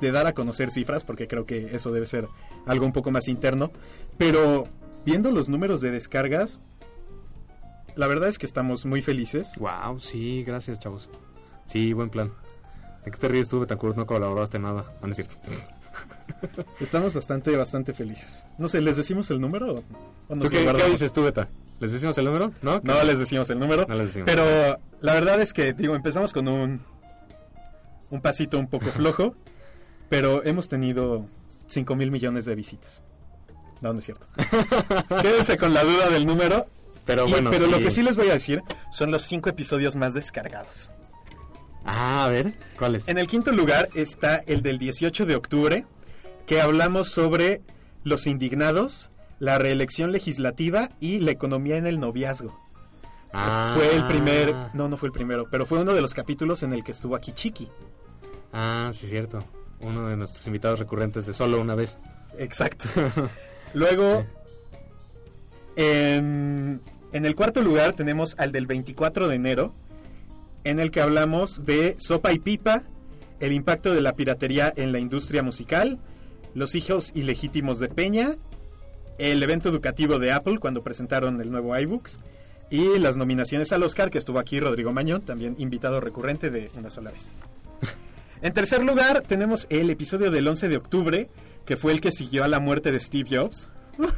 de 0.01 0.11
dar 0.13 0.27
a 0.27 0.33
conocer 0.35 0.71
cifras 0.71 1.05
porque 1.05 1.29
creo 1.29 1.47
que 1.47 1.75
eso 1.75 1.93
debe 1.93 2.05
ser 2.07 2.29
algo 2.67 2.85
un 2.85 2.93
poco 2.93 3.11
más 3.13 3.29
interno, 3.29 3.71
pero 4.19 4.67
viendo 5.07 5.31
los 5.31 5.49
números 5.49 5.81
de 5.81 5.91
descargas, 5.93 6.61
la 7.95 8.07
verdad 8.09 8.29
es 8.29 8.39
que 8.39 8.47
estamos 8.47 8.85
muy 8.87 9.03
felices. 9.03 9.53
wow, 9.59 9.99
sí, 10.01 10.43
gracias, 10.45 10.79
chavos. 10.81 11.09
Sí, 11.65 11.93
buen 11.93 12.11
plan. 12.11 12.33
¿De 13.05 13.11
qué 13.11 13.19
te 13.19 13.29
ríes 13.29 13.49
tú, 13.49 13.61
Betancourt? 13.61 13.97
No 13.97 14.07
colaboraste 14.07 14.59
nada. 14.59 14.85
Ah, 15.01 15.07
no 15.07 15.09
es 15.11 15.17
cierto. 15.17 15.37
Estamos 16.81 17.15
bastante, 17.15 17.57
bastante 17.57 17.93
felices. 17.93 18.47
No 18.59 18.69
sé, 18.69 18.81
¿les 18.81 18.97
decimos 18.97 19.31
el 19.31 19.41
número 19.41 19.83
o- 20.29 20.35
nos 20.35 20.45
¿Tú 20.45 20.51
qué 20.51 20.67
dices 20.91 21.13
tú, 21.13 21.23
Beta? 21.23 21.49
¿Les 21.83 21.93
decimos 21.93 22.17
el 22.17 22.25
número? 22.27 22.53
¿No? 22.63 22.81
No 22.85 23.03
les 23.03 23.19
decimos 23.19 23.51
el 23.51 23.59
número. 23.59 23.87
No 23.89 23.95
les 23.97 24.07
decimos. 24.07 24.27
Pero 24.31 24.79
la 25.01 25.15
verdad 25.15 25.41
es 25.41 25.53
que, 25.53 25.73
digo, 25.73 25.97
empezamos 25.97 26.33
con 26.33 26.47
un, 26.47 26.81
un 28.11 28.21
pasito 28.21 28.57
un 28.59 28.69
poco 28.69 28.87
flojo, 28.93 29.35
pero 30.09 30.45
hemos 30.45 30.69
tenido 30.69 31.27
5 31.67 31.97
mil 31.97 32.13
millones 32.13 32.45
de 32.45 32.55
visitas. 32.55 33.03
No, 33.81 33.93
no 33.93 33.99
es 33.99 34.05
cierto. 34.05 34.29
Quédense 35.23 35.59
con 35.59 35.75
la 35.75 35.83
duda 35.83 36.09
del 36.09 36.25
número, 36.25 36.67
Pero 37.05 37.27
Y- 37.27 37.33
bueno, 37.33 37.51
pero 37.51 37.67
lo 37.67 37.79
que 37.81 37.91
sí 37.91 38.01
les 38.05 38.15
voy 38.17 38.31
a 38.31 38.35
decir 38.35 38.63
son 38.93 39.11
los 39.11 39.23
cinco 39.23 39.49
episodios 39.51 39.97
más 39.97 40.15
descargados. 40.15 40.93
Ah, 41.85 42.27
a 42.27 42.29
ver, 42.29 42.55
¿cuáles? 42.79 43.09
En 43.09 43.19
el 43.19 43.27
quinto 43.27 43.51
lugar 43.51 43.89
está 43.97 44.37
el 44.47 44.63
del 44.63 44.79
18 44.79 45.27
de 45.27 45.35
octubre, 45.35 45.85
que 46.47 46.61
hablamos 46.61 47.09
sobre 47.09 47.61
los 48.05 48.29
indignados, 48.29 49.11
la 49.43 49.59
reelección 49.59 50.13
legislativa 50.13 50.91
y 51.01 51.19
la 51.19 51.33
economía 51.33 51.77
en 51.77 51.89
el 51.89 51.99
noviazgo. 51.99 52.57
Ah. 53.33 53.73
Fue 53.77 53.93
el 53.93 54.05
primer, 54.05 54.55
no, 54.73 54.87
no 54.87 54.97
fue 54.97 55.09
el 55.09 55.13
primero, 55.13 55.49
pero 55.51 55.67
fue 55.67 55.81
uno 55.81 55.95
de 55.95 56.01
los 56.01 56.15
capítulos 56.15 56.63
en 56.63 56.73
el 56.73 56.85
que 56.85 56.93
estuvo 56.93 57.17
aquí 57.17 57.33
Chiqui. 57.33 57.69
Ah, 58.53 58.93
sí, 58.95 59.09
cierto. 59.09 59.43
Uno 59.81 60.07
de 60.07 60.17
nuestros 60.17 60.47
invitados 60.47 60.79
recurrentes 60.79 61.27
de 61.27 61.33
solo 61.33 61.61
una 61.61 61.75
vez. 61.75 61.99
Exacto. 62.39 62.89
Luego, 63.75 64.25
en, 65.75 66.81
en 67.13 67.25
el 67.25 67.35
cuarto 67.35 67.63
lugar 67.63 67.95
tenemos 67.95 68.37
al 68.39 68.53
del 68.53 68.69
24 68.69 69.27
de 69.27 69.35
enero, 69.35 69.75
en 70.63 70.79
el 70.79 70.93
que 70.93 71.01
hablamos 71.01 71.67
de 71.67 71.97
Sopa 71.99 72.33
y 72.33 72.39
Pipa, 72.39 72.85
el 73.41 73.51
impacto 73.51 73.93
de 73.93 74.03
la 74.03 74.13
piratería 74.13 74.73
en 74.77 74.93
la 74.93 75.01
industria 75.01 75.43
musical, 75.43 75.99
los 76.55 76.77
hijos 76.77 77.11
ilegítimos 77.17 77.81
de 77.81 77.89
Peña, 77.89 78.37
el 79.19 79.43
evento 79.43 79.69
educativo 79.69 80.19
de 80.19 80.33
Apple 80.33 80.59
cuando 80.59 80.83
presentaron 80.83 81.41
el 81.41 81.51
nuevo 81.51 81.79
iBooks 81.79 82.21
y 82.71 82.99
las 82.99 83.17
nominaciones 83.17 83.71
al 83.73 83.83
Oscar, 83.83 84.11
que 84.11 84.19
estuvo 84.19 84.39
aquí 84.39 84.59
Rodrigo 84.59 84.93
Mañón, 84.93 85.23
también 85.23 85.57
invitado 85.59 86.01
recurrente 86.01 86.51
de 86.51 86.71
una 86.77 86.91
sola 86.91 87.11
vez. 87.11 87.31
En 88.43 88.53
tercer 88.53 88.83
lugar, 88.83 89.21
tenemos 89.21 89.69
el 89.71 89.89
episodio 89.89 90.33
del 90.33 90.49
11 90.49 90.69
de 90.69 90.77
octubre, 90.77 91.31
que 91.65 91.77
fue 91.77 91.93
el 91.93 92.01
que 92.01 92.11
siguió 92.11 92.43
a 92.43 92.49
la 92.49 92.59
muerte 92.59 92.91
de 92.91 92.99
Steve 92.99 93.29
Jobs. 93.31 93.69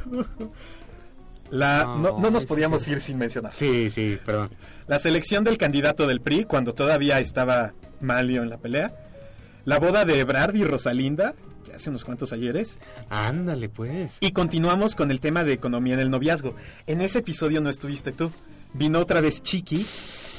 La, 1.51 1.83
no, 1.85 2.17
no 2.19 2.31
nos 2.31 2.47
podíamos 2.47 2.81
sí. 2.81 2.93
ir 2.93 3.01
sin 3.01 3.19
mencionar. 3.19 3.53
Sí, 3.53 3.91
sí, 3.91 4.17
perdón. 4.25 4.49
La 4.87 4.97
selección 4.97 5.43
del 5.43 5.59
candidato 5.59 6.07
del 6.07 6.21
PRI 6.21 6.45
cuando 6.45 6.73
todavía 6.73 7.19
estaba 7.19 7.73
Malio 8.01 8.41
en 8.41 8.49
la 8.49 8.57
pelea. 8.57 8.95
La 9.63 9.79
boda 9.79 10.05
de 10.05 10.19
Ebrard 10.19 10.55
y 10.55 10.63
Rosalinda, 10.63 11.35
hace 11.75 11.89
unos 11.89 12.03
cuantos 12.05 12.33
ayeres. 12.33 12.79
Ándale, 13.09 13.69
pues. 13.69 14.17
Y 14.21 14.31
continuamos 14.31 14.95
con 14.95 15.11
el 15.11 15.19
tema 15.19 15.43
de 15.43 15.53
economía 15.53 15.93
en 15.95 15.99
el 15.99 16.09
noviazgo. 16.09 16.55
En 16.87 17.01
ese 17.01 17.19
episodio 17.19 17.61
no 17.61 17.69
estuviste 17.69 18.11
tú. 18.11 18.31
Vino 18.73 18.99
otra 18.99 19.21
vez 19.21 19.41
Chiqui 19.43 19.85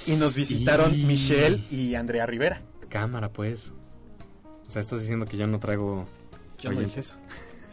y 0.06 0.16
nos 0.16 0.34
visitaron 0.34 0.94
Y- 0.94 1.04
Michelle 1.04 1.60
y 1.70 1.94
Andrea 1.94 2.26
Rivera. 2.26 2.62
Cámara, 2.88 3.28
pues. 3.30 3.72
O 4.66 4.70
sea, 4.70 4.80
estás 4.82 5.00
diciendo 5.00 5.26
que 5.26 5.36
yo 5.36 5.46
no 5.46 5.58
traigo. 5.60 6.06
Yo 6.58 6.70
no 6.72 6.80
dije 6.80 7.00
oyentes? 7.00 7.06
eso. 7.06 7.16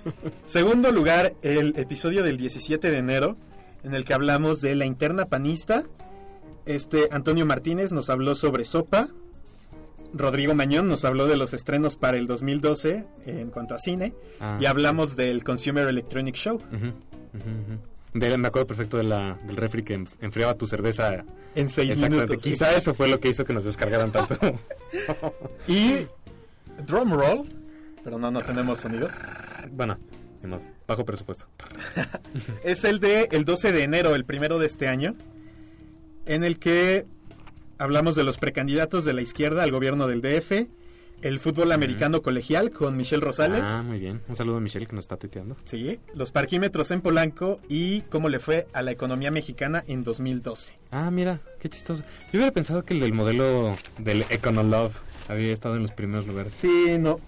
Segundo 0.46 0.92
lugar, 0.92 1.34
el 1.42 1.74
episodio 1.78 2.24
del 2.24 2.38
17 2.38 2.92
de 2.92 2.98
enero, 2.98 3.38
en 3.84 3.94
el 3.96 4.04
que 4.06 4.14
hablamos 4.14 4.62
de 4.62 4.76
la 4.76 4.86
interna 4.86 5.26
panista. 5.26 5.84
Este 6.66 7.10
Antonio 7.12 7.46
Martínez 7.46 7.92
nos 7.92 8.10
habló 8.10 8.36
sobre 8.36 8.64
Sopa. 8.66 9.10
Rodrigo 10.14 10.54
Mañón 10.54 10.88
nos 10.88 11.06
habló 11.06 11.26
de 11.28 11.36
los 11.38 11.54
estrenos 11.54 11.96
para 11.98 12.18
el 12.18 12.28
2012 12.28 13.06
en 13.26 13.50
cuanto 13.50 13.74
a 13.76 13.80
cine. 13.80 14.14
Ah, 14.40 14.58
y 14.62 14.66
hablamos 14.66 15.16
del 15.16 15.44
Consumer 15.44 15.88
Electronic 15.88 16.36
Show. 16.36 16.62
De- 18.14 18.38
me 18.38 18.48
acuerdo 18.48 18.68
perfecto 18.68 18.98
de 18.98 19.04
la, 19.06 19.40
del 19.48 19.56
refri 19.58 19.82
que 19.84 19.96
en- 19.96 20.08
enfriaba 20.22 20.54
tu 20.56 20.68
cerveza. 20.68 21.26
En 21.56 21.68
seis 21.70 22.00
minutos. 22.00 22.42
Quizá 22.44 22.76
eso 22.76 22.94
fue 22.94 23.08
lo 23.08 23.20
que 23.20 23.30
hizo 23.30 23.44
que 23.46 23.54
nos 23.54 23.64
descargaran 23.64 24.12
tanto. 24.12 24.36
Y 25.68 26.06
drum 26.86 27.14
roll. 27.14 27.48
Pero 28.04 28.20
no, 28.20 28.30
no 28.30 28.42
tenemos 28.42 28.80
sonidos. 28.82 29.12
bueno, 29.72 29.98
bajo 30.88 31.06
presupuesto. 31.06 31.48
es 32.64 32.84
el 32.84 33.00
de 33.00 33.30
el 33.32 33.46
12 33.46 33.72
de 33.72 33.84
enero, 33.84 34.14
el 34.14 34.26
primero 34.26 34.60
de 34.60 34.68
este 34.68 34.88
año, 34.88 35.16
en 36.28 36.44
el 36.44 36.60
que 36.60 37.06
hablamos 37.84 38.16
de 38.16 38.24
los 38.24 38.38
precandidatos 38.38 39.06
de 39.06 39.14
la 39.14 39.22
izquierda 39.22 39.64
al 39.64 39.72
gobierno 39.72 40.08
del 40.08 40.22
DF, 40.22 40.68
el 41.22 41.40
fútbol 41.40 41.72
americano 41.72 42.22
colegial 42.22 42.72
con 42.72 42.98
Michelle 42.98 43.24
Rosales, 43.24 43.62
Ah, 43.64 43.82
muy 43.86 43.98
bien. 44.00 44.22
Un 44.28 44.36
saludo 44.36 44.58
a 44.58 44.60
Michelle 44.60 44.86
que 44.88 44.96
nos 44.96 45.04
está 45.06 45.16
tuiteando. 45.18 45.56
sí, 45.64 46.00
los 46.14 46.32
parquímetros 46.32 46.92
en 46.92 47.02
Polanco 47.02 47.60
y 47.70 48.02
cómo 48.10 48.28
le 48.30 48.40
fue 48.40 48.68
a 48.74 48.82
la 48.82 48.92
economía 48.92 49.32
mexicana 49.32 49.84
en 49.88 50.04
2012. 50.04 50.74
Ah, 50.92 51.10
mira, 51.12 51.40
qué 51.60 51.70
chistoso. 51.70 52.04
Yo 52.32 52.40
hubiera 52.40 52.52
pensado 52.52 52.84
que 52.84 52.94
el 52.94 53.00
del 53.00 53.14
modelo 53.14 53.76
del 54.00 54.26
Econolove 54.30 54.94
había 55.30 55.54
estado 55.54 55.76
en 55.78 55.82
los 55.84 55.92
primeros 55.92 56.28
lugares. 56.28 56.54
Sí, 56.56 56.98
no. 57.00 57.20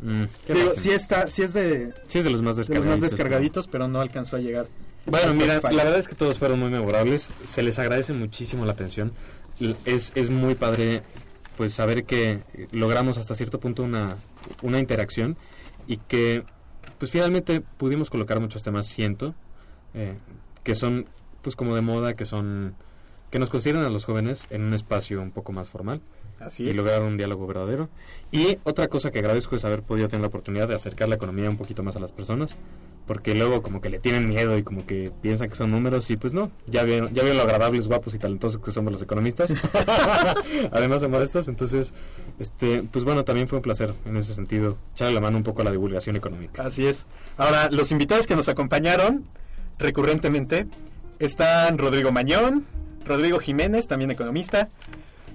Mm, 0.00 0.24
Digo, 0.52 0.72
sí 0.74 0.90
está, 0.90 1.30
sí 1.30 1.42
es 1.42 1.52
de, 1.54 1.92
Sí 2.08 2.18
es 2.18 2.24
de 2.24 2.30
los 2.30 2.42
más 2.42 2.56
de 2.56 2.62
los 2.62 2.68
descargaditos. 2.68 3.00
más 3.00 3.10
descargaditos, 3.10 3.68
pero 3.68 3.86
no 3.88 4.00
alcanzó 4.00 4.36
a 4.36 4.40
llegar. 4.40 4.66
Bueno, 5.06 5.32
mira, 5.34 5.60
la 5.62 5.84
verdad 5.84 5.98
es 5.98 6.08
que 6.08 6.14
todos 6.16 6.38
fueron 6.38 6.58
muy 6.58 6.70
memorables. 6.70 7.28
Se 7.44 7.62
les 7.62 7.78
agradece 7.78 8.12
muchísimo 8.14 8.64
la 8.64 8.72
atención. 8.72 9.12
Es, 9.84 10.12
es 10.14 10.30
muy 10.30 10.54
padre 10.54 11.02
pues 11.56 11.74
saber 11.74 12.04
que 12.04 12.42
logramos 12.72 13.18
hasta 13.18 13.34
cierto 13.34 13.60
punto 13.60 13.82
una, 13.82 14.16
una 14.62 14.78
interacción 14.78 15.36
y 15.86 15.98
que 15.98 16.44
pues 16.98 17.10
finalmente 17.10 17.60
pudimos 17.60 18.10
colocar 18.10 18.40
muchos 18.40 18.62
temas, 18.62 18.86
siento, 18.86 19.34
eh, 19.94 20.16
que 20.62 20.74
son 20.74 21.06
pues 21.42 21.56
como 21.56 21.74
de 21.74 21.82
moda, 21.82 22.14
que 22.14 22.24
son 22.24 22.74
que 23.30 23.38
nos 23.38 23.50
consideran 23.50 23.84
a 23.84 23.90
los 23.90 24.04
jóvenes 24.04 24.46
en 24.50 24.62
un 24.62 24.74
espacio 24.74 25.20
un 25.20 25.32
poco 25.32 25.52
más 25.52 25.68
formal 25.68 26.00
Así 26.40 26.64
y 26.64 26.74
lograr 26.74 27.02
un 27.02 27.16
diálogo 27.16 27.46
verdadero. 27.46 27.88
Y 28.30 28.58
otra 28.64 28.88
cosa 28.88 29.10
que 29.10 29.20
agradezco 29.20 29.56
es 29.56 29.64
haber 29.64 29.82
podido 29.82 30.08
tener 30.08 30.22
la 30.22 30.28
oportunidad 30.28 30.68
de 30.68 30.74
acercar 30.74 31.08
la 31.08 31.14
economía 31.14 31.48
un 31.48 31.56
poquito 31.56 31.82
más 31.82 31.96
a 31.96 32.00
las 32.00 32.12
personas, 32.12 32.56
porque 33.06 33.34
luego 33.34 33.62
como 33.62 33.80
que 33.80 33.90
le 33.90 33.98
tienen 33.98 34.28
miedo 34.28 34.56
y 34.56 34.62
como 34.62 34.86
que 34.86 35.12
piensan 35.22 35.48
que 35.48 35.56
son 35.56 35.70
números 35.70 36.10
y 36.10 36.16
pues 36.16 36.32
no, 36.32 36.50
ya 36.66 36.84
vieron, 36.84 37.12
ya 37.12 37.22
vieron 37.22 37.36
lo 37.36 37.42
agradables, 37.44 37.86
guapos 37.86 38.14
y 38.14 38.18
talentosos 38.18 38.60
que 38.60 38.70
somos 38.70 38.92
los 38.92 39.02
economistas, 39.02 39.52
además 40.72 41.02
de 41.02 41.08
modestos, 41.08 41.48
entonces, 41.48 41.94
este, 42.38 42.82
pues 42.82 43.04
bueno, 43.04 43.24
también 43.24 43.46
fue 43.46 43.58
un 43.58 43.62
placer 43.62 43.94
en 44.06 44.16
ese 44.16 44.34
sentido, 44.34 44.78
echarle 44.94 45.14
la 45.14 45.20
mano 45.20 45.36
un 45.36 45.44
poco 45.44 45.60
a 45.62 45.64
la 45.64 45.70
divulgación 45.70 46.16
económica. 46.16 46.64
Así 46.64 46.86
es. 46.86 47.06
Ahora, 47.36 47.70
los 47.70 47.92
invitados 47.92 48.26
que 48.26 48.36
nos 48.36 48.48
acompañaron 48.48 49.24
recurrentemente 49.78 50.66
están 51.18 51.78
Rodrigo 51.78 52.10
Mañón, 52.10 52.64
Rodrigo 53.04 53.38
Jiménez, 53.38 53.86
también 53.86 54.10
economista, 54.10 54.70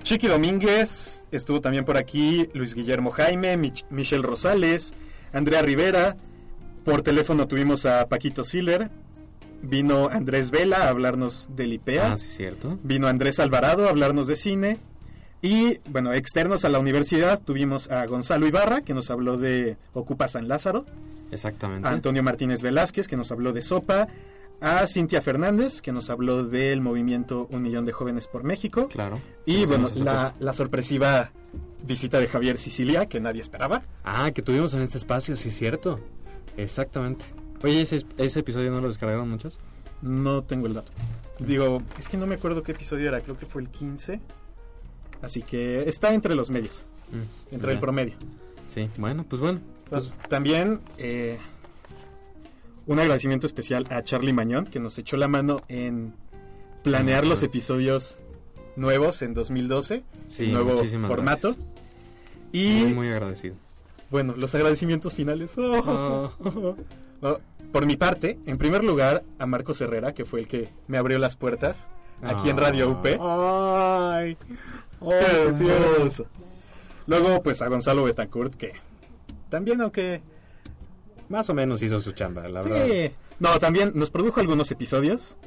Chiqui 0.03 0.27
Domínguez, 0.27 1.25
estuvo 1.31 1.61
también 1.61 1.85
por 1.85 1.97
aquí 1.97 2.49
Luis 2.53 2.73
Guillermo 2.73 3.11
Jaime, 3.11 3.57
Mich- 3.57 3.85
Michelle 3.89 4.23
Rosales, 4.23 4.93
Andrea 5.33 5.61
Rivera, 5.61 6.15
por 6.83 7.01
teléfono 7.03 7.47
tuvimos 7.47 7.85
a 7.85 8.07
Paquito 8.07 8.43
Siller, 8.43 8.89
vino 9.61 10.07
Andrés 10.09 10.49
Vela 10.51 10.85
a 10.85 10.89
hablarnos 10.89 11.47
del 11.55 11.73
IPEA, 11.73 12.13
Ah, 12.13 12.17
sí, 12.17 12.27
cierto. 12.29 12.79
vino 12.83 13.07
Andrés 13.07 13.39
Alvarado 13.39 13.85
a 13.85 13.89
hablarnos 13.89 14.27
de 14.27 14.35
cine. 14.35 14.77
Y 15.41 15.79
bueno, 15.89 16.11
externos 16.13 16.65
a 16.65 16.69
la 16.69 16.79
universidad 16.79 17.39
tuvimos 17.41 17.89
a 17.91 18.05
Gonzalo 18.07 18.45
Ibarra, 18.47 18.81
que 18.81 18.93
nos 18.93 19.09
habló 19.09 19.37
de 19.37 19.77
Ocupa 19.93 20.27
San 20.27 20.47
Lázaro, 20.49 20.85
Exactamente. 21.31 21.87
a 21.87 21.91
Antonio 21.91 22.23
Martínez 22.23 22.61
Velázquez, 22.61 23.07
que 23.07 23.15
nos 23.15 23.31
habló 23.31 23.53
de 23.53 23.61
Sopa, 23.61 24.07
a 24.61 24.85
Cintia 24.87 25.21
Fernández, 25.21 25.81
que 25.81 25.91
nos 25.91 26.09
habló 26.09 26.43
del 26.43 26.81
movimiento 26.81 27.47
Un 27.51 27.61
Millón 27.61 27.85
de 27.85 27.93
Jóvenes 27.93 28.27
por 28.27 28.43
México, 28.43 28.87
Claro. 28.89 29.19
y 29.45 29.65
bueno, 29.65 29.89
la, 30.03 30.33
la 30.39 30.53
sorpresiva 30.53 31.31
visita 31.83 32.19
de 32.19 32.27
Javier 32.27 32.57
Sicilia, 32.57 33.05
que 33.07 33.19
nadie 33.19 33.41
esperaba. 33.41 33.83
Ah, 34.03 34.31
que 34.31 34.41
tuvimos 34.41 34.73
en 34.73 34.81
este 34.81 34.97
espacio, 34.97 35.35
sí, 35.35 35.49
cierto. 35.51 35.99
Exactamente. 36.57 37.25
Oye, 37.63 37.81
¿ese, 37.81 38.05
ese 38.17 38.39
episodio 38.41 38.71
no 38.71 38.81
lo 38.81 38.87
descargaron 38.89 39.29
muchos? 39.29 39.59
No 40.01 40.43
tengo 40.43 40.67
el 40.67 40.73
dato. 40.73 40.91
Digo, 41.39 41.81
es 41.97 42.07
que 42.07 42.17
no 42.17 42.27
me 42.27 42.35
acuerdo 42.35 42.63
qué 42.63 42.73
episodio 42.73 43.07
era, 43.07 43.21
creo 43.21 43.37
que 43.37 43.45
fue 43.45 43.61
el 43.61 43.69
15. 43.69 44.19
Así 45.21 45.41
que 45.41 45.87
está 45.87 46.13
entre 46.13 46.35
los 46.35 46.49
medios, 46.49 46.83
Mm, 47.11 47.55
entre 47.55 47.71
el 47.73 47.79
promedio. 47.79 48.13
Sí, 48.67 48.87
bueno, 48.99 49.25
pues 49.27 49.41
bueno. 49.41 49.59
Pues, 49.89 50.11
También 50.29 50.79
eh, 50.99 51.39
un 52.89 52.99
agradecimiento 52.99 53.45
especial 53.47 53.85
a 53.89 54.03
Charlie 54.03 54.33
Mañón, 54.33 54.65
que 54.65 54.79
nos 54.79 54.97
echó 54.97 55.15
la 55.15 55.27
mano 55.27 55.61
en 55.67 56.13
planear 56.83 57.25
los 57.25 57.43
episodios 57.43 58.17
nuevos 58.75 59.21
en 59.21 59.33
2012, 59.33 60.03
sí, 60.27 60.43
el 60.45 60.53
nuevo 60.53 60.73
muchísimas 60.73 61.07
formato. 61.07 61.49
gracias. 61.49 61.67
Y 62.51 62.79
Muy, 62.83 62.93
muy 62.93 63.07
agradecido. 63.09 63.55
bueno, 64.09 64.33
los 64.35 64.53
agradecimientos 64.55 65.13
finales. 65.15 65.53
Ah. 65.57 66.31
Oh, 67.21 67.37
por 67.73 67.85
mi 67.85 67.97
parte, 67.97 68.39
en 68.45 68.57
primer 68.57 68.81
lugar, 68.81 69.23
a 69.39 69.45
Marcos 69.45 69.81
Herrera, 69.81 70.13
que 70.13 70.23
fue 70.23 70.39
el 70.39 70.47
que 70.47 70.69
me 70.87 70.97
abrió 70.97 71.19
las 71.19 71.35
puertas 71.35 71.89
aquí 72.23 72.49
en 72.49 72.57
Radio 72.57 72.91
UP. 72.91 73.05
Ay, 73.19 74.37
Qué 75.01 75.67
hermoso. 75.67 76.25
Luego, 77.07 77.43
pues 77.43 77.61
a 77.61 77.67
Gonzalo 77.67 78.05
Betancourt, 78.05 78.53
que 78.55 78.71
también, 79.49 79.81
aunque 79.81 80.21
Más 81.29 81.49
o 81.49 81.53
menos 81.53 81.81
hizo 81.83 82.01
su 82.01 82.11
chamba, 82.11 82.47
la 82.49 82.61
verdad. 82.61 82.85
Sí. 82.87 83.11
No, 83.39 83.57
también 83.59 83.91
nos 83.95 84.09
produjo 84.11 84.39
algunos 84.39 84.69
episodios. 84.71 85.37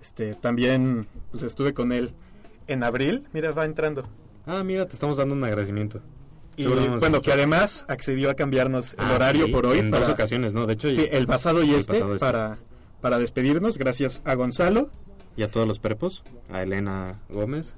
Este, 0.00 0.34
también 0.34 1.06
pues 1.30 1.42
estuve 1.42 1.74
con 1.74 1.92
él 1.92 2.12
en 2.66 2.82
abril. 2.82 3.28
Mira, 3.32 3.52
va 3.52 3.64
entrando. 3.64 4.08
Ah, 4.46 4.64
mira, 4.64 4.86
te 4.86 4.94
estamos 4.94 5.16
dando 5.18 5.34
un 5.34 5.44
agradecimiento. 5.44 6.00
Y 6.56 6.66
bueno, 6.66 7.22
que 7.22 7.32
además 7.32 7.84
accedió 7.88 8.30
a 8.30 8.34
cambiarnos 8.34 8.94
el 8.94 9.00
Ah, 9.00 9.14
horario 9.14 9.46
sí, 9.46 9.52
por 9.52 9.66
hoy. 9.66 9.78
En 9.78 9.90
para- 9.90 10.04
dos 10.04 10.12
ocasiones, 10.12 10.52
¿no? 10.54 10.66
De 10.66 10.74
hecho, 10.74 10.92
Sí, 10.94 11.06
el 11.10 11.26
pasado 11.26 11.62
y 11.62 11.70
el 11.70 11.80
este, 11.80 11.92
pasado 11.94 12.14
este. 12.14 12.26
Para, 12.26 12.58
para 13.00 13.18
despedirnos. 13.18 13.78
Gracias 13.78 14.20
a 14.24 14.34
Gonzalo. 14.34 14.90
y 15.34 15.44
a 15.44 15.50
todos 15.50 15.66
los 15.66 15.78
prepos, 15.78 16.24
a 16.50 16.62
Elena 16.62 17.20
Gómez. 17.30 17.72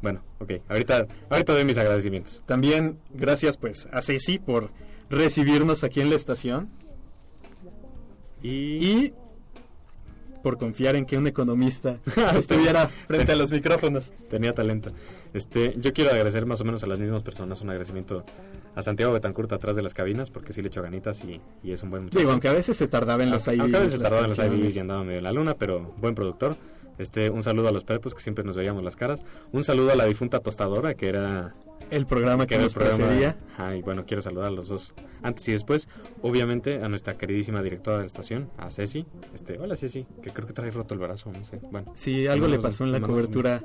Bueno, 0.00 0.22
ok, 0.38 0.52
ahorita, 0.68 1.06
ahorita 1.28 1.52
doy 1.52 1.64
mis 1.66 1.76
agradecimientos. 1.76 2.42
También 2.46 2.98
gracias 3.12 3.58
pues 3.58 3.86
a 3.92 4.00
Ceci 4.00 4.38
por 4.38 4.70
recibirnos 5.10 5.84
aquí 5.84 6.00
en 6.00 6.10
la 6.10 6.16
estación 6.16 6.68
Y, 8.42 8.50
y 8.50 9.14
por 10.42 10.58
confiar 10.58 10.94
en 10.94 11.06
que 11.06 11.18
un 11.18 11.26
economista 11.26 11.98
estuviera 12.38 12.88
frente 13.08 13.32
a 13.32 13.36
los 13.36 13.50
micrófonos. 13.50 14.12
tenía 14.30 14.54
talento. 14.54 14.90
Este, 15.34 15.74
yo 15.78 15.92
quiero 15.92 16.10
agradecer 16.10 16.46
más 16.46 16.60
o 16.60 16.64
menos 16.64 16.84
a 16.84 16.86
las 16.86 17.00
mismas 17.00 17.24
personas, 17.24 17.60
un 17.62 17.70
agradecimiento 17.70 18.24
a 18.76 18.82
Santiago 18.82 19.12
Betancourt 19.12 19.52
atrás 19.52 19.74
de 19.74 19.82
las 19.82 19.92
cabinas, 19.92 20.30
porque 20.30 20.52
sí 20.52 20.62
le 20.62 20.68
echó 20.68 20.82
ganitas 20.82 21.20
y, 21.24 21.40
y 21.64 21.72
es 21.72 21.82
un 21.82 21.90
buen 21.90 22.04
muchacho. 22.04 22.18
Digo, 22.20 22.30
aunque 22.30 22.46
a 22.48 22.52
veces 22.52 22.76
se 22.76 22.86
tardaba 22.86 23.24
en 23.24 23.30
los 23.30 23.48
Aunque 23.48 23.66
IDs. 23.66 23.74
a 23.74 23.78
veces 23.80 23.92
se 23.94 23.98
tardaba 23.98 24.22
en 24.26 24.28
los. 24.28 24.38
IDs 24.38 24.76
y 24.76 24.78
andaba 24.78 25.02
medio 25.02 25.18
en 25.18 25.24
la 25.24 25.32
luna, 25.32 25.54
pero 25.54 25.94
buen 25.98 26.14
productor. 26.14 26.56
Este, 26.98 27.28
un 27.30 27.42
saludo 27.42 27.68
a 27.68 27.72
los 27.72 27.82
prepos 27.84 28.14
que 28.14 28.20
siempre 28.20 28.44
nos 28.44 28.54
veíamos 28.54 28.84
las 28.84 28.94
caras. 28.94 29.24
Un 29.52 29.64
saludo 29.64 29.90
a 29.92 29.96
la 29.96 30.04
difunta 30.04 30.38
tostadora 30.40 30.94
que 30.94 31.08
era 31.08 31.54
El 31.90 32.06
programa 32.06 32.46
que, 32.46 32.56
el 32.56 32.62
nos 32.62 32.74
precedía. 32.74 33.36
Ajá, 33.54 33.76
y 33.76 33.82
bueno, 33.82 34.04
quiero 34.06 34.22
saludar 34.22 34.48
a 34.48 34.50
los 34.50 34.68
dos 34.68 34.94
antes 35.22 35.48
y 35.48 35.52
después. 35.52 35.88
Obviamente 36.22 36.82
a 36.82 36.88
nuestra 36.88 37.16
queridísima 37.16 37.62
directora 37.62 37.98
de 37.98 38.02
la 38.02 38.06
estación, 38.06 38.50
a 38.58 38.70
Ceci. 38.70 39.06
Este, 39.34 39.58
hola 39.58 39.76
Ceci, 39.76 40.06
que 40.22 40.30
creo 40.30 40.46
que 40.46 40.52
trae 40.52 40.70
roto 40.70 40.94
el 40.94 41.00
brazo, 41.00 41.30
no 41.32 41.44
sé. 41.44 41.60
Bueno, 41.70 41.92
Sí, 41.94 42.26
algo 42.26 42.48
le 42.48 42.58
pasó 42.58 42.84
en 42.84 42.92
la 42.92 43.00
cobertura 43.00 43.62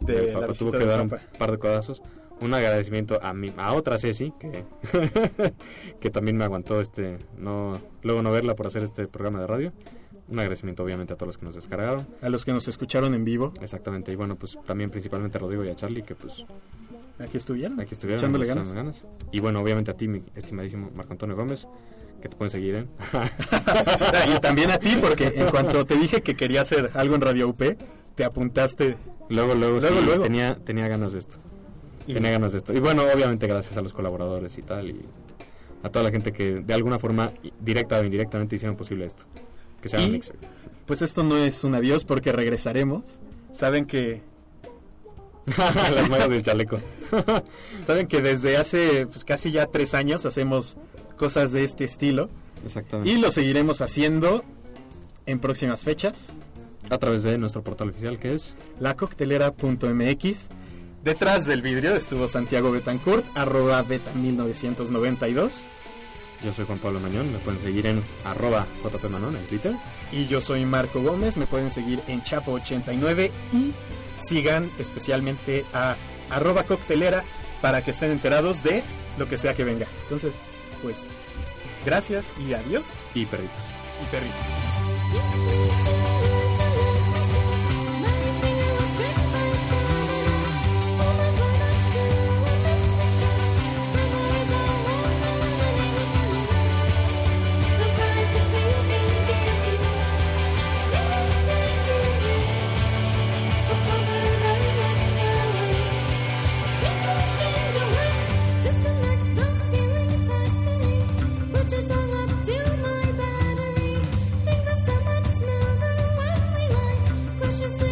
de 0.00 0.28
la 0.28 0.32
papá 0.34 0.46
visita 0.48 0.70
tuvo 0.70 0.78
que 0.78 0.86
dar 0.86 1.00
un 1.00 1.08
par 1.08 1.50
de 1.50 1.58
codazos. 1.58 2.02
Un 2.40 2.52
agradecimiento 2.52 3.20
a 3.22 3.32
mi, 3.32 3.52
a 3.56 3.72
otra 3.74 3.96
Ceci 3.96 4.32
que, 4.38 4.64
que 6.00 6.10
también 6.10 6.36
me 6.36 6.44
aguantó 6.44 6.80
este 6.80 7.18
no 7.38 7.80
luego 8.02 8.22
no 8.22 8.32
verla 8.32 8.56
por 8.56 8.66
hacer 8.66 8.82
este 8.82 9.06
programa 9.06 9.40
de 9.40 9.46
radio. 9.46 9.72
Un 10.28 10.38
agradecimiento 10.38 10.82
obviamente 10.82 11.12
a 11.12 11.16
todos 11.16 11.28
los 11.28 11.38
que 11.38 11.44
nos 11.44 11.54
descargaron. 11.54 12.06
A 12.22 12.28
los 12.30 12.44
que 12.44 12.52
nos 12.52 12.66
escucharon 12.66 13.14
en 13.14 13.24
vivo, 13.24 13.52
Exactamente, 13.60 14.10
y 14.10 14.16
bueno, 14.16 14.36
pues 14.36 14.58
también 14.66 14.90
principalmente 14.90 15.38
a 15.38 15.40
Rodrigo 15.40 15.64
y 15.64 15.68
a 15.68 15.76
Charlie 15.76 16.02
que 16.02 16.14
pues 16.14 16.44
aquí 17.18 17.36
estuvieron. 17.36 17.80
aquí 17.80 17.94
estuvieron 17.94 18.20
Echándole 18.20 18.46
ganas. 18.46 18.72
ganas. 18.74 19.04
Y 19.32 19.40
bueno, 19.40 19.60
obviamente 19.60 19.90
a 19.90 19.94
ti, 19.96 20.08
mi 20.08 20.22
estimadísimo 20.34 20.90
Marco 20.94 21.12
Antonio 21.12 21.36
Gómez, 21.36 21.66
que 22.20 22.28
te 22.28 22.36
pueden 22.36 22.50
seguir 22.50 22.74
en 22.76 22.88
y 24.36 24.38
también 24.40 24.70
a 24.70 24.78
ti, 24.78 24.96
porque 25.00 25.32
en 25.36 25.48
cuanto 25.50 25.84
te 25.84 25.96
dije 25.96 26.22
que 26.22 26.36
quería 26.36 26.62
hacer 26.62 26.90
algo 26.94 27.14
en 27.14 27.20
Radio 27.20 27.48
UP, 27.48 27.62
te 28.14 28.24
apuntaste. 28.24 28.96
Luego, 29.28 29.54
luego, 29.54 29.80
Luego, 29.80 29.98
sí, 30.00 30.04
luego. 30.04 30.22
Tenía, 30.24 30.54
tenía 30.56 30.86
ganas 30.88 31.12
de 31.12 31.18
esto. 31.20 31.36
Y- 32.06 32.12
Tenía 32.14 32.30
ganas 32.32 32.52
de 32.52 32.58
esto. 32.58 32.72
Y 32.74 32.80
bueno, 32.80 33.02
obviamente 33.02 33.46
gracias 33.46 33.76
a 33.78 33.82
los 33.82 33.92
colaboradores 33.94 34.58
y 34.58 34.62
tal, 34.62 34.90
y 34.90 35.00
a 35.82 35.88
toda 35.90 36.02
la 36.04 36.10
gente 36.10 36.32
que 36.32 36.56
de 36.60 36.74
alguna 36.74 36.98
forma, 36.98 37.32
directa 37.60 37.98
o 37.98 38.04
indirectamente, 38.04 38.56
hicieron 38.56 38.76
posible 38.76 39.06
esto. 39.06 39.24
Que 39.80 39.88
sea 39.88 40.00
Y- 40.00 40.06
un 40.06 40.12
mixer. 40.12 40.36
Pues 40.86 41.00
esto 41.00 41.22
no 41.22 41.38
es 41.38 41.64
un 41.64 41.74
adiós 41.74 42.04
porque 42.04 42.30
regresaremos. 42.32 43.18
Saben 43.52 43.86
que 43.86 44.20
Las 45.56 46.08
magas 46.08 46.30
del 46.30 46.42
chaleco. 46.42 46.78
saben 47.86 48.06
que 48.06 48.22
desde 48.22 48.56
hace 48.56 49.06
pues, 49.06 49.24
casi 49.24 49.50
ya 49.52 49.66
tres 49.66 49.94
años 49.94 50.24
hacemos 50.26 50.76
cosas 51.16 51.52
de 51.52 51.62
este 51.64 51.84
estilo 51.84 52.28
Exactamente. 52.64 53.10
y 53.10 53.18
lo 53.18 53.30
seguiremos 53.30 53.80
haciendo 53.80 54.44
en 55.26 55.38
próximas 55.38 55.84
fechas. 55.84 56.32
a 56.90 56.98
través 56.98 57.22
de 57.22 57.38
nuestro 57.38 57.62
portal 57.62 57.90
oficial 57.90 58.18
que 58.18 58.34
es 58.34 58.56
lacoctelera.mx. 58.80 60.48
Detrás 61.02 61.46
del 61.46 61.60
vidrio 61.60 61.94
estuvo 61.96 62.28
Santiago 62.28 62.70
Betancourt, 62.70 63.26
arroba 63.34 63.82
beta 63.82 64.10
1992. 64.14 65.52
Yo 66.42 66.52
soy 66.52 66.64
Juan 66.66 66.78
Pablo 66.78 67.00
Mañón, 67.00 67.30
me 67.32 67.38
pueden 67.38 67.60
seguir 67.60 67.86
en 67.86 68.02
arroba 68.24 68.66
jpmanon 68.82 69.36
en 69.36 69.46
Twitter. 69.46 69.72
Y 70.12 70.26
yo 70.26 70.40
soy 70.40 70.64
Marco 70.64 71.02
Gómez, 71.02 71.36
me 71.36 71.46
pueden 71.46 71.70
seguir 71.70 72.00
en 72.08 72.22
Chapo89 72.22 73.30
y 73.52 73.72
sigan 74.18 74.70
especialmente 74.78 75.64
a 75.72 75.96
arroba 76.30 76.64
coctelera 76.64 77.24
para 77.60 77.82
que 77.82 77.90
estén 77.92 78.10
enterados 78.10 78.62
de 78.62 78.82
lo 79.18 79.28
que 79.28 79.38
sea 79.38 79.54
que 79.54 79.64
venga. 79.64 79.86
Entonces, 80.02 80.34
pues, 80.82 80.98
gracias 81.84 82.26
y 82.46 82.52
adiós 82.54 82.86
Y 83.14 83.26
perritos. 83.26 83.54
y 84.02 84.06
perritos. 84.10 85.63
precious 117.56 117.83